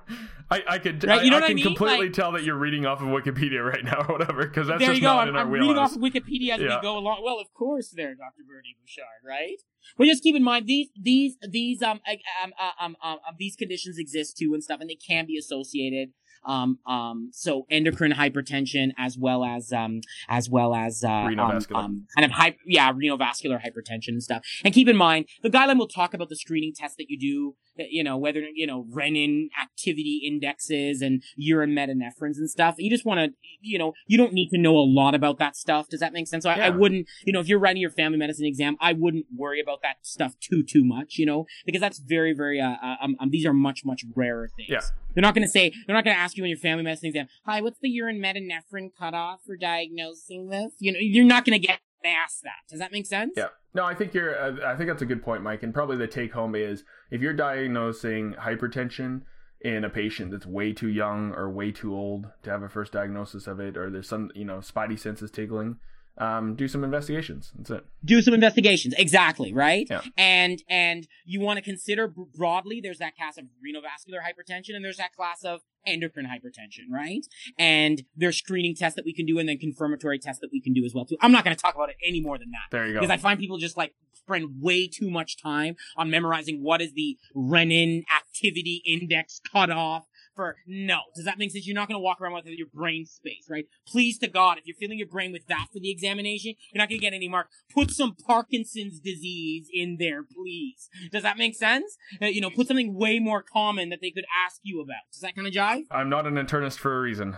I, 0.49 0.63
I 0.67 0.77
could 0.79 1.03
Right, 1.03 1.19
I, 1.19 1.23
you 1.23 1.31
know 1.31 1.37
I 1.39 1.43
I 1.43 1.47
can 1.47 1.55
mean? 1.57 1.65
completely 1.65 2.05
Like- 2.07 2.13
tell 2.15 2.31
that 2.31 2.43
you're 2.43 2.55
reading 2.57 2.85
off 2.85 3.01
of 3.01 3.07
Wikipedia 3.07 3.63
right 3.73 3.83
now 3.83 4.05
or 4.07 4.17
whatever 4.17 4.45
because 4.47 4.67
that's 4.67 4.79
there 4.79 4.89
just 4.89 5.01
you 5.01 5.07
go. 5.07 5.13
not 5.13 5.23
I'm, 5.23 5.29
in 5.29 5.35
our 5.35 5.41
I'm 5.41 5.49
reading 5.51 5.77
off 5.77 5.91
of 5.95 6.01
Wikipedia 6.01 6.53
as 6.55 6.61
Yeah. 6.61 6.77
we 6.77 6.81
go 6.81 6.97
along. 6.97 7.21
Well, 7.23 7.39
of 7.39 7.53
course, 7.53 7.89
there, 7.95 8.15
Dr. 8.15 8.43
Bertie 8.47 8.75
Bouchard, 8.79 9.05
right? 9.25 9.57
But 9.97 10.05
just 10.07 10.23
keep 10.23 10.35
in 10.35 10.43
mind 10.43 10.65
these 10.67 10.87
these 11.01 11.37
these 11.49 11.81
um 11.81 11.99
um, 12.43 12.53
uh, 12.59 12.71
um, 12.83 12.95
um 13.03 13.19
um 13.27 13.35
these 13.37 13.55
conditions 13.55 13.97
exist 13.97 14.37
too 14.37 14.53
and 14.53 14.63
stuff, 14.63 14.79
and 14.81 14.89
they 14.89 14.95
can 14.95 15.25
be 15.25 15.37
associated. 15.37 16.09
Um 16.45 16.79
um 16.85 17.29
so 17.31 17.65
endocrine 17.69 18.13
hypertension 18.13 18.91
as 18.97 19.17
well 19.17 19.43
as 19.43 19.71
um 19.71 20.01
as 20.29 20.49
well 20.49 20.73
as 20.75 21.03
uh 21.03 21.09
um, 21.09 21.35
Renovascular. 21.35 21.75
um 21.75 22.07
kind 22.15 22.25
of 22.25 22.31
hy- 22.31 22.57
yeah 22.65 22.91
renovascular 22.91 23.61
hypertension 23.61 24.09
and 24.09 24.23
stuff. 24.23 24.43
And 24.63 24.73
keep 24.73 24.87
in 24.87 24.95
mind 24.95 25.25
the 25.43 25.49
guideline 25.49 25.77
will 25.77 25.87
talk 25.87 26.13
about 26.13 26.29
the 26.29 26.35
screening 26.35 26.73
tests 26.73 26.97
that 26.97 27.09
you 27.09 27.17
do 27.19 27.55
you 27.89 28.03
know, 28.03 28.17
whether, 28.17 28.41
you 28.53 28.67
know, 28.67 28.85
renin 28.93 29.47
activity 29.61 30.21
indexes 30.25 31.01
and 31.01 31.23
urine 31.35 31.71
metanephrines 31.71 32.37
and 32.37 32.49
stuff. 32.49 32.75
You 32.77 32.89
just 32.89 33.05
want 33.05 33.19
to, 33.19 33.29
you 33.61 33.77
know, 33.77 33.93
you 34.07 34.17
don't 34.17 34.33
need 34.33 34.49
to 34.49 34.57
know 34.57 34.75
a 34.75 34.85
lot 34.85 35.15
about 35.15 35.39
that 35.39 35.55
stuff. 35.55 35.89
Does 35.89 35.99
that 35.99 36.13
make 36.13 36.27
sense? 36.27 36.43
So 36.43 36.49
I, 36.49 36.67
I 36.67 36.69
wouldn't, 36.69 37.07
you 37.25 37.33
know, 37.33 37.39
if 37.39 37.47
you're 37.47 37.59
writing 37.59 37.81
your 37.81 37.91
family 37.91 38.17
medicine 38.17 38.45
exam, 38.45 38.77
I 38.79 38.93
wouldn't 38.93 39.25
worry 39.35 39.59
about 39.59 39.81
that 39.83 39.97
stuff 40.01 40.33
too, 40.39 40.63
too 40.63 40.83
much, 40.83 41.17
you 41.17 41.25
know, 41.25 41.45
because 41.65 41.81
that's 41.81 41.99
very, 41.99 42.33
very, 42.33 42.59
uh, 42.59 42.75
uh 42.83 42.95
um, 43.01 43.15
um, 43.19 43.29
these 43.29 43.45
are 43.45 43.53
much, 43.53 43.83
much 43.85 44.03
rarer 44.15 44.49
things. 44.55 44.69
Yeah. 44.69 44.81
They're 45.13 45.23
not 45.23 45.33
going 45.33 45.47
to 45.47 45.51
say, 45.51 45.73
they're 45.85 45.95
not 45.95 46.03
going 46.03 46.15
to 46.15 46.21
ask 46.21 46.26
you 46.35 46.43
in 46.43 46.49
your 46.49 46.57
family 46.57 46.83
medicine 46.83 47.07
exam, 47.09 47.27
hi, 47.45 47.61
what's 47.61 47.79
the 47.79 47.89
urine 47.89 48.19
metanephrine 48.19 48.89
cutoff 48.97 49.41
for 49.45 49.55
diagnosing 49.55 50.49
this? 50.49 50.73
You 50.79 50.91
know, 50.93 50.99
you're 50.99 51.23
not 51.25 51.45
going 51.45 51.59
to 51.61 51.65
get 51.67 51.79
asked 52.03 52.43
that. 52.43 52.61
Does 52.69 52.79
that 52.79 52.91
make 52.91 53.05
sense? 53.05 53.33
Yeah. 53.37 53.47
No, 53.73 53.85
I 53.85 53.93
think 53.93 54.13
you're. 54.13 54.35
Uh, 54.37 54.55
I 54.65 54.75
think 54.75 54.89
that's 54.89 55.01
a 55.03 55.05
good 55.05 55.21
point, 55.21 55.43
Mike. 55.43 55.61
And 55.61 55.73
probably 55.73 55.97
the 55.97 56.07
take 56.07 56.33
home 56.33 56.55
is 56.55 56.83
if 57.11 57.21
you're 57.21 57.33
diagnosing 57.33 58.33
hypertension 58.33 59.21
in 59.61 59.83
a 59.83 59.89
patient 59.89 60.31
that's 60.31 60.45
way 60.45 60.71
too 60.73 60.87
young 60.89 61.33
or 61.33 61.49
way 61.49 61.71
too 61.71 61.93
old 61.93 62.27
to 62.43 62.49
have 62.49 62.63
a 62.63 62.69
first 62.69 62.91
diagnosis 62.93 63.45
of 63.47 63.59
it, 63.59 63.75
or 63.77 63.89
there's 63.89 64.07
some, 64.07 64.31
you 64.35 64.45
know, 64.45 64.57
spidey 64.57 64.97
senses 64.97 65.29
tingling, 65.31 65.77
um, 66.19 66.55
do 66.55 66.67
some 66.67 66.83
investigations. 66.83 67.51
That's 67.55 67.69
it. 67.71 67.85
do 68.05 68.21
some 68.21 68.33
investigations 68.33 68.93
exactly 68.97 69.53
right 69.53 69.85
Yeah. 69.89 70.01
and 70.17 70.63
and 70.67 71.07
you 71.25 71.41
want 71.41 71.57
to 71.57 71.63
consider 71.63 72.07
broadly 72.07 72.79
there's 72.81 72.97
that 72.99 73.15
class 73.15 73.37
of 73.37 73.45
renovascular 73.63 74.19
hypertension 74.21 74.75
and 74.75 74.83
there's 74.83 74.97
that 74.97 75.13
class 75.13 75.43
of 75.43 75.61
endocrine 75.87 76.25
hypertension 76.25 76.91
right? 76.91 77.25
And 77.57 78.03
there's 78.15 78.37
screening 78.37 78.75
tests 78.75 78.95
that 78.95 79.05
we 79.05 79.13
can 79.13 79.25
do 79.25 79.39
and 79.39 79.47
then 79.49 79.57
confirmatory 79.57 80.19
tests 80.19 80.41
that 80.41 80.49
we 80.51 80.61
can 80.61 80.73
do 80.73 80.85
as 80.85 80.93
well 80.93 81.05
too. 81.05 81.17
I'm 81.21 81.31
not 81.31 81.43
going 81.43 81.55
to 81.55 81.61
talk 81.61 81.75
about 81.75 81.89
it 81.89 81.95
any 82.05 82.21
more 82.21 82.37
than 82.37 82.51
that. 82.51 82.67
There 82.71 82.85
you 82.87 82.93
go. 82.93 82.99
because 82.99 83.11
I 83.13 83.17
find 83.17 83.39
people 83.39 83.57
just 83.57 83.77
like 83.77 83.93
spend 84.13 84.61
way 84.61 84.87
too 84.87 85.09
much 85.09 85.41
time 85.41 85.75
on 85.95 86.09
memorizing 86.09 86.61
what 86.61 86.81
is 86.81 86.93
the 86.93 87.17
renin 87.35 88.03
activity 88.15 88.81
index 88.85 89.39
cutoff 89.51 90.05
for 90.37 90.55
no. 90.65 90.99
Does 91.13 91.25
that 91.25 91.37
make 91.37 91.51
sense? 91.51 91.67
You're 91.67 91.75
not 91.75 91.89
going 91.89 91.97
to 91.97 92.03
walk 92.03 92.21
around 92.21 92.33
with 92.33 92.45
your 92.45 92.67
brain 92.73 93.05
space, 93.05 93.47
right? 93.49 93.65
Please 93.85 94.17
to 94.19 94.27
God, 94.27 94.57
if 94.57 94.65
you're 94.65 94.77
filling 94.77 94.97
your 94.97 95.07
brain 95.07 95.33
with 95.33 95.47
that 95.47 95.67
for 95.73 95.79
the 95.79 95.91
examination, 95.91 96.53
you're 96.71 96.81
not 96.81 96.87
going 96.87 96.99
to 96.99 97.05
get 97.05 97.13
any 97.13 97.27
mark. 97.27 97.49
Put 97.73 97.91
some 97.91 98.15
Parkinson's 98.15 99.01
disease 99.01 99.67
in 99.73 99.97
there, 99.99 100.23
please. 100.23 100.89
Does 101.11 101.23
that 101.23 101.37
make 101.37 101.55
sense? 101.55 101.97
Uh, 102.21 102.27
you 102.27 102.39
know, 102.39 102.49
put 102.49 102.67
something 102.67 102.93
way 102.93 103.19
more 103.19 103.43
common 103.43 103.89
that 103.89 103.99
they 104.01 104.11
could 104.11 104.25
ask 104.45 104.61
you 104.63 104.79
about. 104.79 105.11
Does 105.11 105.21
that 105.21 105.35
kind 105.35 105.47
of 105.47 105.53
jive? 105.53 105.83
I'm 105.91 106.09
not 106.09 106.25
an 106.25 106.35
internist 106.35 106.77
for 106.77 106.95
a 106.95 107.01
reason. 107.01 107.35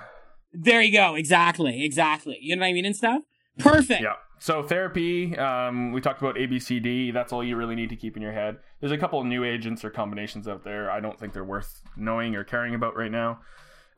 There 0.53 0.81
you 0.81 0.91
go. 0.91 1.15
Exactly. 1.15 1.83
Exactly. 1.83 2.37
You 2.41 2.55
know 2.55 2.61
what 2.61 2.67
I 2.67 2.73
mean 2.73 2.85
and 2.85 2.95
stuff? 2.95 3.23
Perfect. 3.57 4.01
Yeah. 4.01 4.13
So 4.41 4.63
therapy, 4.63 5.37
um, 5.37 5.91
we 5.91 5.99
talked 5.99 6.21
about 6.21 6.35
ABCD. 6.35 7.13
That's 7.13 7.33
all 7.33 7.43
you 7.43 7.57
really 7.57 7.75
need 7.75 7.89
to 7.89 7.95
keep 7.97 8.15
in 8.15 8.23
your 8.23 8.31
head. 8.31 8.57
There's 8.79 8.93
a 8.93 8.97
couple 8.97 9.19
of 9.19 9.25
new 9.25 9.43
agents 9.43 9.83
or 9.83 9.89
combinations 9.89 10.47
out 10.47 10.63
there. 10.63 10.89
I 10.89 11.01
don't 11.01 11.19
think 11.19 11.33
they're 11.33 11.43
worth 11.43 11.81
knowing 11.97 12.35
or 12.35 12.43
caring 12.45 12.73
about 12.73 12.95
right 12.95 13.11
now. 13.11 13.41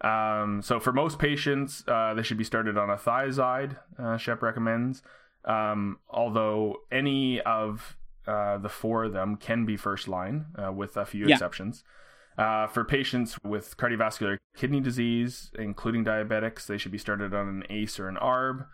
Um, 0.02 0.64
so 0.64 0.80
for 0.80 0.92
most 0.92 1.20
patients, 1.20 1.84
uh, 1.88 2.16
they 2.16 2.24
should 2.24 2.40
be 2.40 2.44
started 2.44 2.76
on 2.76 2.90
a 2.90 2.96
thiazide. 2.98 3.78
Uh, 4.00 4.18
CHEP 4.18 4.42
recommends. 4.42 5.04
Um, 5.46 6.00
although 6.10 6.78
any 6.92 7.40
of 7.42 7.96
uh, 8.28 8.58
the 8.58 8.70
four 8.70 9.04
of 9.04 9.14
them 9.14 9.36
can 9.36 9.66
be 9.66 9.78
first 9.78 10.08
line, 10.08 10.46
uh, 10.58 10.72
with 10.72 10.98
a 10.98 11.06
few 11.06 11.28
Yeah. 11.28 11.36
exceptions. 11.36 11.84
Uh, 12.38 12.66
for 12.66 12.84
patients 12.84 13.38
with 13.44 13.78
cardiovascular 13.78 14.38
kidney 14.56 14.80
disease, 14.80 15.52
including 15.60 16.04
diabetics, 16.04 16.66
they 16.66 16.78
should 16.80 16.92
be 16.92 16.98
started 16.98 17.34
on 17.36 17.48
an 17.48 17.64
ACE 17.70 18.00
or 18.00 18.08
an 18.08 18.18
ARB. 18.18 18.66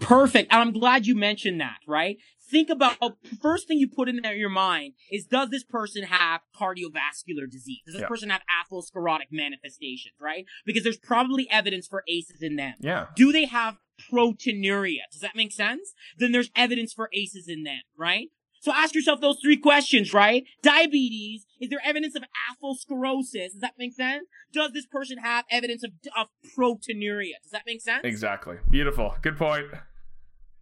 Perfect. 0.00 0.52
And 0.52 0.60
I'm 0.60 0.72
glad 0.72 1.06
you 1.06 1.14
mentioned 1.14 1.60
that, 1.60 1.78
right? 1.86 2.16
Think 2.50 2.68
about 2.68 2.96
first 3.40 3.66
thing 3.68 3.78
you 3.78 3.88
put 3.88 4.08
in 4.08 4.16
there 4.22 4.34
your 4.34 4.50
mind 4.50 4.94
is 5.10 5.24
does 5.24 5.50
this 5.50 5.64
person 5.64 6.04
have 6.04 6.42
cardiovascular 6.54 7.50
disease? 7.50 7.80
Does 7.86 7.94
this 7.94 8.02
Yeah. 8.02 8.08
person 8.08 8.30
have 8.30 8.42
atherosclerotic 8.70 9.28
manifestations, 9.30 10.14
right? 10.20 10.44
Because 10.66 10.82
there's 10.82 10.98
probably 10.98 11.48
evidence 11.50 11.86
for 11.88 12.04
ACEs 12.06 12.42
in 12.42 12.56
them. 12.56 12.74
Yeah. 12.80 13.06
Do 13.16 13.32
they 13.32 13.46
have 13.46 13.78
proteinuria? 14.12 15.02
Does 15.10 15.20
that 15.20 15.36
make 15.36 15.52
sense? 15.52 15.94
Then 16.18 16.32
there's 16.32 16.50
evidence 16.54 16.92
for 16.92 17.08
ACEs 17.12 17.48
in 17.48 17.62
them, 17.62 17.80
right? 17.96 18.28
So 18.64 18.72
ask 18.72 18.94
yourself 18.94 19.20
those 19.20 19.38
three 19.42 19.58
questions, 19.58 20.14
right? 20.14 20.44
Diabetes, 20.62 21.44
is 21.60 21.68
there 21.68 21.80
evidence 21.84 22.14
of 22.14 22.22
atherosclerosis? 22.48 23.52
Does 23.52 23.60
that 23.60 23.74
make 23.78 23.92
sense? 23.92 24.24
Does 24.54 24.72
this 24.72 24.86
person 24.86 25.18
have 25.18 25.44
evidence 25.50 25.84
of, 25.84 25.90
of 26.16 26.28
proteinuria? 26.56 27.34
Does 27.42 27.52
that 27.52 27.64
make 27.66 27.82
sense? 27.82 28.00
Exactly. 28.04 28.56
Beautiful. 28.70 29.16
Good 29.20 29.36
point. 29.36 29.66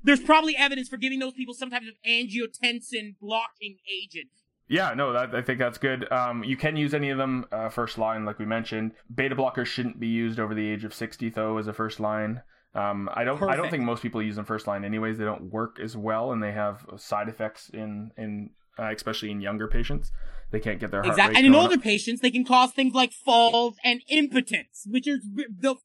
there's 0.03 0.19
probably 0.19 0.57
evidence 0.57 0.89
for 0.89 0.97
giving 0.97 1.21
those 1.21 1.35
people 1.35 1.55
some 1.55 1.71
type 1.71 1.83
of 1.83 1.95
angiotensin 2.05 3.15
blocking 3.21 3.77
agent. 3.89 4.31
Yeah, 4.67 4.95
no, 4.95 5.13
that, 5.13 5.33
I 5.33 5.43
think 5.43 5.61
that's 5.61 5.79
good. 5.79 6.11
Um, 6.11 6.43
you 6.43 6.57
can 6.57 6.77
use 6.77 6.95
any 6.95 7.11
of 7.11 7.19
them 7.19 7.47
uh, 7.53 7.69
first 7.69 7.99
line, 7.99 8.25
like 8.25 8.41
we 8.41 8.47
mentioned. 8.47 8.93
Beta 9.15 9.37
blockers 9.37 9.67
shouldn't 9.67 10.01
be 10.01 10.09
used 10.09 10.41
over 10.41 10.57
the 10.57 10.69
age 10.69 10.83
of 10.83 10.93
60, 10.93 11.31
though, 11.31 11.57
as 11.57 11.69
a 11.69 11.73
first 11.73 12.01
line. 12.01 12.43
Um, 12.75 13.09
I 13.13 13.25
don't. 13.25 13.43
I 13.43 13.57
don't 13.57 13.71
think 13.71 13.83
most 13.83 14.03
people 14.03 14.23
use 14.23 14.37
them 14.37 14.45
first 14.47 14.67
line, 14.67 14.85
anyways. 14.85 15.19
They 15.19 15.25
don't 15.25 15.53
work 15.53 15.79
as 15.81 15.97
well, 15.97 16.33
and 16.33 16.43
they 16.43 16.53
have 16.53 16.87
side 16.97 17.29
effects 17.29 17.69
in 17.69 18.13
in 18.17 18.51
uh, 18.79 18.91
especially 18.95 19.31
in 19.31 19.41
younger 19.41 19.69
patients. 19.69 20.11
They 20.51 20.61
can't 20.61 20.81
get 20.81 20.91
their 20.91 21.03
heart 21.03 21.13
Exactly. 21.13 21.35
rate 21.35 21.39
And 21.39 21.47
in 21.47 21.55
older 21.55 21.75
up. 21.75 21.83
patients, 21.83 22.21
they 22.21 22.31
can 22.31 22.45
cause 22.45 22.73
things 22.73 22.95
like 22.95 23.13
falls 23.13 23.77
and 23.85 24.03
impotence, 24.09 24.87
which 24.87 25.07
is 25.07 25.21
the 25.35 25.77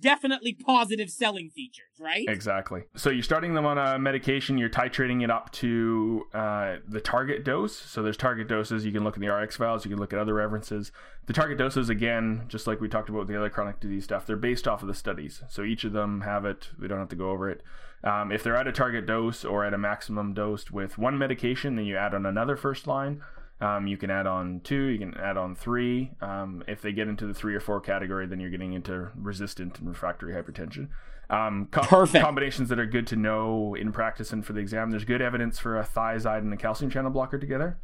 definitely 0.00 0.52
positive 0.52 1.10
selling 1.10 1.50
features, 1.50 1.88
right? 1.98 2.26
Exactly. 2.28 2.82
So 2.96 3.10
you're 3.10 3.22
starting 3.22 3.54
them 3.54 3.66
on 3.66 3.78
a 3.78 3.98
medication. 3.98 4.58
You're 4.58 4.68
titrating 4.68 5.22
it 5.22 5.30
up 5.30 5.50
to 5.52 6.26
uh, 6.34 6.76
the 6.86 7.00
target 7.00 7.44
dose. 7.44 7.76
So 7.76 8.02
there's 8.02 8.16
target 8.16 8.48
doses. 8.48 8.84
You 8.84 8.92
can 8.92 9.04
look 9.04 9.16
in 9.16 9.22
the 9.22 9.32
RX 9.32 9.56
files. 9.56 9.84
You 9.84 9.90
can 9.90 9.98
look 9.98 10.12
at 10.12 10.18
other 10.18 10.34
references. 10.34 10.92
The 11.26 11.32
target 11.32 11.58
doses, 11.58 11.88
again, 11.88 12.44
just 12.48 12.66
like 12.66 12.80
we 12.80 12.88
talked 12.88 13.08
about 13.08 13.20
with 13.20 13.28
the 13.28 13.36
other 13.36 13.50
chronic 13.50 13.80
disease 13.80 14.04
stuff, 14.04 14.26
they're 14.26 14.36
based 14.36 14.66
off 14.66 14.82
of 14.82 14.88
the 14.88 14.94
studies. 14.94 15.42
So 15.48 15.62
each 15.62 15.84
of 15.84 15.92
them 15.92 16.22
have 16.22 16.44
it. 16.44 16.70
We 16.80 16.88
don't 16.88 16.98
have 16.98 17.10
to 17.10 17.16
go 17.16 17.30
over 17.30 17.50
it. 17.50 17.62
Um, 18.04 18.30
if 18.30 18.42
they're 18.42 18.56
at 18.56 18.68
a 18.68 18.72
target 18.72 19.06
dose 19.06 19.44
or 19.44 19.64
at 19.64 19.74
a 19.74 19.78
maximum 19.78 20.32
dose 20.32 20.70
with 20.70 20.98
one 20.98 21.18
medication, 21.18 21.76
then 21.76 21.84
you 21.84 21.96
add 21.96 22.14
on 22.14 22.24
another 22.24 22.56
first 22.56 22.86
line. 22.86 23.22
Um, 23.60 23.86
you 23.88 23.96
can 23.96 24.10
add 24.10 24.26
on 24.26 24.60
two, 24.62 24.82
you 24.84 24.98
can 24.98 25.14
add 25.18 25.36
on 25.36 25.56
three. 25.56 26.12
Um, 26.20 26.62
if 26.68 26.80
they 26.80 26.92
get 26.92 27.08
into 27.08 27.26
the 27.26 27.34
three 27.34 27.54
or 27.56 27.60
four 27.60 27.80
category, 27.80 28.26
then 28.26 28.38
you're 28.38 28.50
getting 28.50 28.72
into 28.72 29.08
resistant 29.16 29.78
and 29.80 29.88
refractory 29.88 30.32
hypertension. 30.32 30.88
Um, 31.28 31.66
co- 31.70 31.82
Perfect. 31.82 32.24
combinations 32.24 32.68
that 32.68 32.78
are 32.78 32.86
good 32.86 33.06
to 33.08 33.16
know 33.16 33.74
in 33.74 33.90
practice 33.92 34.32
and 34.32 34.46
for 34.46 34.52
the 34.52 34.60
exam. 34.60 34.90
There's 34.90 35.04
good 35.04 35.20
evidence 35.20 35.58
for 35.58 35.76
a 35.78 35.84
thiazide 35.84 36.38
and 36.38 36.54
a 36.54 36.56
calcium 36.56 36.90
channel 36.90 37.10
blocker 37.10 37.38
together. 37.38 37.78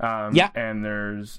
Um, 0.00 0.34
Yeah. 0.34 0.50
And 0.56 0.84
there's 0.84 1.38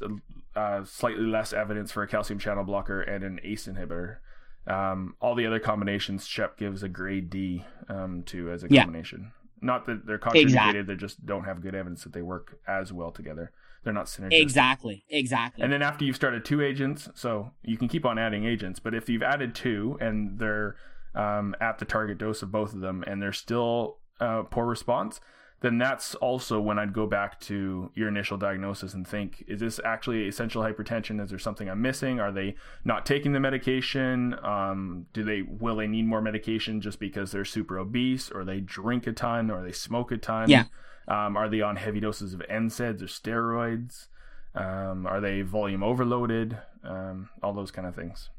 uh, 0.55 0.85
slightly 0.85 1.25
less 1.25 1.51
evidence 1.51 1.91
for 1.91 2.03
a 2.03 2.07
calcium 2.07 2.39
channel 2.39 2.63
blocker 2.63 3.01
and 3.01 3.23
an 3.23 3.39
ACE 3.43 3.67
inhibitor. 3.67 4.17
Um, 4.65 5.15
all 5.19 5.35
the 5.35 5.45
other 5.45 5.59
combinations, 5.59 6.25
CHEP 6.25 6.57
gives 6.57 6.83
a 6.83 6.89
grade 6.89 7.29
D 7.29 7.65
um, 7.89 8.23
to 8.27 8.49
as 8.49 8.63
a 8.63 8.67
Yeah. 8.69 8.83
combination. 8.83 9.33
Not 9.61 9.85
that 9.87 10.05
they're 10.05 10.17
contraindicated, 10.19 10.41
Exactly. 10.43 10.81
they 10.83 10.95
just 10.95 11.25
don't 11.25 11.43
have 11.43 11.61
good 11.61 11.75
evidence 11.75 12.03
that 12.05 12.13
they 12.13 12.21
work 12.21 12.59
as 12.65 12.93
well 12.93 13.11
together. 13.11 13.51
They're 13.83 13.93
not 13.93 14.05
synergistic. 14.05 14.41
Exactly. 14.41 15.03
Exactly. 15.09 15.63
And 15.63 15.71
then 15.71 15.81
after 15.81 16.05
you've 16.05 16.15
started 16.15 16.45
two 16.45 16.61
agents, 16.61 17.09
so 17.15 17.51
you 17.63 17.77
can 17.77 17.87
keep 17.87 18.05
on 18.05 18.17
adding 18.17 18.45
agents, 18.45 18.79
but 18.79 18.93
if 18.93 19.09
you've 19.09 19.23
added 19.23 19.53
two 19.53 19.97
and 19.99 20.39
they're 20.39 20.75
um, 21.15 21.55
at 21.59 21.79
the 21.79 21.85
target 21.85 22.17
dose 22.17 22.41
of 22.41 22.51
both 22.51 22.73
of 22.73 22.79
them 22.79 23.03
and 23.05 23.21
they're 23.21 23.33
still 23.33 23.97
uh, 24.19 24.43
poor 24.43 24.65
response, 24.65 25.19
then 25.63 25.77
that's 25.77 26.13
also 26.15 26.59
when 26.59 26.77
I'd 26.77 26.91
go 26.91 27.07
back 27.07 27.39
to 27.41 27.89
your 27.95 28.09
initial 28.09 28.37
diagnosis 28.37 28.93
and 28.93 29.07
think, 29.07 29.45
is 29.47 29.61
this 29.61 29.79
actually 29.85 30.27
essential 30.27 30.61
hypertension? 30.61 31.23
Is 31.23 31.29
there 31.29 31.39
something 31.39 31.69
I'm 31.69 31.81
missing? 31.81 32.19
Are 32.19 32.33
they 32.33 32.55
not 32.83 33.05
taking 33.05 33.31
the 33.31 33.39
medication? 33.39 34.35
Um, 34.43 35.05
do 35.13 35.23
they 35.23 35.41
will 35.41 35.77
they 35.77 35.87
need 35.87 36.05
more 36.05 36.21
medication 36.21 36.81
just 36.81 36.99
because 36.99 37.31
they're 37.31 37.45
super 37.45 37.77
obese, 37.79 38.29
or 38.29 38.43
they 38.43 38.59
drink 38.59 39.07
a 39.07 39.13
ton, 39.13 39.49
or 39.49 39.63
they 39.63 39.71
smoke 39.71 40.11
a 40.11 40.17
ton? 40.17 40.49
Yeah. 40.49 40.65
Um, 41.07 41.37
are 41.37 41.47
they 41.47 41.61
on 41.61 41.77
heavy 41.77 42.01
doses 42.01 42.33
of 42.33 42.41
NSAIDs 42.41 43.01
or 43.01 43.05
steroids? 43.05 44.07
Um, 44.55 45.07
are 45.07 45.21
they 45.21 45.43
volume 45.43 45.81
overloaded? 45.81 46.57
Um, 46.83 47.29
all 47.41 47.53
those 47.53 47.71
kind 47.71 47.87
of 47.87 47.95
things. 47.95 48.29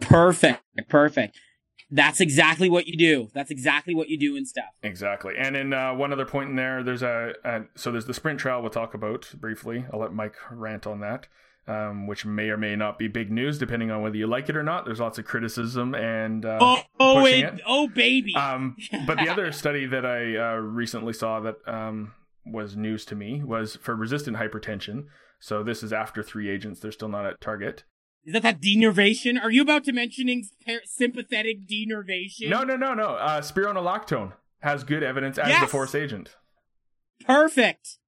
perfect. 0.00 0.62
Perfect. 0.88 1.40
That's 1.90 2.20
exactly 2.20 2.68
what 2.68 2.86
you 2.86 2.96
do. 2.96 3.28
That's 3.32 3.50
exactly 3.50 3.94
what 3.94 4.08
you 4.08 4.18
do 4.18 4.36
and 4.36 4.46
stuff. 4.46 4.66
Exactly. 4.82 5.34
And 5.38 5.54
then 5.54 5.72
uh, 5.72 5.94
one 5.94 6.12
other 6.12 6.26
point 6.26 6.50
in 6.50 6.56
there, 6.56 6.82
there's 6.82 7.02
a, 7.02 7.32
a 7.44 7.60
so 7.76 7.92
there's 7.92 8.06
the 8.06 8.14
sprint 8.14 8.40
trial 8.40 8.60
we'll 8.60 8.70
talk 8.70 8.94
about 8.94 9.32
briefly. 9.38 9.86
I'll 9.92 10.00
let 10.00 10.12
Mike 10.12 10.34
rant 10.50 10.86
on 10.86 11.00
that, 11.00 11.28
um, 11.68 12.06
which 12.08 12.24
may 12.26 12.48
or 12.50 12.56
may 12.56 12.74
not 12.74 12.98
be 12.98 13.06
big 13.08 13.30
news 13.30 13.58
depending 13.58 13.90
on 13.92 14.02
whether 14.02 14.16
you 14.16 14.26
like 14.26 14.48
it 14.48 14.56
or 14.56 14.62
not. 14.64 14.84
There's 14.84 14.98
lots 15.00 15.18
of 15.18 15.26
criticism 15.26 15.94
and 15.94 16.44
uh, 16.44 16.58
Oh, 16.60 16.82
oh, 16.98 17.26
it, 17.26 17.44
it. 17.44 17.60
oh, 17.66 17.86
baby. 17.88 18.34
Um, 18.34 18.76
but 19.06 19.18
the 19.18 19.28
other 19.28 19.52
study 19.52 19.86
that 19.86 20.04
I 20.04 20.36
uh, 20.36 20.56
recently 20.56 21.12
saw 21.12 21.38
that 21.40 21.56
um, 21.68 22.14
was 22.44 22.76
news 22.76 23.04
to 23.06 23.14
me 23.14 23.42
was 23.44 23.76
for 23.76 23.94
resistant 23.94 24.38
hypertension. 24.38 25.04
So 25.38 25.62
this 25.62 25.82
is 25.82 25.92
after 25.92 26.22
three 26.22 26.48
agents; 26.48 26.80
they're 26.80 26.90
still 26.90 27.08
not 27.10 27.26
at 27.26 27.40
target. 27.40 27.84
Is 28.26 28.32
that 28.32 28.42
that 28.42 28.60
denervation? 28.60 29.40
Are 29.40 29.50
you 29.52 29.62
about 29.62 29.84
to 29.84 29.92
mentioning 29.92 30.44
par- 30.66 30.80
sympathetic 30.84 31.66
denervation? 31.66 32.48
No, 32.50 32.64
no, 32.64 32.76
no, 32.76 32.92
no. 32.92 33.10
Uh, 33.10 33.40
spironolactone 33.40 34.32
has 34.60 34.82
good 34.84 35.02
evidence 35.04 35.38
as 35.38 35.46
the 35.46 35.50
Yes. 35.52 35.70
fourth 35.70 35.94
agent. 35.94 36.34
Perfect. 37.24 37.98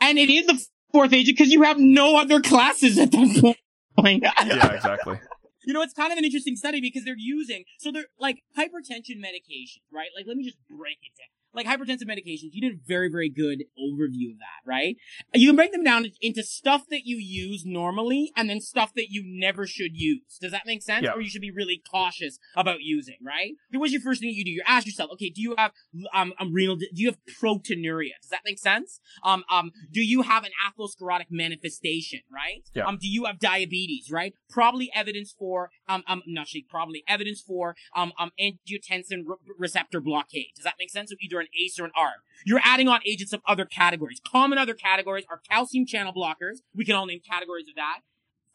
And 0.00 0.18
it 0.18 0.28
is 0.30 0.46
the 0.46 0.62
fourth 0.92 1.12
agent 1.12 1.38
because 1.38 1.52
you 1.52 1.62
have 1.62 1.78
no 1.78 2.18
other 2.18 2.40
classes 2.40 2.98
at 2.98 3.10
that 3.12 3.54
point. 3.96 4.24
Yeah, 4.44 4.72
exactly. 4.74 5.18
You 5.66 5.74
know, 5.74 5.82
it's 5.82 5.92
kind 5.92 6.10
of 6.12 6.16
an 6.16 6.24
interesting 6.24 6.56
study 6.56 6.80
because 6.80 7.04
they're 7.04 7.14
using 7.18 7.64
so 7.78 7.92
they're 7.92 8.06
like 8.18 8.42
hypertension 8.56 9.18
medication, 9.20 9.82
right? 9.92 10.08
Like, 10.16 10.24
let 10.26 10.38
me 10.38 10.44
just 10.44 10.56
break 10.66 10.96
it 11.02 11.12
down. 11.18 11.28
Like 11.54 11.66
hypertensive 11.66 12.08
medications, 12.08 12.50
you 12.52 12.60
did 12.60 12.74
a 12.74 12.80
very, 12.86 13.08
very 13.10 13.28
good 13.28 13.64
overview 13.78 14.30
of 14.30 14.38
that, 14.38 14.60
right? 14.66 14.96
You 15.34 15.48
can 15.48 15.56
break 15.56 15.72
them 15.72 15.84
down 15.84 16.06
into 16.20 16.42
stuff 16.42 16.84
that 16.90 17.02
you 17.04 17.16
use 17.16 17.64
normally 17.64 18.32
and 18.36 18.48
then 18.48 18.60
stuff 18.60 18.92
that 18.96 19.10
you 19.10 19.22
never 19.24 19.66
should 19.66 19.92
use. 19.94 20.38
Does 20.40 20.52
that 20.52 20.66
make 20.66 20.82
sense? 20.82 21.04
Yeah. 21.04 21.12
Or 21.12 21.20
you 21.20 21.30
should 21.30 21.40
be 21.40 21.50
really 21.50 21.82
cautious 21.90 22.38
about 22.54 22.82
using, 22.82 23.16
right? 23.24 23.52
What's 23.72 23.92
your 23.92 24.02
first 24.02 24.20
thing 24.20 24.30
that 24.30 24.36
you 24.36 24.44
do? 24.44 24.50
You 24.50 24.62
ask 24.66 24.86
yourself, 24.86 25.10
okay, 25.14 25.30
do 25.30 25.40
you 25.40 25.54
have 25.56 25.72
um, 26.14 26.32
um 26.38 26.52
renal? 26.52 26.76
Do 26.76 26.86
you 26.92 27.08
have 27.08 27.18
proteinuria? 27.40 28.12
Does 28.20 28.30
that 28.30 28.40
make 28.44 28.58
sense? 28.58 29.00
Um, 29.24 29.44
um, 29.50 29.72
do 29.90 30.00
you 30.00 30.22
have 30.22 30.44
an 30.44 30.50
atherosclerotic 30.66 31.26
manifestation, 31.30 32.20
right? 32.32 32.62
Yeah. 32.74 32.84
Um, 32.84 32.98
do 33.00 33.08
you 33.08 33.24
have 33.24 33.38
diabetes, 33.38 34.10
right? 34.10 34.34
Probably 34.50 34.90
evidence 34.94 35.34
for 35.36 35.70
um, 35.88 36.02
um, 36.06 36.22
not 36.26 36.48
probably 36.68 37.02
evidence 37.08 37.40
for 37.40 37.76
um, 37.94 38.12
um, 38.18 38.30
angiotensin 38.40 39.22
re- 39.26 39.36
receptor 39.58 40.00
blockade. 40.00 40.48
Does 40.56 40.64
that 40.64 40.74
make 40.78 40.90
sense? 40.90 41.10
So 41.10 41.16
either 41.20 41.37
an 41.40 41.48
ACE 41.58 41.78
or 41.78 41.84
an 41.84 41.92
ARB. 41.98 42.20
You're 42.44 42.60
adding 42.62 42.88
on 42.88 43.00
agents 43.06 43.32
of 43.32 43.40
other 43.46 43.64
categories. 43.64 44.20
Common 44.26 44.58
other 44.58 44.74
categories 44.74 45.24
are 45.30 45.40
calcium 45.50 45.86
channel 45.86 46.12
blockers. 46.12 46.58
We 46.74 46.84
can 46.84 46.94
all 46.94 47.06
name 47.06 47.20
categories 47.20 47.66
of 47.68 47.74
that. 47.76 48.00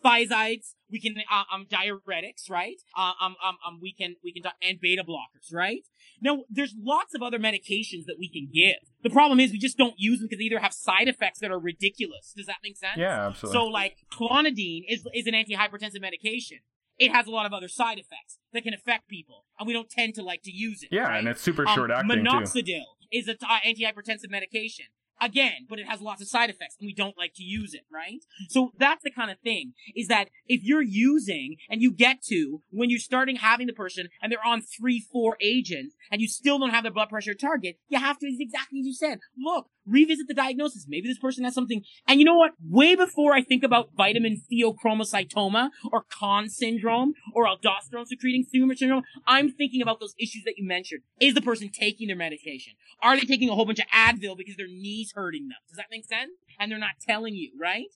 Thiazides, 0.03 0.73
we 0.91 0.99
can 0.99 1.15
uh, 1.31 1.43
um 1.53 1.65
diuretics, 1.65 2.49
right? 2.49 2.75
Uh, 2.95 3.13
um 3.21 3.35
um 3.43 3.57
um 3.65 3.79
we 3.81 3.93
can 3.93 4.15
we 4.23 4.33
can 4.33 4.43
and 4.61 4.79
beta 4.79 5.03
blockers, 5.03 5.53
right? 5.53 5.87
Now 6.21 6.43
there's 6.49 6.75
lots 6.77 7.15
of 7.15 7.21
other 7.21 7.39
medications 7.39 8.05
that 8.07 8.17
we 8.19 8.29
can 8.29 8.49
give. 8.53 8.75
The 9.01 9.09
problem 9.09 9.39
is 9.39 9.51
we 9.51 9.59
just 9.59 9.77
don't 9.77 9.95
use 9.97 10.19
them 10.19 10.27
because 10.27 10.39
they 10.39 10.45
either 10.45 10.59
have 10.59 10.73
side 10.73 11.07
effects 11.07 11.39
that 11.39 11.51
are 11.51 11.59
ridiculous. 11.59 12.33
Does 12.35 12.47
that 12.47 12.57
make 12.63 12.77
sense? 12.77 12.97
Yeah, 12.97 13.27
absolutely. 13.27 13.61
So 13.61 13.65
like 13.65 13.97
clonidine 14.11 14.83
is 14.89 15.07
is 15.13 15.25
an 15.25 15.33
antihypertensive 15.33 16.01
medication. 16.01 16.59
It 17.05 17.11
has 17.11 17.27
a 17.27 17.31
lot 17.31 17.45
of 17.45 17.53
other 17.53 17.67
side 17.67 17.99
effects 17.99 18.39
that 18.53 18.63
can 18.63 18.73
affect 18.73 19.07
people, 19.07 19.45
and 19.59 19.67
we 19.67 19.73
don't 19.73 19.89
tend 19.89 20.15
to 20.15 20.23
like 20.23 20.41
to 20.43 20.51
use 20.51 20.83
it. 20.83 20.89
yeah, 20.91 21.03
right? 21.03 21.19
and 21.19 21.27
it's 21.27 21.41
super 21.41 21.67
Um, 21.67 21.75
short 21.75 21.91
acting 21.91 22.23
too. 22.23 22.83
Is 23.11 23.27
an 23.27 23.37
antihypertensive 23.41 24.29
medication. 24.29 24.85
Again, 25.21 25.67
but 25.69 25.79
it 25.79 25.87
has 25.87 26.01
lots 26.01 26.21
of 26.21 26.27
side 26.27 26.49
effects 26.49 26.75
and 26.79 26.87
we 26.87 26.93
don't 26.93 27.15
like 27.17 27.33
to 27.35 27.43
use 27.43 27.73
it, 27.75 27.83
right? 27.93 28.19
So 28.49 28.71
that's 28.77 29.03
the 29.03 29.11
kind 29.11 29.29
of 29.31 29.39
thing 29.39 29.73
is 29.95 30.07
that 30.07 30.29
if 30.47 30.63
you're 30.63 30.81
using 30.81 31.57
and 31.69 31.81
you 31.81 31.93
get 31.93 32.23
to 32.23 32.61
when 32.71 32.89
you're 32.89 32.99
starting 32.99 33.35
having 33.37 33.67
the 33.67 33.73
person 33.73 34.07
and 34.21 34.31
they're 34.31 34.45
on 34.45 34.61
three, 34.61 34.99
four 34.99 35.37
agents 35.39 35.95
and 36.11 36.19
you 36.19 36.27
still 36.27 36.57
don't 36.59 36.71
have 36.71 36.83
their 36.83 36.91
blood 36.91 37.09
pressure 37.09 37.35
target, 37.35 37.77
you 37.87 37.99
have 37.99 38.17
to, 38.19 38.27
exactly 38.27 38.79
as 38.81 38.87
you 38.87 38.93
said, 38.93 39.19
look, 39.37 39.67
revisit 39.85 40.27
the 40.27 40.33
diagnosis. 40.33 40.85
Maybe 40.87 41.07
this 41.07 41.19
person 41.19 41.43
has 41.43 41.53
something. 41.53 41.83
And 42.07 42.19
you 42.19 42.25
know 42.25 42.35
what? 42.35 42.51
Way 42.63 42.95
before 42.95 43.33
I 43.33 43.41
think 43.43 43.63
about 43.63 43.89
vitamin 43.95 44.41
pheochromocytoma 44.51 45.69
or 45.91 46.05
Conn 46.09 46.49
syndrome 46.49 47.13
or 47.33 47.45
aldosterone 47.45 48.07
secreting 48.07 48.45
tumor 48.51 48.75
syndrome, 48.75 49.03
I'm 49.27 49.51
thinking 49.51 49.81
about 49.81 49.99
those 49.99 50.15
issues 50.19 50.43
that 50.45 50.57
you 50.57 50.67
mentioned. 50.67 51.01
Is 51.19 51.33
the 51.33 51.41
person 51.41 51.69
taking 51.69 52.07
their 52.07 52.15
medication? 52.15 52.73
Are 53.01 53.15
they 53.15 53.25
taking 53.25 53.49
a 53.49 53.55
whole 53.55 53.65
bunch 53.65 53.79
of 53.79 53.87
Advil 53.87 54.37
because 54.37 54.55
their 54.55 54.67
knees 54.67 55.11
hurting 55.15 55.47
them? 55.49 55.57
Does 55.67 55.77
that 55.77 55.87
make 55.91 56.05
sense? 56.05 56.31
And 56.59 56.71
they're 56.71 56.79
not 56.79 56.99
telling 57.05 57.35
you, 57.35 57.51
right? 57.59 57.87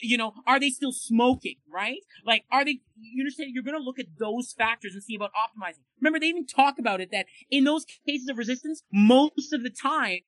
You 0.00 0.18
know, 0.18 0.34
are 0.46 0.60
they 0.60 0.70
still 0.70 0.92
smoking, 0.92 1.56
right? 1.72 1.98
Like, 2.24 2.44
are 2.52 2.64
they, 2.64 2.80
you 2.96 3.22
understand, 3.22 3.50
you're 3.52 3.64
gonna 3.64 3.78
look 3.78 3.98
at 3.98 4.06
those 4.18 4.52
factors 4.52 4.94
and 4.94 5.02
see 5.02 5.16
about 5.16 5.30
optimizing. 5.32 5.82
Remember, 6.00 6.20
they 6.20 6.26
even 6.26 6.46
talk 6.46 6.78
about 6.78 7.00
it 7.00 7.10
that 7.10 7.26
in 7.50 7.64
those 7.64 7.84
cases 8.06 8.28
of 8.28 8.38
resistance, 8.38 8.84
most 8.92 9.52
of 9.52 9.64
the 9.64 9.70
time, 9.70 10.20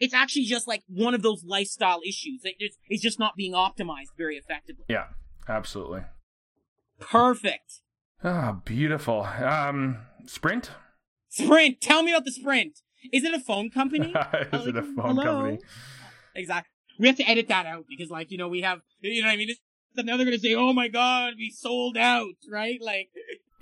it's 0.00 0.14
actually 0.14 0.44
just 0.44 0.66
like 0.66 0.82
one 0.88 1.14
of 1.14 1.22
those 1.22 1.44
lifestyle 1.44 2.00
issues. 2.06 2.42
It's 2.88 3.02
just 3.02 3.18
not 3.18 3.36
being 3.36 3.52
optimized 3.52 4.16
very 4.16 4.36
effectively. 4.36 4.84
Yeah, 4.88 5.06
absolutely. 5.48 6.02
Perfect. 7.00 7.80
Ah, 8.22 8.60
beautiful. 8.64 9.22
Um, 9.22 9.98
Sprint. 10.26 10.70
Sprint. 11.28 11.80
Tell 11.80 12.02
me 12.02 12.12
about 12.12 12.24
the 12.24 12.32
Sprint. 12.32 12.78
Is 13.12 13.24
it 13.24 13.34
a 13.34 13.40
phone 13.40 13.70
company? 13.70 14.14
Is 14.52 14.66
it 14.66 14.76
a 14.76 14.82
phone 14.82 15.16
hello? 15.16 15.22
company? 15.22 15.58
Exactly. 16.34 16.70
We 16.98 17.08
have 17.08 17.16
to 17.16 17.28
edit 17.28 17.48
that 17.48 17.66
out 17.66 17.84
because, 17.88 18.08
like, 18.10 18.30
you 18.30 18.38
know, 18.38 18.48
we 18.48 18.62
have, 18.62 18.80
you 19.00 19.20
know 19.20 19.28
what 19.28 19.34
I 19.34 19.36
mean? 19.36 19.54
Then 19.94 20.06
now 20.06 20.16
they're 20.16 20.26
gonna 20.26 20.38
say, 20.38 20.54
"Oh 20.54 20.72
my 20.72 20.88
God, 20.88 21.34
we 21.36 21.50
sold 21.50 21.96
out," 21.96 22.34
right? 22.50 22.80
Like, 22.80 23.10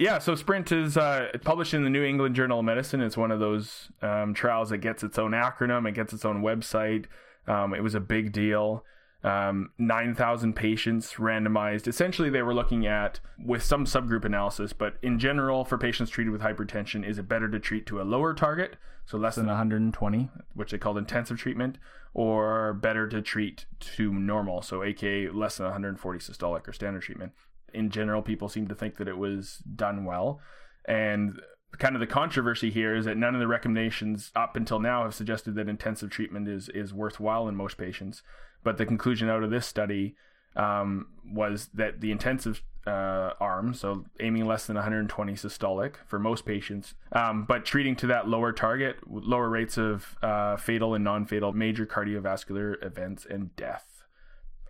Yeah, 0.03 0.19
so 0.19 0.35
Sprint 0.35 0.73
is 0.73 0.97
uh, 0.97 1.29
published 1.45 1.75
in 1.75 1.85
the 1.85 1.91
New 1.91 2.03
England 2.03 2.35
Journal 2.35 2.59
of 2.59 2.65
Medicine. 2.65 3.01
It's 3.01 3.17
one 3.17 3.31
of 3.31 3.39
those 3.39 3.89
um, 4.03 4.35
trials 4.35 4.71
that 4.71 4.79
gets 4.79 5.05
its 5.05 5.17
own 5.17 5.31
acronym, 5.31 5.89
it 5.89 5.93
gets 5.93 6.13
its 6.13 6.25
own 6.25 6.43
website. 6.43 7.05
Um, 7.47 7.73
it 7.73 7.85
was 7.85 7.95
a 7.95 8.01
big 8.01 8.33
deal. 8.33 8.85
Um, 9.23 9.71
9,000 9.79 10.55
patients 10.55 11.15
randomized. 11.19 11.87
Essentially, 11.87 12.31
they 12.31 12.43
were 12.43 12.53
looking 12.53 12.85
at, 12.85 13.21
with 13.39 13.63
some 13.63 13.85
subgroup 13.85 14.25
analysis, 14.25 14.73
but 14.73 14.97
in 15.03 15.21
general, 15.21 15.65
for 15.65 15.79
patients 15.79 16.11
treated 16.11 16.33
with 16.33 16.41
hypertension, 16.41 17.07
is 17.09 17.21
it 17.21 17.29
better 17.29 17.49
to 17.49 17.61
treat 17.61 17.87
to 17.87 18.01
a 18.01 18.03
lower 18.03 18.35
target, 18.35 18.79
so 19.07 19.17
less 19.17 19.37
than 19.37 19.47
120, 19.47 20.31
which 20.55 20.73
they 20.73 20.79
called 20.79 20.99
intensive 20.99 21.39
treatment, 21.39 21.79
or 22.13 22.75
better 22.75 23.07
to 23.07 23.23
treat 23.23 23.67
to 23.79 24.13
normal, 24.13 24.63
so 24.63 24.83
aka 24.83 25.29
less 25.29 25.59
than 25.59 25.67
140 25.67 26.19
systolic 26.19 26.67
or 26.67 26.73
standard 26.73 27.03
treatment? 27.03 27.31
In 27.75 27.91
general, 27.91 28.23
people 28.23 28.49
seem 28.49 28.69
to 28.69 28.75
think 28.75 28.97
that 28.97 29.09
it 29.09 29.19
was 29.19 29.59
done 29.75 30.05
well. 30.05 30.41
And 30.85 31.41
kind 31.79 31.97
of 31.97 32.01
the 32.01 32.07
controversy 32.07 32.71
here 32.71 32.95
is 32.95 33.05
that 33.07 33.17
none 33.17 33.35
of 33.35 33.41
the 33.41 33.47
recommendations 33.47 34.31
up 34.37 34.57
until 34.57 34.79
now 34.79 35.05
have 35.05 35.15
suggested 35.15 35.55
that 35.55 35.69
intensive 35.69 36.11
treatment 36.11 36.49
is 36.49 36.69
is 36.69 36.93
worthwhile 36.93 37.49
in 37.49 37.57
most 37.57 37.79
patients. 37.79 38.23
But 38.63 38.77
the 38.79 38.87
conclusion 38.87 39.29
out 39.29 39.43
of 39.43 39.51
this 39.51 39.67
study 39.67 40.15
um, 40.55 41.09
was 41.25 41.69
that 41.75 42.01
the 42.01 42.11
intensive 42.11 42.63
uh, 42.87 43.31
arm, 43.41 43.75
so 43.75 44.05
aiming 44.21 44.45
less 44.45 44.67
than 44.67 44.75
120 44.75 45.33
systolic 45.35 45.95
for 46.07 46.19
most 46.19 46.45
patients, 46.45 46.95
um, 47.13 47.45
but 47.45 47.65
treating 47.65 47.97
to 47.97 48.07
that 48.09 48.29
lower 48.29 48.53
target, 48.53 48.97
lower 49.07 49.49
rates 49.49 49.79
of 49.79 50.17
uh, 50.23 50.57
fatal 50.57 50.95
and 50.95 51.05
non-fatal 51.05 51.53
major 51.53 51.87
cardiovascular 51.87 52.85
events 52.85 53.25
and 53.29 53.55
death, 53.57 54.03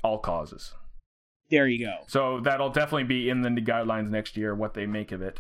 all 0.05 0.19
causes. 0.19 0.75
There 1.53 1.69
you 1.69 1.87
go. 1.87 1.99
So 2.09 2.41
that'll 2.41 2.71
definitely 2.71 3.05
be 3.05 3.29
in 3.29 3.43
the 3.43 3.51
guidelines 3.51 4.11
next 4.11 4.37
year, 4.37 4.53
what 4.57 4.75
they 4.75 4.87
make 4.87 5.13
of 5.13 5.23
it. 5.23 5.39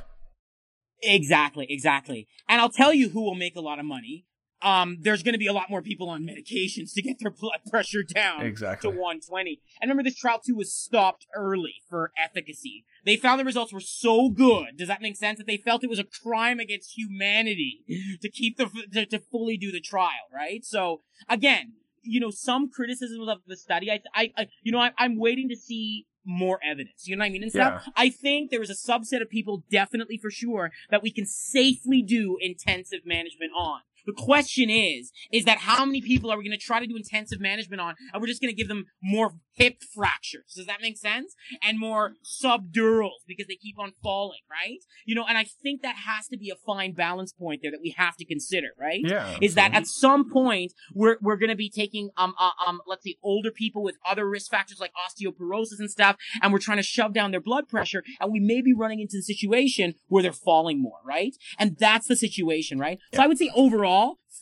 Exactly, 1.02 1.66
exactly. 1.68 2.28
And 2.48 2.60
I'll 2.60 2.68
tell 2.70 2.94
you 2.94 3.08
who 3.08 3.22
will 3.22 3.34
make 3.34 3.56
a 3.56 3.60
lot 3.60 3.80
of 3.80 3.84
money. 3.84 4.26
um, 4.62 4.98
there's 5.00 5.24
going 5.24 5.32
to 5.32 5.38
be 5.40 5.48
a 5.48 5.52
lot 5.52 5.68
more 5.68 5.82
people 5.82 6.08
on 6.08 6.22
medications 6.22 6.94
to 6.94 7.02
get 7.02 7.16
their 7.18 7.32
blood 7.32 7.58
pressure 7.70 8.04
down 8.04 8.42
Exactly. 8.42 8.88
to 8.92 8.96
120. 8.96 9.60
And 9.80 9.88
remember, 9.90 10.04
this 10.08 10.14
trial 10.16 10.38
too 10.38 10.54
was 10.54 10.72
stopped 10.72 11.26
early 11.34 11.74
for 11.90 12.12
efficacy. 12.16 12.84
They 13.04 13.16
found 13.16 13.40
the 13.40 13.44
results 13.44 13.72
were 13.72 13.80
so 13.80 14.30
good. 14.30 14.76
Does 14.78 14.86
that 14.86 15.02
make 15.02 15.16
sense? 15.16 15.38
That 15.38 15.48
they 15.48 15.56
felt 15.56 15.82
it 15.82 15.90
was 15.90 15.98
a 15.98 16.04
crime 16.04 16.60
against 16.60 16.96
humanity 16.96 17.80
to 18.22 18.28
keep 18.30 18.56
the 18.56 18.66
to, 18.92 19.04
to 19.06 19.18
fully 19.18 19.56
do 19.56 19.72
the 19.72 19.80
trial, 19.80 20.28
right? 20.32 20.64
So 20.64 21.00
again, 21.28 21.72
you 22.02 22.20
know, 22.20 22.30
some 22.30 22.70
criticisms 22.70 23.28
of 23.28 23.38
the 23.46 23.56
study. 23.56 23.90
I, 23.90 24.00
I, 24.14 24.32
I 24.36 24.46
you 24.62 24.72
know, 24.72 24.78
I, 24.78 24.90
I'm 24.98 25.18
waiting 25.18 25.48
to 25.48 25.56
see 25.56 26.06
more 26.24 26.60
evidence. 26.64 27.06
You 27.06 27.16
know 27.16 27.22
what 27.22 27.26
I 27.26 27.30
mean? 27.30 27.42
And 27.42 27.52
stuff. 27.52 27.84
I 27.96 28.08
think 28.10 28.50
there 28.50 28.62
is 28.62 28.70
a 28.70 28.74
subset 28.74 29.22
of 29.22 29.28
people, 29.28 29.64
definitely 29.70 30.18
for 30.18 30.30
sure, 30.30 30.70
that 30.90 31.02
we 31.02 31.10
can 31.10 31.26
safely 31.26 32.02
do 32.02 32.36
intensive 32.40 33.00
management 33.04 33.52
on. 33.56 33.80
The 34.06 34.12
question 34.16 34.70
is, 34.70 35.12
is 35.32 35.44
that 35.44 35.58
how 35.58 35.84
many 35.84 36.00
people 36.00 36.30
are 36.30 36.38
we 36.38 36.44
going 36.44 36.58
to 36.58 36.64
try 36.64 36.80
to 36.80 36.86
do 36.86 36.96
intensive 36.96 37.40
management 37.40 37.80
on, 37.80 37.94
and 38.12 38.20
we're 38.20 38.28
just 38.28 38.40
going 38.40 38.54
to 38.54 38.56
give 38.56 38.68
them 38.68 38.86
more 39.02 39.34
hip 39.54 39.76
fractures? 39.94 40.52
Does 40.56 40.66
that 40.66 40.80
make 40.80 40.96
sense? 40.96 41.34
And 41.62 41.78
more 41.78 42.12
subdurals 42.24 43.22
because 43.26 43.46
they 43.46 43.56
keep 43.56 43.78
on 43.78 43.92
falling, 44.02 44.40
right? 44.50 44.78
You 45.04 45.14
know, 45.14 45.24
and 45.28 45.38
I 45.38 45.44
think 45.62 45.82
that 45.82 45.96
has 45.96 46.26
to 46.28 46.36
be 46.36 46.50
a 46.50 46.56
fine 46.66 46.92
balance 46.92 47.32
point 47.32 47.60
there 47.62 47.70
that 47.70 47.80
we 47.82 47.94
have 47.96 48.16
to 48.16 48.24
consider, 48.24 48.68
right? 48.78 49.00
Yeah. 49.02 49.36
Is 49.40 49.54
that 49.54 49.74
at 49.74 49.86
some 49.86 50.30
point 50.30 50.72
we're 50.94 51.16
we're 51.20 51.36
going 51.36 51.50
to 51.50 51.56
be 51.56 51.70
taking 51.70 52.10
um 52.16 52.34
uh, 52.38 52.50
um 52.66 52.80
let's 52.86 53.02
see 53.02 53.18
older 53.22 53.50
people 53.50 53.82
with 53.82 53.96
other 54.06 54.28
risk 54.28 54.50
factors 54.50 54.80
like 54.80 54.92
osteoporosis 54.92 55.78
and 55.78 55.90
stuff, 55.90 56.16
and 56.40 56.52
we're 56.52 56.58
trying 56.58 56.78
to 56.78 56.82
shove 56.82 57.12
down 57.12 57.30
their 57.30 57.40
blood 57.40 57.68
pressure, 57.68 58.02
and 58.20 58.32
we 58.32 58.40
may 58.40 58.62
be 58.62 58.72
running 58.72 59.00
into 59.00 59.16
the 59.16 59.22
situation 59.22 59.94
where 60.08 60.22
they're 60.22 60.32
falling 60.32 60.80
more, 60.80 60.98
right? 61.04 61.34
And 61.58 61.76
that's 61.78 62.08
the 62.08 62.16
situation, 62.16 62.78
right? 62.78 62.98
So 63.14 63.22
I 63.22 63.26
would 63.26 63.38
say 63.38 63.50
overall, 63.54 63.91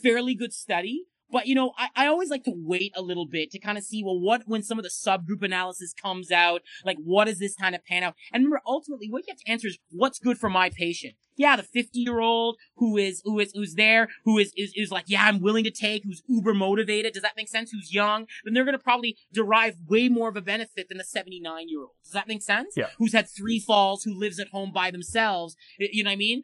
fairly 0.02 0.34
good 0.34 0.52
study. 0.52 1.04
But 1.32 1.46
you 1.46 1.54
know, 1.54 1.72
I, 1.78 1.88
I 1.94 2.06
always 2.06 2.30
like 2.30 2.44
to 2.44 2.52
wait 2.54 2.92
a 2.96 3.02
little 3.02 3.26
bit 3.26 3.50
to 3.52 3.58
kind 3.58 3.78
of 3.78 3.84
see, 3.84 4.02
well, 4.02 4.18
what, 4.18 4.42
when 4.46 4.62
some 4.62 4.78
of 4.78 4.82
the 4.82 4.90
subgroup 4.90 5.42
analysis 5.42 5.94
comes 5.94 6.32
out, 6.32 6.62
like 6.84 6.96
what 6.98 7.26
does 7.26 7.38
this 7.38 7.54
kind 7.54 7.74
of 7.74 7.84
pan 7.84 8.02
out? 8.02 8.14
And 8.32 8.42
remember, 8.42 8.60
ultimately, 8.66 9.08
what 9.08 9.26
you 9.26 9.32
have 9.32 9.38
to 9.38 9.50
answer 9.50 9.68
is 9.68 9.78
what's 9.90 10.18
good 10.18 10.38
for 10.38 10.50
my 10.50 10.70
patient. 10.70 11.14
Yeah, 11.40 11.56
the 11.56 11.62
50 11.62 11.98
year 11.98 12.20
old 12.20 12.58
who 12.76 12.98
is, 12.98 13.22
who 13.24 13.40
is, 13.40 13.50
who's 13.54 13.74
there, 13.74 14.08
who 14.26 14.36
is, 14.36 14.52
is, 14.58 14.74
is 14.76 14.90
like, 14.90 15.04
yeah, 15.06 15.24
I'm 15.24 15.40
willing 15.40 15.64
to 15.64 15.70
take, 15.70 16.04
who's 16.04 16.22
uber 16.28 16.52
motivated. 16.52 17.14
Does 17.14 17.22
that 17.22 17.32
make 17.34 17.48
sense? 17.48 17.70
Who's 17.70 17.94
young? 17.94 18.26
Then 18.44 18.52
they're 18.52 18.66
going 18.66 18.76
to 18.76 18.84
probably 18.84 19.16
derive 19.32 19.76
way 19.88 20.10
more 20.10 20.28
of 20.28 20.36
a 20.36 20.42
benefit 20.42 20.90
than 20.90 20.98
the 20.98 21.04
79 21.04 21.70
year 21.70 21.80
old. 21.80 21.92
Does 22.04 22.12
that 22.12 22.28
make 22.28 22.42
sense? 22.42 22.74
Yeah. 22.76 22.88
Who's 22.98 23.14
had 23.14 23.26
three 23.26 23.58
falls, 23.58 24.02
who 24.02 24.12
lives 24.12 24.38
at 24.38 24.48
home 24.48 24.70
by 24.70 24.90
themselves. 24.90 25.56
You 25.78 26.04
know 26.04 26.10
what 26.10 26.14
I 26.14 26.16
mean? 26.16 26.42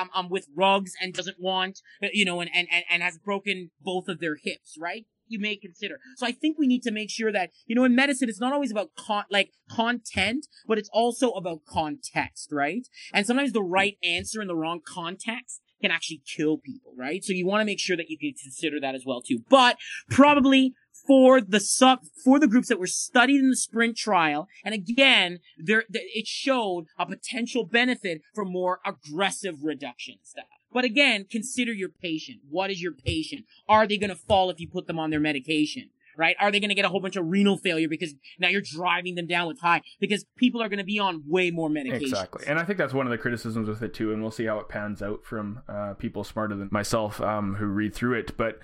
Um, 0.00 0.08
um 0.14 0.30
with 0.30 0.46
rugs 0.56 0.94
and 0.98 1.12
doesn't 1.12 1.38
want, 1.38 1.82
you 2.00 2.24
know, 2.24 2.40
and, 2.40 2.48
and, 2.54 2.68
and, 2.72 2.84
and 2.88 3.02
has 3.02 3.18
broken 3.18 3.70
both 3.82 4.08
of 4.08 4.18
their 4.18 4.36
hips, 4.42 4.76
right? 4.80 5.04
You 5.28 5.40
may 5.40 5.56
consider. 5.56 6.00
So 6.16 6.26
I 6.26 6.32
think 6.32 6.58
we 6.58 6.66
need 6.66 6.82
to 6.82 6.90
make 6.90 7.10
sure 7.10 7.32
that, 7.32 7.50
you 7.66 7.74
know, 7.74 7.84
in 7.84 7.94
medicine, 7.94 8.28
it's 8.28 8.40
not 8.40 8.52
always 8.52 8.70
about 8.70 8.90
con- 8.96 9.24
like 9.30 9.50
content, 9.70 10.46
but 10.66 10.78
it's 10.78 10.90
also 10.92 11.30
about 11.30 11.64
context, 11.66 12.50
right? 12.52 12.86
And 13.12 13.26
sometimes 13.26 13.52
the 13.52 13.62
right 13.62 13.96
answer 14.02 14.40
in 14.40 14.48
the 14.48 14.56
wrong 14.56 14.80
context 14.84 15.60
can 15.80 15.90
actually 15.90 16.22
kill 16.26 16.58
people, 16.58 16.92
right? 16.96 17.22
So 17.24 17.32
you 17.32 17.46
want 17.46 17.60
to 17.60 17.64
make 17.64 17.78
sure 17.78 17.96
that 17.96 18.10
you 18.10 18.18
can 18.18 18.32
consider 18.42 18.80
that 18.80 18.94
as 18.94 19.04
well 19.06 19.20
too. 19.20 19.38
But 19.48 19.76
probably 20.10 20.74
for 21.06 21.40
the 21.40 21.60
sub 21.60 22.00
for 22.22 22.38
the 22.38 22.46
groups 22.46 22.68
that 22.68 22.78
were 22.78 22.86
studied 22.86 23.40
in 23.40 23.48
the 23.48 23.56
sprint 23.56 23.96
trial 23.96 24.46
and 24.64 24.74
again 24.74 25.38
there 25.56 25.84
it 25.88 26.26
showed 26.26 26.86
a 26.98 27.06
potential 27.06 27.64
benefit 27.64 28.20
for 28.34 28.44
more 28.44 28.80
aggressive 28.84 29.62
reduction 29.62 30.16
stuff 30.22 30.44
but 30.72 30.84
again 30.84 31.26
consider 31.30 31.72
your 31.72 31.88
patient 31.88 32.40
what 32.48 32.70
is 32.70 32.80
your 32.82 32.92
patient 32.92 33.44
are 33.68 33.86
they 33.86 33.96
going 33.96 34.10
to 34.10 34.16
fall 34.16 34.50
if 34.50 34.60
you 34.60 34.68
put 34.68 34.86
them 34.86 34.98
on 34.98 35.10
their 35.10 35.20
medication 35.20 35.90
right 36.16 36.36
are 36.40 36.50
they 36.50 36.60
going 36.60 36.68
to 36.68 36.74
get 36.74 36.84
a 36.84 36.88
whole 36.88 37.00
bunch 37.00 37.16
of 37.16 37.26
renal 37.26 37.56
failure 37.56 37.88
because 37.88 38.14
now 38.38 38.48
you're 38.48 38.60
driving 38.60 39.14
them 39.14 39.26
down 39.26 39.46
with 39.46 39.60
high 39.60 39.80
because 40.00 40.24
people 40.36 40.62
are 40.62 40.68
going 40.68 40.78
to 40.78 40.84
be 40.84 40.98
on 40.98 41.22
way 41.26 41.50
more 41.50 41.68
medication 41.68 42.08
Exactly, 42.08 42.44
and 42.46 42.58
I 42.58 42.64
think 42.64 42.78
that's 42.78 42.94
one 42.94 43.06
of 43.06 43.10
the 43.10 43.18
criticisms 43.18 43.68
with 43.68 43.82
it 43.82 43.94
too, 43.94 44.12
and 44.12 44.22
we'll 44.22 44.30
see 44.30 44.46
how 44.46 44.58
it 44.58 44.68
pans 44.68 45.02
out 45.02 45.24
from 45.24 45.62
uh, 45.68 45.94
people 45.94 46.24
smarter 46.24 46.54
than 46.56 46.68
myself 46.70 47.20
um, 47.20 47.54
who 47.56 47.66
read 47.66 47.94
through 47.94 48.14
it. 48.14 48.36
But 48.36 48.58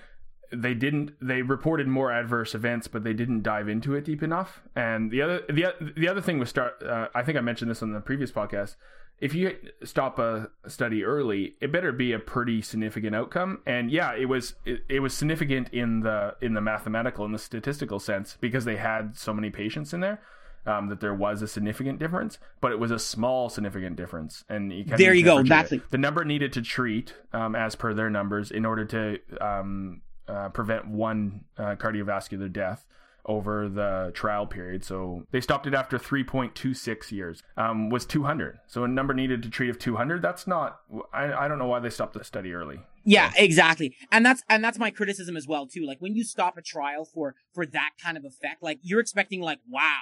they 0.52 0.74
didn't. 0.74 1.12
They 1.20 1.42
reported 1.42 1.88
more 1.88 2.12
adverse 2.12 2.54
events, 2.54 2.88
but 2.88 3.04
they 3.04 3.12
didn't 3.12 3.42
dive 3.42 3.68
into 3.68 3.94
it 3.94 4.04
deep 4.04 4.22
enough. 4.22 4.62
And 4.76 5.10
the 5.10 5.22
other, 5.22 5.42
the 5.48 5.92
the 5.96 6.08
other 6.08 6.20
thing 6.20 6.38
was 6.38 6.48
start. 6.48 6.82
Uh, 6.82 7.08
I 7.14 7.22
think 7.22 7.36
I 7.36 7.40
mentioned 7.40 7.70
this 7.70 7.82
on 7.82 7.92
the 7.92 8.00
previous 8.00 8.30
podcast. 8.30 8.76
If 9.20 9.34
you 9.34 9.56
stop 9.84 10.18
a 10.18 10.50
study 10.66 11.04
early, 11.04 11.54
it 11.60 11.72
better 11.72 11.92
be 11.92 12.12
a 12.12 12.18
pretty 12.18 12.60
significant 12.62 13.14
outcome. 13.14 13.60
And 13.64 13.90
yeah, 13.90 14.14
it 14.14 14.26
was 14.26 14.54
it, 14.64 14.84
it 14.88 15.00
was 15.00 15.14
significant 15.14 15.68
in 15.72 16.00
the 16.00 16.36
in 16.40 16.54
the 16.54 16.60
mathematical 16.60 17.24
in 17.24 17.32
the 17.32 17.38
statistical 17.38 18.00
sense 18.00 18.36
because 18.40 18.64
they 18.64 18.76
had 18.76 19.16
so 19.16 19.32
many 19.32 19.50
patients 19.50 19.94
in 19.94 20.00
there 20.00 20.20
um, 20.66 20.88
that 20.88 21.00
there 21.00 21.14
was 21.14 21.42
a 21.42 21.48
significant 21.48 21.98
difference, 21.98 22.38
but 22.60 22.72
it 22.72 22.78
was 22.78 22.90
a 22.90 22.98
small 22.98 23.48
significant 23.48 23.96
difference. 23.96 24.44
And 24.48 24.72
you 24.72 24.84
There 24.84 25.14
you 25.14 25.24
go. 25.24 25.42
That's 25.42 25.72
it. 25.72 25.90
the 25.90 25.98
number 25.98 26.24
needed 26.24 26.52
to 26.54 26.62
treat 26.62 27.14
um, 27.32 27.54
as 27.54 27.74
per 27.74 27.94
their 27.94 28.10
numbers 28.10 28.50
in 28.50 28.64
order 28.64 28.84
to 28.86 29.18
um, 29.40 30.02
uh, 30.26 30.48
prevent 30.50 30.88
one 30.88 31.44
uh, 31.58 31.76
cardiovascular 31.76 32.52
death 32.52 32.86
over 33.26 33.68
the 33.68 34.10
trial 34.14 34.46
period. 34.46 34.84
So 34.84 35.26
they 35.30 35.40
stopped 35.40 35.66
it 35.66 35.74
after 35.74 35.98
3.26 35.98 37.12
years. 37.12 37.42
Um, 37.56 37.90
was 37.90 38.04
200. 38.06 38.58
So 38.66 38.84
a 38.84 38.88
number 38.88 39.14
needed 39.14 39.42
to 39.42 39.50
treat 39.50 39.70
of 39.70 39.78
200. 39.78 40.22
That's 40.22 40.46
not. 40.46 40.80
I, 41.12 41.32
I 41.32 41.48
don't 41.48 41.58
know 41.58 41.66
why 41.66 41.80
they 41.80 41.90
stopped 41.90 42.14
the 42.14 42.24
study 42.24 42.52
early. 42.52 42.80
Yeah, 43.04 43.32
exactly. 43.36 43.96
And 44.10 44.24
that's 44.24 44.42
and 44.48 44.64
that's 44.64 44.78
my 44.78 44.90
criticism 44.90 45.36
as 45.36 45.46
well 45.46 45.66
too. 45.66 45.84
Like 45.86 45.98
when 46.00 46.14
you 46.14 46.24
stop 46.24 46.56
a 46.56 46.62
trial 46.62 47.04
for 47.04 47.34
for 47.52 47.66
that 47.66 47.90
kind 48.02 48.16
of 48.16 48.24
effect, 48.24 48.62
like 48.62 48.78
you're 48.82 49.00
expecting 49.00 49.40
like 49.40 49.58
wow, 49.68 50.00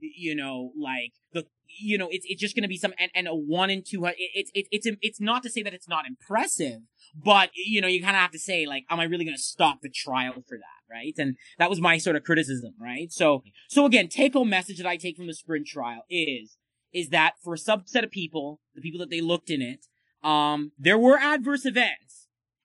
you 0.00 0.34
know, 0.34 0.72
like 0.80 1.12
the 1.32 1.46
you 1.66 1.98
know, 1.98 2.08
it's 2.10 2.26
it's 2.28 2.40
just 2.40 2.54
going 2.54 2.62
to 2.62 2.68
be 2.68 2.76
some 2.76 2.94
and, 2.98 3.10
and 3.14 3.28
a 3.28 3.34
1 3.34 3.70
in 3.70 3.82
2 3.82 4.06
it's 4.16 4.50
it's 4.54 4.68
it's 4.70 4.86
it's 5.00 5.20
not 5.20 5.42
to 5.42 5.50
say 5.50 5.62
that 5.62 5.74
it's 5.74 5.88
not 5.88 6.06
impressive, 6.06 6.80
but 7.14 7.50
you 7.54 7.80
know, 7.80 7.88
you 7.88 8.02
kind 8.02 8.16
of 8.16 8.22
have 8.22 8.32
to 8.32 8.38
say 8.38 8.66
like 8.66 8.84
am 8.90 9.00
I 9.00 9.04
really 9.04 9.24
going 9.24 9.36
to 9.36 9.42
stop 9.42 9.80
the 9.82 9.88
trial 9.88 10.34
for 10.46 10.56
that, 10.56 10.92
right? 10.92 11.14
And 11.18 11.36
that 11.58 11.70
was 11.70 11.80
my 11.80 11.98
sort 11.98 12.16
of 12.16 12.24
criticism, 12.24 12.74
right? 12.80 13.12
So 13.12 13.42
so 13.68 13.86
again, 13.86 14.08
take 14.08 14.34
home 14.34 14.50
message 14.50 14.78
that 14.78 14.86
I 14.86 14.96
take 14.96 15.16
from 15.16 15.26
the 15.26 15.34
sprint 15.34 15.66
trial 15.66 16.02
is 16.10 16.56
is 16.92 17.08
that 17.08 17.34
for 17.42 17.54
a 17.54 17.58
subset 17.58 18.04
of 18.04 18.10
people, 18.10 18.60
the 18.74 18.80
people 18.80 19.00
that 19.00 19.10
they 19.10 19.20
looked 19.20 19.50
in 19.50 19.62
it, 19.62 19.86
um 20.26 20.72
there 20.78 20.98
were 20.98 21.18
adverse 21.18 21.64
events 21.64 22.24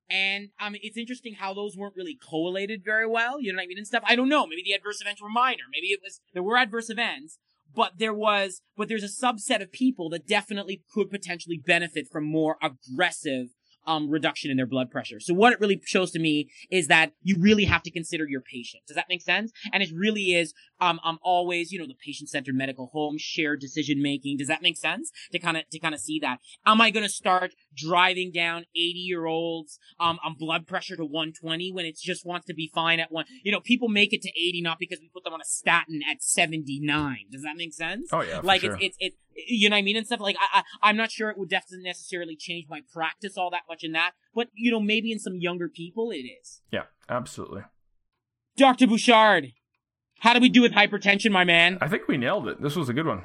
and 0.09 0.49
I 0.59 0.69
mean, 0.69 0.81
it's 0.83 0.97
interesting 0.97 1.35
how 1.35 1.53
those 1.53 1.77
weren't 1.77 1.95
really 1.95 2.15
correlated 2.15 2.83
very 2.83 3.05
well. 3.05 3.39
You 3.39 3.53
know 3.53 3.57
what 3.57 3.63
I 3.63 3.67
mean? 3.67 3.77
And 3.77 3.85
stuff. 3.85 4.03
I 4.07 4.15
don't 4.15 4.29
know. 4.29 4.47
Maybe 4.47 4.63
the 4.65 4.73
adverse 4.73 5.01
events 5.01 5.21
were 5.21 5.29
minor. 5.29 5.63
Maybe 5.71 5.87
it 5.87 5.99
was, 6.03 6.19
there 6.33 6.41
were 6.41 6.57
adverse 6.57 6.89
events, 6.89 7.37
but 7.75 7.93
there 7.97 8.13
was, 8.13 8.61
but 8.77 8.87
there's 8.87 9.03
a 9.03 9.25
subset 9.25 9.61
of 9.61 9.71
people 9.71 10.09
that 10.09 10.27
definitely 10.27 10.83
could 10.93 11.09
potentially 11.09 11.61
benefit 11.63 12.07
from 12.11 12.25
more 12.25 12.57
aggressive, 12.61 13.47
um, 13.87 14.09
reduction 14.09 14.51
in 14.51 14.57
their 14.57 14.65
blood 14.65 14.91
pressure. 14.91 15.19
So 15.19 15.33
what 15.33 15.53
it 15.53 15.59
really 15.59 15.81
shows 15.85 16.11
to 16.11 16.19
me 16.19 16.49
is 16.69 16.87
that 16.87 17.13
you 17.21 17.35
really 17.39 17.65
have 17.65 17.81
to 17.83 17.91
consider 17.91 18.27
your 18.27 18.41
patient. 18.41 18.83
Does 18.87 18.95
that 18.95 19.07
make 19.09 19.21
sense? 19.21 19.51
And 19.73 19.81
it 19.81 19.89
really 19.93 20.33
is, 20.33 20.53
um, 20.79 20.99
um, 21.03 21.19
always, 21.21 21.71
you 21.71 21.79
know, 21.79 21.87
the 21.87 21.95
patient-centered 21.95 22.55
medical 22.55 22.87
home, 22.87 23.17
shared 23.17 23.59
decision 23.59 24.01
making. 24.01 24.37
Does 24.37 24.47
that 24.47 24.61
make 24.61 24.77
sense? 24.77 25.11
To 25.31 25.39
kind 25.39 25.57
of, 25.57 25.69
to 25.69 25.79
kind 25.79 25.93
of 25.93 26.01
see 26.01 26.19
that. 26.19 26.39
Am 26.65 26.81
I 26.81 26.89
going 26.89 27.05
to 27.05 27.11
start 27.11 27.53
driving 27.75 28.31
down 28.31 28.65
80 28.75 28.81
year 28.99 29.25
olds, 29.25 29.79
um, 29.99 30.19
on 30.23 30.35
blood 30.37 30.67
pressure 30.67 30.95
to 30.95 31.05
120 31.05 31.71
when 31.71 31.85
it 31.85 31.97
just 31.97 32.25
wants 32.25 32.45
to 32.47 32.53
be 32.53 32.71
fine 32.73 32.99
at 32.99 33.11
one? 33.11 33.25
You 33.43 33.51
know, 33.51 33.59
people 33.59 33.89
make 33.89 34.13
it 34.13 34.21
to 34.23 34.29
80 34.29 34.61
not 34.61 34.79
because 34.79 34.99
we 34.99 35.09
put 35.13 35.23
them 35.23 35.33
on 35.33 35.41
a 35.41 35.45
statin 35.45 36.01
at 36.09 36.23
79. 36.23 37.17
Does 37.31 37.43
that 37.43 37.55
make 37.57 37.73
sense? 37.73 38.09
Oh 38.11 38.21
yeah, 38.21 38.41
like 38.43 38.61
sure. 38.61 38.77
it's, 38.79 38.97
it's, 38.99 39.15
it's, 39.15 39.15
you 39.47 39.69
know 39.69 39.75
what 39.75 39.79
I 39.79 39.83
mean? 39.83 39.97
And 39.97 40.05
stuff 40.05 40.19
like, 40.19 40.35
I, 40.39 40.59
I, 40.59 40.89
I'm 40.89 40.97
not 40.97 41.11
sure 41.11 41.29
it 41.29 41.37
would 41.37 41.49
definitely 41.49 41.83
necessarily 41.85 42.35
change 42.35 42.65
my 42.69 42.81
practice 42.91 43.37
all 43.37 43.49
that 43.51 43.63
much 43.69 43.83
in 43.83 43.93
that, 43.93 44.11
but 44.33 44.49
you 44.53 44.71
know, 44.71 44.79
maybe 44.79 45.11
in 45.11 45.19
some 45.19 45.35
younger 45.35 45.69
people 45.69 46.11
it 46.11 46.25
is. 46.25 46.61
yeah, 46.71 46.83
absolutely. 47.07 47.63
Dr. 48.57 48.87
Bouchard, 48.87 49.53
how 50.19 50.33
do 50.33 50.39
we 50.39 50.49
do 50.49 50.61
with 50.61 50.73
hypertension, 50.73 51.31
my 51.31 51.43
man? 51.43 51.77
I 51.81 51.87
think 51.87 52.07
we 52.07 52.17
nailed 52.17 52.47
it. 52.47 52.61
This 52.61 52.75
was 52.75 52.89
a 52.89 52.93
good 52.93 53.07
one. 53.07 53.23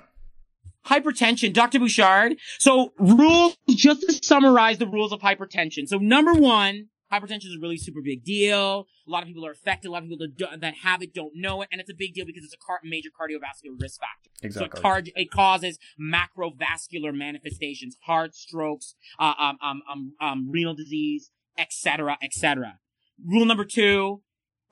hypertension, 0.87 1.53
Dr. 1.53 1.79
Bouchard. 1.79 2.37
So 2.59 2.93
rules, 2.99 3.57
just 3.71 4.03
to 4.03 4.13
summarize 4.23 4.79
the 4.79 4.87
rules 4.87 5.13
of 5.13 5.21
hypertension. 5.21 5.89
So 5.89 5.99
number 5.99 6.35
one, 6.35 6.89
hypertension 7.13 7.47
is 7.47 7.57
a 7.59 7.61
really 7.63 7.77
super 7.79 8.01
big 8.03 8.25
deal. 8.25 8.87
A 9.07 9.11
lot 9.11 9.23
of 9.23 9.29
people 9.29 9.47
are 9.47 9.53
affected. 9.53 9.89
A 9.89 9.91
lot 9.93 10.03
of 10.03 10.09
people 10.09 10.27
that, 10.39 10.61
that 10.61 10.75
have 10.83 11.03
it 11.03 11.15
don't 11.15 11.33
know 11.35 11.63
it. 11.63 11.69
And 11.73 11.81
it's 11.81 11.91
a 11.91 11.95
big 11.95 12.13
deal 12.15 12.27
because 12.27 12.45
it's 12.45 12.55
a 12.55 12.59
car- 12.59 12.81
major 12.85 13.09
cardiovascular 13.09 13.81
risk 13.81 14.01
factor. 14.01 14.31
Exactly. 14.43 14.71
So 14.71 14.79
it, 14.79 14.83
car- 14.83 15.03
it 15.17 15.31
causes 15.31 15.79
macrovascular 16.01 17.15
manifestations, 17.15 17.97
heart 18.05 18.35
strokes, 18.35 18.95
uh, 19.19 19.35
um, 19.39 19.59
um, 19.63 19.83
um, 19.91 20.13
um, 20.21 20.51
renal 20.51 20.75
disease, 20.75 21.31
etc., 21.57 22.19
etc. 22.23 22.79
Rule 23.25 23.45
number 23.47 23.65
two, 23.65 24.23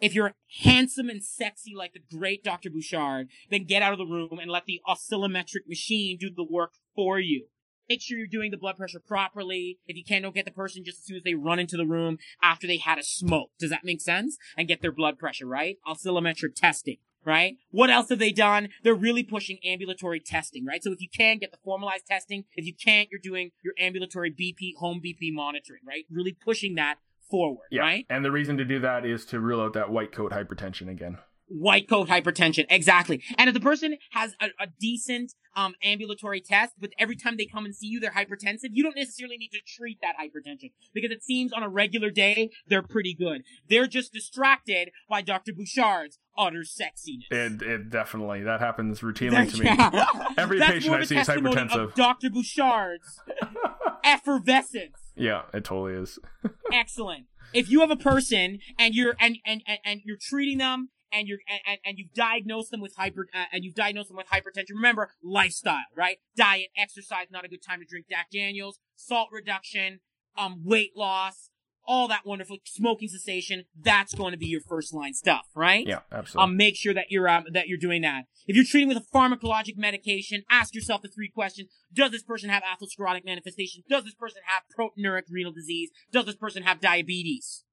if 0.02 0.14
you're 0.14 0.34
handsome 0.62 1.08
and 1.08 1.22
sexy 1.22 1.74
like 1.74 1.94
the 1.94 2.18
great 2.18 2.42
Dr. 2.42 2.68
Bouchard, 2.68 3.28
then 3.50 3.64
get 3.64 3.82
out 3.82 3.92
of 3.92 3.98
the 3.98 4.04
room 4.04 4.38
and 4.40 4.50
let 4.50 4.66
the 4.66 4.80
oscillometric 4.86 5.68
machine 5.68 6.18
do 6.18 6.28
the 6.28 6.44
work 6.44 6.72
for 6.94 7.18
you. 7.20 7.46
make 7.88 8.00
sure 8.00 8.16
you're 8.16 8.26
doing 8.26 8.50
the 8.50 8.56
blood 8.56 8.76
pressure 8.76 9.00
properly. 9.00 9.78
If 9.86 9.96
you 9.96 10.04
can, 10.04 10.22
don't 10.22 10.34
get 10.34 10.44
the 10.44 10.50
person 10.50 10.84
just 10.84 11.00
as 11.00 11.04
soon 11.04 11.18
as 11.18 11.22
they 11.24 11.34
run 11.34 11.58
into 11.58 11.76
the 11.76 11.86
room 11.86 12.18
after 12.42 12.66
they 12.66 12.78
had 12.78 12.98
a 12.98 13.02
smoke. 13.02 13.50
Does 13.58 13.70
that 13.70 13.84
make 13.84 14.00
sense? 14.00 14.38
And 14.56 14.68
get 14.68 14.82
their 14.82 14.92
blood 14.92 15.18
pressure, 15.18 15.46
right? 15.46 15.76
Oscillometric 15.86 16.54
testing 16.54 16.98
right? 17.24 17.54
What 17.70 17.88
else 17.88 18.08
have 18.08 18.18
they 18.18 18.32
done? 18.32 18.70
They're 18.82 18.94
really 18.94 19.22
pushing 19.22 19.58
ambulatory 19.64 20.18
testing, 20.18 20.66
right? 20.66 20.82
So 20.82 20.90
if 20.90 21.00
you 21.00 21.08
can 21.08 21.38
get 21.38 21.52
the 21.52 21.58
formalized 21.64 22.06
testing, 22.06 22.46
if 22.56 22.66
you 22.66 22.74
can't, 22.74 23.08
you're 23.12 23.20
doing 23.22 23.52
your 23.62 23.74
ambulatory 23.78 24.32
BP, 24.32 24.74
home 24.78 25.00
BP 25.04 25.32
monitoring, 25.32 25.82
right? 25.86 26.04
Really 26.10 26.32
pushing 26.32 26.74
that 26.74 26.96
forward, 27.32 27.64
Yeah. 27.70 27.80
right? 27.80 28.06
And 28.10 28.24
the 28.24 28.30
reason 28.30 28.56
to 28.58 28.64
do 28.64 28.78
that 28.80 29.04
is 29.06 29.24
to 29.26 29.40
rule 29.40 29.60
out 29.62 29.72
that 29.72 29.90
white 29.90 30.12
coat 30.12 30.30
hypertension 30.32 30.88
again. 30.88 31.16
White 31.48 31.86
coat 31.88 32.08
hypertension, 32.08 32.64
exactly. 32.70 33.22
And 33.36 33.48
if 33.48 33.52
the 33.54 33.60
person 33.60 33.98
has 34.12 34.34
a, 34.40 34.46
a 34.58 34.68
decent 34.80 35.34
um, 35.54 35.74
ambulatory 35.82 36.40
test, 36.40 36.72
but 36.80 36.90
every 36.98 37.14
time 37.16 37.36
they 37.36 37.44
come 37.44 37.66
and 37.66 37.74
see 37.76 37.88
you, 37.88 38.00
they're 38.00 38.12
hypertensive, 38.12 38.70
you 38.72 38.82
don't 38.82 38.96
necessarily 38.96 39.36
need 39.36 39.50
to 39.50 39.60
treat 39.66 39.98
that 40.00 40.14
hypertension 40.18 40.70
because 40.94 41.10
it 41.10 41.22
seems 41.22 41.52
on 41.52 41.62
a 41.62 41.68
regular 41.68 42.08
day 42.10 42.50
they're 42.68 42.82
pretty 42.82 43.12
good. 43.14 43.42
They're 43.68 43.86
just 43.86 44.14
distracted 44.14 44.92
by 45.10 45.20
Dr. 45.20 45.52
Bouchard's 45.52 46.18
utter 46.38 46.60
sexiness. 46.62 47.30
It, 47.30 47.60
it 47.60 47.90
definitely 47.90 48.42
that 48.44 48.60
happens 48.60 49.00
routinely 49.00 49.50
to 49.52 49.58
me. 49.58 49.66
Yeah. 49.72 50.28
Every 50.38 50.58
That's 50.58 50.72
patient 50.72 50.94
I 50.94 51.04
see 51.04 51.18
is 51.18 51.28
hypertensive. 51.28 51.94
Dr. 51.96 52.30
Bouchard's 52.30 53.20
effervescence. 54.04 55.01
Yeah, 55.14 55.42
it 55.52 55.64
totally 55.64 55.94
is. 55.94 56.18
Excellent. 56.72 57.26
If 57.52 57.70
you 57.70 57.80
have 57.80 57.90
a 57.90 57.96
person 57.96 58.60
and 58.78 58.94
you're 58.94 59.14
and 59.20 59.38
and 59.44 59.62
and, 59.66 59.78
and 59.84 60.00
you're 60.04 60.16
treating 60.20 60.58
them 60.58 60.90
and 61.12 61.28
you're 61.28 61.38
and, 61.66 61.78
and 61.84 61.98
you've 61.98 62.12
diagnosed 62.14 62.70
them 62.70 62.80
with 62.80 62.94
hyper 62.96 63.28
uh, 63.34 63.44
and 63.52 63.64
you've 63.64 63.74
diagnosed 63.74 64.08
them 64.08 64.16
with 64.16 64.28
hypertension, 64.28 64.74
remember 64.74 65.10
lifestyle, 65.22 65.84
right? 65.96 66.18
Diet, 66.36 66.68
exercise, 66.76 67.26
not 67.30 67.44
a 67.44 67.48
good 67.48 67.62
time 67.62 67.80
to 67.80 67.86
drink 67.86 68.06
Jack 68.08 68.28
Daniels, 68.32 68.78
salt 68.96 69.28
reduction, 69.32 70.00
um, 70.36 70.62
weight 70.64 70.92
loss, 70.96 71.50
all 71.86 72.08
that 72.08 72.24
wonderful 72.24 72.58
smoking 72.64 73.08
cessation. 73.08 73.64
That's 73.80 74.14
going 74.14 74.32
to 74.32 74.38
be 74.38 74.46
your 74.46 74.60
first 74.60 74.94
line 74.94 75.14
stuff, 75.14 75.46
right? 75.54 75.86
Yeah, 75.86 76.00
absolutely. 76.10 76.50
um, 76.50 76.56
make 76.56 76.76
sure 76.76 76.94
that 76.94 77.06
you're 77.10 77.28
um, 77.28 77.44
that 77.52 77.68
you're 77.68 77.78
doing 77.78 78.02
that. 78.02 78.24
If 78.46 78.56
you're 78.56 78.64
treating 78.64 78.88
with 78.88 78.98
a 78.98 79.16
pharmacologic 79.16 79.76
medication, 79.76 80.44
ask 80.50 80.74
yourself 80.74 81.02
the 81.02 81.08
three 81.08 81.28
questions: 81.28 81.70
Does 81.92 82.10
this 82.10 82.22
person 82.22 82.50
have 82.50 82.62
atherosclerotic 82.62 83.24
manifestation? 83.24 83.82
Does 83.88 84.04
this 84.04 84.14
person 84.14 84.42
have 84.46 84.62
proteinuric 84.76 85.24
renal 85.30 85.52
disease? 85.52 85.90
Does 86.12 86.26
this 86.26 86.36
person 86.36 86.62
have 86.62 86.80
diabetes? 86.80 87.64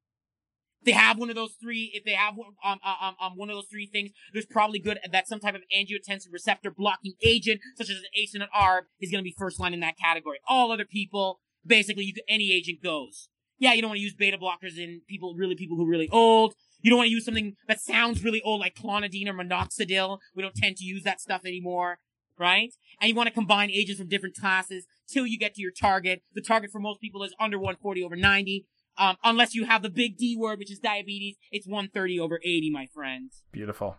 If 0.82 0.86
they 0.86 0.92
have 0.94 1.18
one 1.18 1.30
of 1.30 1.36
those 1.36 1.56
three, 1.62 1.92
if 1.94 2.06
they 2.06 2.14
have 2.14 2.36
one, 2.36 2.52
um, 2.64 2.80
um, 2.84 3.16
um, 3.20 3.34
one 3.36 3.50
of 3.50 3.56
those 3.56 3.68
three 3.70 3.86
things, 3.86 4.12
there's 4.32 4.46
probably 4.46 4.80
good 4.80 4.98
that 5.12 5.28
some 5.28 5.40
type 5.40 5.56
of 5.56 5.62
angiotensin 5.76 6.32
receptor 6.32 6.72
blocking 6.72 7.14
agent, 7.22 7.60
such 7.76 7.90
as 7.90 7.98
an 7.98 8.04
ACE 8.16 8.34
and 8.34 8.44
an 8.44 8.50
ARB, 8.56 8.84
is 9.02 9.12
going 9.12 9.22
to 9.22 9.28
be 9.28 9.36
first 9.38 9.60
line 9.60 9.74
in 9.74 9.82
that 9.82 9.98
category. 9.98 10.40
All 10.48 10.72
other 10.72 10.86
people, 10.86 11.42
basically, 11.66 12.06
you 12.06 12.14
could, 12.14 12.24
any 12.30 12.54
agent 12.54 12.82
goes. 12.82 13.28
Yeah, 13.60 13.74
you 13.74 13.82
don't 13.82 13.90
want 13.90 14.00
to 14.00 14.04
use 14.04 14.16
beta 14.16 14.38
blockers 14.38 14.78
in 14.78 15.02
people, 15.08 15.36
really 15.36 15.56
people 15.56 15.78
who 15.78 15.86
are 15.86 15.90
really 15.90 16.10
old. 16.10 16.56
You 16.82 16.90
don't 16.90 16.98
want 16.98 17.08
to 17.08 17.12
use 17.12 17.26
something 17.26 17.56
that 17.68 17.82
sounds 17.82 18.24
really 18.24 18.42
old 18.42 18.62
like 18.62 18.76
clonidine 18.76 19.28
or 19.28 19.34
minoxidil. 19.34 20.20
We 20.34 20.42
don't 20.42 20.56
tend 20.56 20.78
to 20.78 20.86
use 20.86 21.04
that 21.04 21.20
stuff 21.20 21.42
anymore, 21.46 22.00
right? 22.38 22.74
And 23.02 23.10
you 23.10 23.16
want 23.16 23.28
to 23.28 23.34
combine 23.34 23.70
agents 23.70 24.00
from 24.00 24.08
different 24.08 24.36
classes 24.36 24.86
till 25.12 25.28
you 25.28 25.38
get 25.38 25.56
to 25.56 25.62
your 25.62 25.72
target. 25.72 26.24
The 26.34 26.42
target 26.42 26.72
for 26.72 26.80
most 26.80 27.02
people 27.02 27.22
is 27.24 27.36
under 27.40 27.58
140 27.58 28.02
over 28.04 28.16
90. 28.16 28.66
Um, 28.98 29.18
unless 29.24 29.56
you 29.56 29.66
have 29.66 29.82
the 29.82 29.90
big 29.90 30.18
D 30.18 30.38
word, 30.38 30.60
which 30.60 30.72
is 30.72 30.80
diabetes, 30.80 31.38
it's 31.52 31.68
130 31.68 32.20
over 32.20 32.40
80, 32.44 32.70
my 32.70 32.88
friends. 32.94 33.44
Beautiful. 33.52 33.98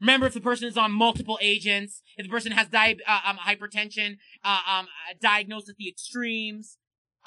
Remember, 0.00 0.26
if 0.26 0.34
the 0.34 0.40
person 0.40 0.68
is 0.68 0.76
on 0.76 0.92
multiple 0.92 1.38
agents, 1.40 2.02
if 2.18 2.26
the 2.26 2.30
person 2.30 2.52
has 2.52 2.68
di- 2.68 2.98
uh, 3.06 3.20
um, 3.24 3.38
hypertension, 3.38 4.18
uh, 4.44 4.60
um, 4.68 4.86
uh, 4.86 5.14
diagnosed 5.20 5.70
at 5.70 5.76
the 5.76 5.88
extremes, 5.88 6.76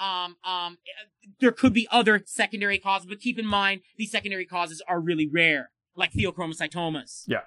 um, 0.00 0.36
um, 0.44 0.78
there 1.40 1.52
could 1.52 1.72
be 1.72 1.86
other 1.90 2.22
secondary 2.26 2.78
causes, 2.78 3.06
but 3.08 3.20
keep 3.20 3.38
in 3.38 3.46
mind 3.46 3.82
these 3.96 4.10
secondary 4.10 4.46
causes 4.46 4.82
are 4.88 4.98
really 5.00 5.28
rare, 5.32 5.70
like 5.94 6.12
pheochromocytomas, 6.12 7.24
Yeah. 7.28 7.40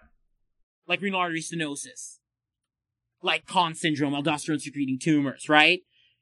like 0.88 1.02
renal 1.02 1.20
artery 1.20 1.42
stenosis, 1.42 2.20
like 3.22 3.46
Conn 3.46 3.74
syndrome, 3.74 4.14
aldosterone 4.14 4.62
secreting 4.62 5.00
tumors, 5.00 5.50
right? 5.50 5.82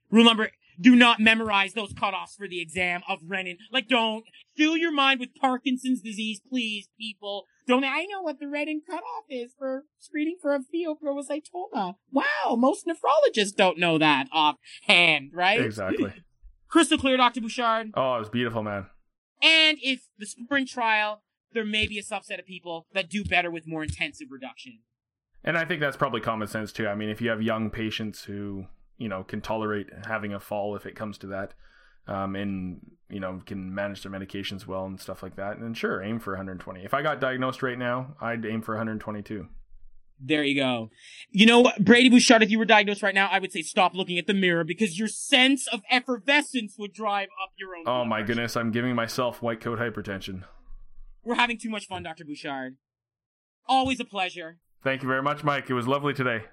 Rule 0.09 0.23
number: 0.25 0.51
Do 0.81 0.95
not 0.95 1.19
memorize 1.19 1.73
those 1.73 1.93
cutoffs 1.93 2.35
for 2.35 2.47
the 2.47 2.59
exam 2.59 3.01
of 3.07 3.19
Renin. 3.21 3.57
Like, 3.71 3.87
don't 3.87 4.23
fill 4.57 4.75
your 4.75 4.91
mind 4.91 5.19
with 5.19 5.29
Parkinson's 5.39 6.01
disease, 6.01 6.41
please, 6.49 6.89
people. 6.99 7.45
Don't 7.67 7.83
I 7.83 8.05
know 8.05 8.21
what 8.21 8.39
the 8.39 8.47
Renin 8.47 8.79
cutoff 8.85 9.25
is 9.29 9.53
for 9.57 9.83
screening 9.99 10.37
for 10.41 10.55
a 10.55 10.59
pheochromocytoma? 10.59 11.95
Wow, 12.11 12.55
most 12.57 12.87
nephrologists 12.87 13.55
don't 13.55 13.77
know 13.77 13.97
that 13.99 14.27
offhand, 14.33 15.31
right? 15.33 15.61
Exactly. 15.61 16.13
Crystal 16.67 16.97
clear, 16.97 17.17
Dr. 17.17 17.41
Bouchard. 17.41 17.91
Oh, 17.93 18.15
it 18.15 18.19
was 18.19 18.29
beautiful, 18.29 18.63
man. 18.63 18.87
And 19.41 19.77
if 19.81 20.07
the 20.17 20.25
sprint 20.25 20.69
trial, 20.69 21.21
there 21.53 21.65
may 21.65 21.85
be 21.87 21.99
a 21.99 22.03
subset 22.03 22.39
of 22.39 22.45
people 22.45 22.87
that 22.93 23.09
do 23.09 23.23
better 23.23 23.51
with 23.51 23.67
more 23.67 23.83
intensive 23.83 24.27
reduction. 24.31 24.79
And 25.43 25.57
I 25.57 25.65
think 25.65 25.81
that's 25.81 25.97
probably 25.97 26.21
common 26.21 26.47
sense 26.47 26.71
too. 26.71 26.87
I 26.87 26.95
mean, 26.95 27.09
if 27.09 27.19
you 27.21 27.29
have 27.29 27.41
young 27.41 27.69
patients 27.69 28.23
who, 28.23 28.65
you 29.01 29.09
know, 29.09 29.23
can 29.23 29.41
tolerate 29.41 29.87
having 30.05 30.31
a 30.31 30.39
fall 30.39 30.75
if 30.75 30.85
it 30.85 30.95
comes 30.95 31.17
to 31.17 31.27
that, 31.27 31.55
um, 32.07 32.35
and, 32.35 32.79
you 33.09 33.19
know, 33.19 33.41
can 33.45 33.73
manage 33.73 34.03
their 34.03 34.11
medications 34.11 34.67
well 34.67 34.85
and 34.85 35.01
stuff 35.01 35.23
like 35.23 35.35
that, 35.37 35.57
And 35.57 35.75
sure, 35.75 36.03
aim 36.03 36.19
for 36.19 36.33
120. 36.33 36.85
If 36.85 36.93
I 36.93 37.01
got 37.01 37.19
diagnosed 37.19 37.63
right 37.63 37.79
now, 37.79 38.15
I'd 38.21 38.45
aim 38.45 38.61
for 38.61 38.75
122. 38.75 39.47
There 40.23 40.43
you 40.43 40.53
go. 40.53 40.91
You 41.31 41.47
know 41.47 41.71
Brady 41.79 42.07
Bouchard, 42.07 42.43
if 42.43 42.51
you 42.51 42.59
were 42.59 42.65
diagnosed 42.65 43.01
right 43.01 43.15
now, 43.15 43.27
I 43.31 43.39
would 43.39 43.51
say 43.51 43.63
stop 43.63 43.95
looking 43.95 44.19
at 44.19 44.27
the 44.27 44.35
mirror 44.35 44.63
because 44.63 44.99
your 44.99 45.07
sense 45.07 45.65
of 45.65 45.81
effervescence 45.89 46.75
would 46.77 46.93
drive 46.93 47.29
up 47.43 47.53
your 47.57 47.75
own. 47.75 47.85
Oh 47.87 48.05
my 48.05 48.21
goodness, 48.21 48.55
I'm 48.55 48.69
giving 48.69 48.93
myself 48.93 49.41
white 49.41 49.61
coat 49.61 49.79
hypertension. 49.79 50.43
We're 51.23 51.35
having 51.35 51.57
too 51.57 51.71
much 51.71 51.87
fun, 51.87 52.03
Dr. 52.03 52.23
Bouchard. 52.23 52.77
Always 53.67 53.99
a 53.99 54.05
pleasure. 54.05 54.59
Thank 54.83 55.01
you 55.01 55.07
very 55.07 55.23
much, 55.23 55.43
Mike. 55.43 55.71
It 55.71 55.73
was 55.73 55.87
lovely 55.87 56.13
today. 56.13 56.43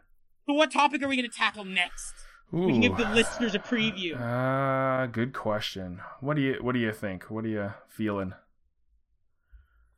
So 0.46 0.54
what 0.54 0.72
topic 0.72 1.02
are 1.02 1.08
we 1.08 1.16
going 1.16 1.28
to 1.28 1.36
tackle 1.36 1.66
next? 1.66 2.14
Ooh. 2.54 2.60
We 2.66 2.72
can 2.72 2.80
give 2.80 2.96
the 2.96 3.08
listeners 3.10 3.54
a 3.54 3.58
preview. 3.58 4.18
Uh, 4.18 5.06
good 5.06 5.34
question. 5.34 6.00
What 6.20 6.34
do 6.34 6.42
you 6.42 6.58
what 6.60 6.72
do 6.72 6.78
you 6.78 6.92
think? 6.92 7.24
What 7.30 7.44
are 7.44 7.48
you 7.48 7.72
feeling? 7.88 8.32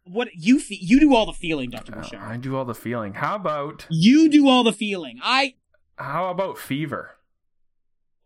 What 0.05 0.29
you 0.35 0.59
fe- 0.59 0.79
you 0.81 0.99
do 0.99 1.15
all 1.15 1.27
the 1.27 1.33
feeling, 1.33 1.71
Dr. 1.71 1.97
Uh, 1.97 2.09
I 2.19 2.37
do 2.37 2.57
all 2.57 2.65
the 2.65 2.75
feeling. 2.75 3.15
How 3.15 3.37
about 3.37 3.87
You 3.91 4.29
do 4.29 4.49
all 4.49 4.65
the 4.65 4.73
feeling. 4.73 5.19
I 5.23 5.55
how 5.97 6.31
about 6.31 6.59
fever? 6.59 7.17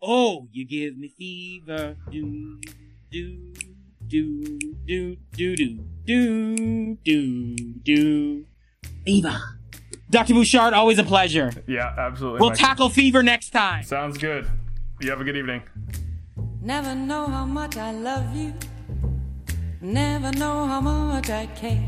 Oh, 0.00 0.48
you 0.52 0.66
give 0.66 0.96
me 0.96 1.08
fever. 1.08 1.96
Do, 2.10 2.60
do, 3.10 3.52
do, 4.06 4.58
do, 4.86 5.16
do, 5.34 5.56
do, 5.56 5.76
do, 6.06 6.96
do, 7.04 7.56
do. 7.82 8.46
Fever. 9.04 9.40
Dr. 10.14 10.32
Bouchard, 10.32 10.74
always 10.74 10.98
a 11.00 11.02
pleasure. 11.02 11.50
Yeah, 11.66 11.92
absolutely. 11.98 12.38
We'll 12.38 12.50
Mike. 12.50 12.58
tackle 12.58 12.88
fever 12.88 13.24
next 13.24 13.50
time. 13.50 13.82
Sounds 13.82 14.16
good. 14.16 14.48
You 15.00 15.10
have 15.10 15.20
a 15.20 15.24
good 15.24 15.36
evening. 15.36 15.62
Never 16.62 16.94
know 16.94 17.26
how 17.26 17.44
much 17.44 17.76
I 17.76 17.90
love 17.90 18.34
you. 18.34 18.54
Never 19.80 20.30
know 20.30 20.66
how 20.66 20.80
much 20.80 21.30
I 21.30 21.46
care. 21.46 21.82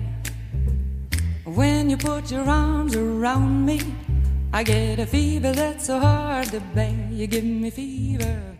When 1.45 1.89
you 1.89 1.97
put 1.97 2.33
your 2.33 2.49
arms 2.49 2.97
around 2.97 3.65
me, 3.65 3.81
I 4.53 4.65
get 4.65 4.99
a 4.99 5.07
fever 5.07 5.53
that's 5.53 5.87
so 5.87 6.01
hard 6.01 6.49
to 6.49 6.59
bear. 6.75 7.09
You 7.13 7.29
give 7.29 7.45
me 7.45 7.71
fever. 7.71 8.56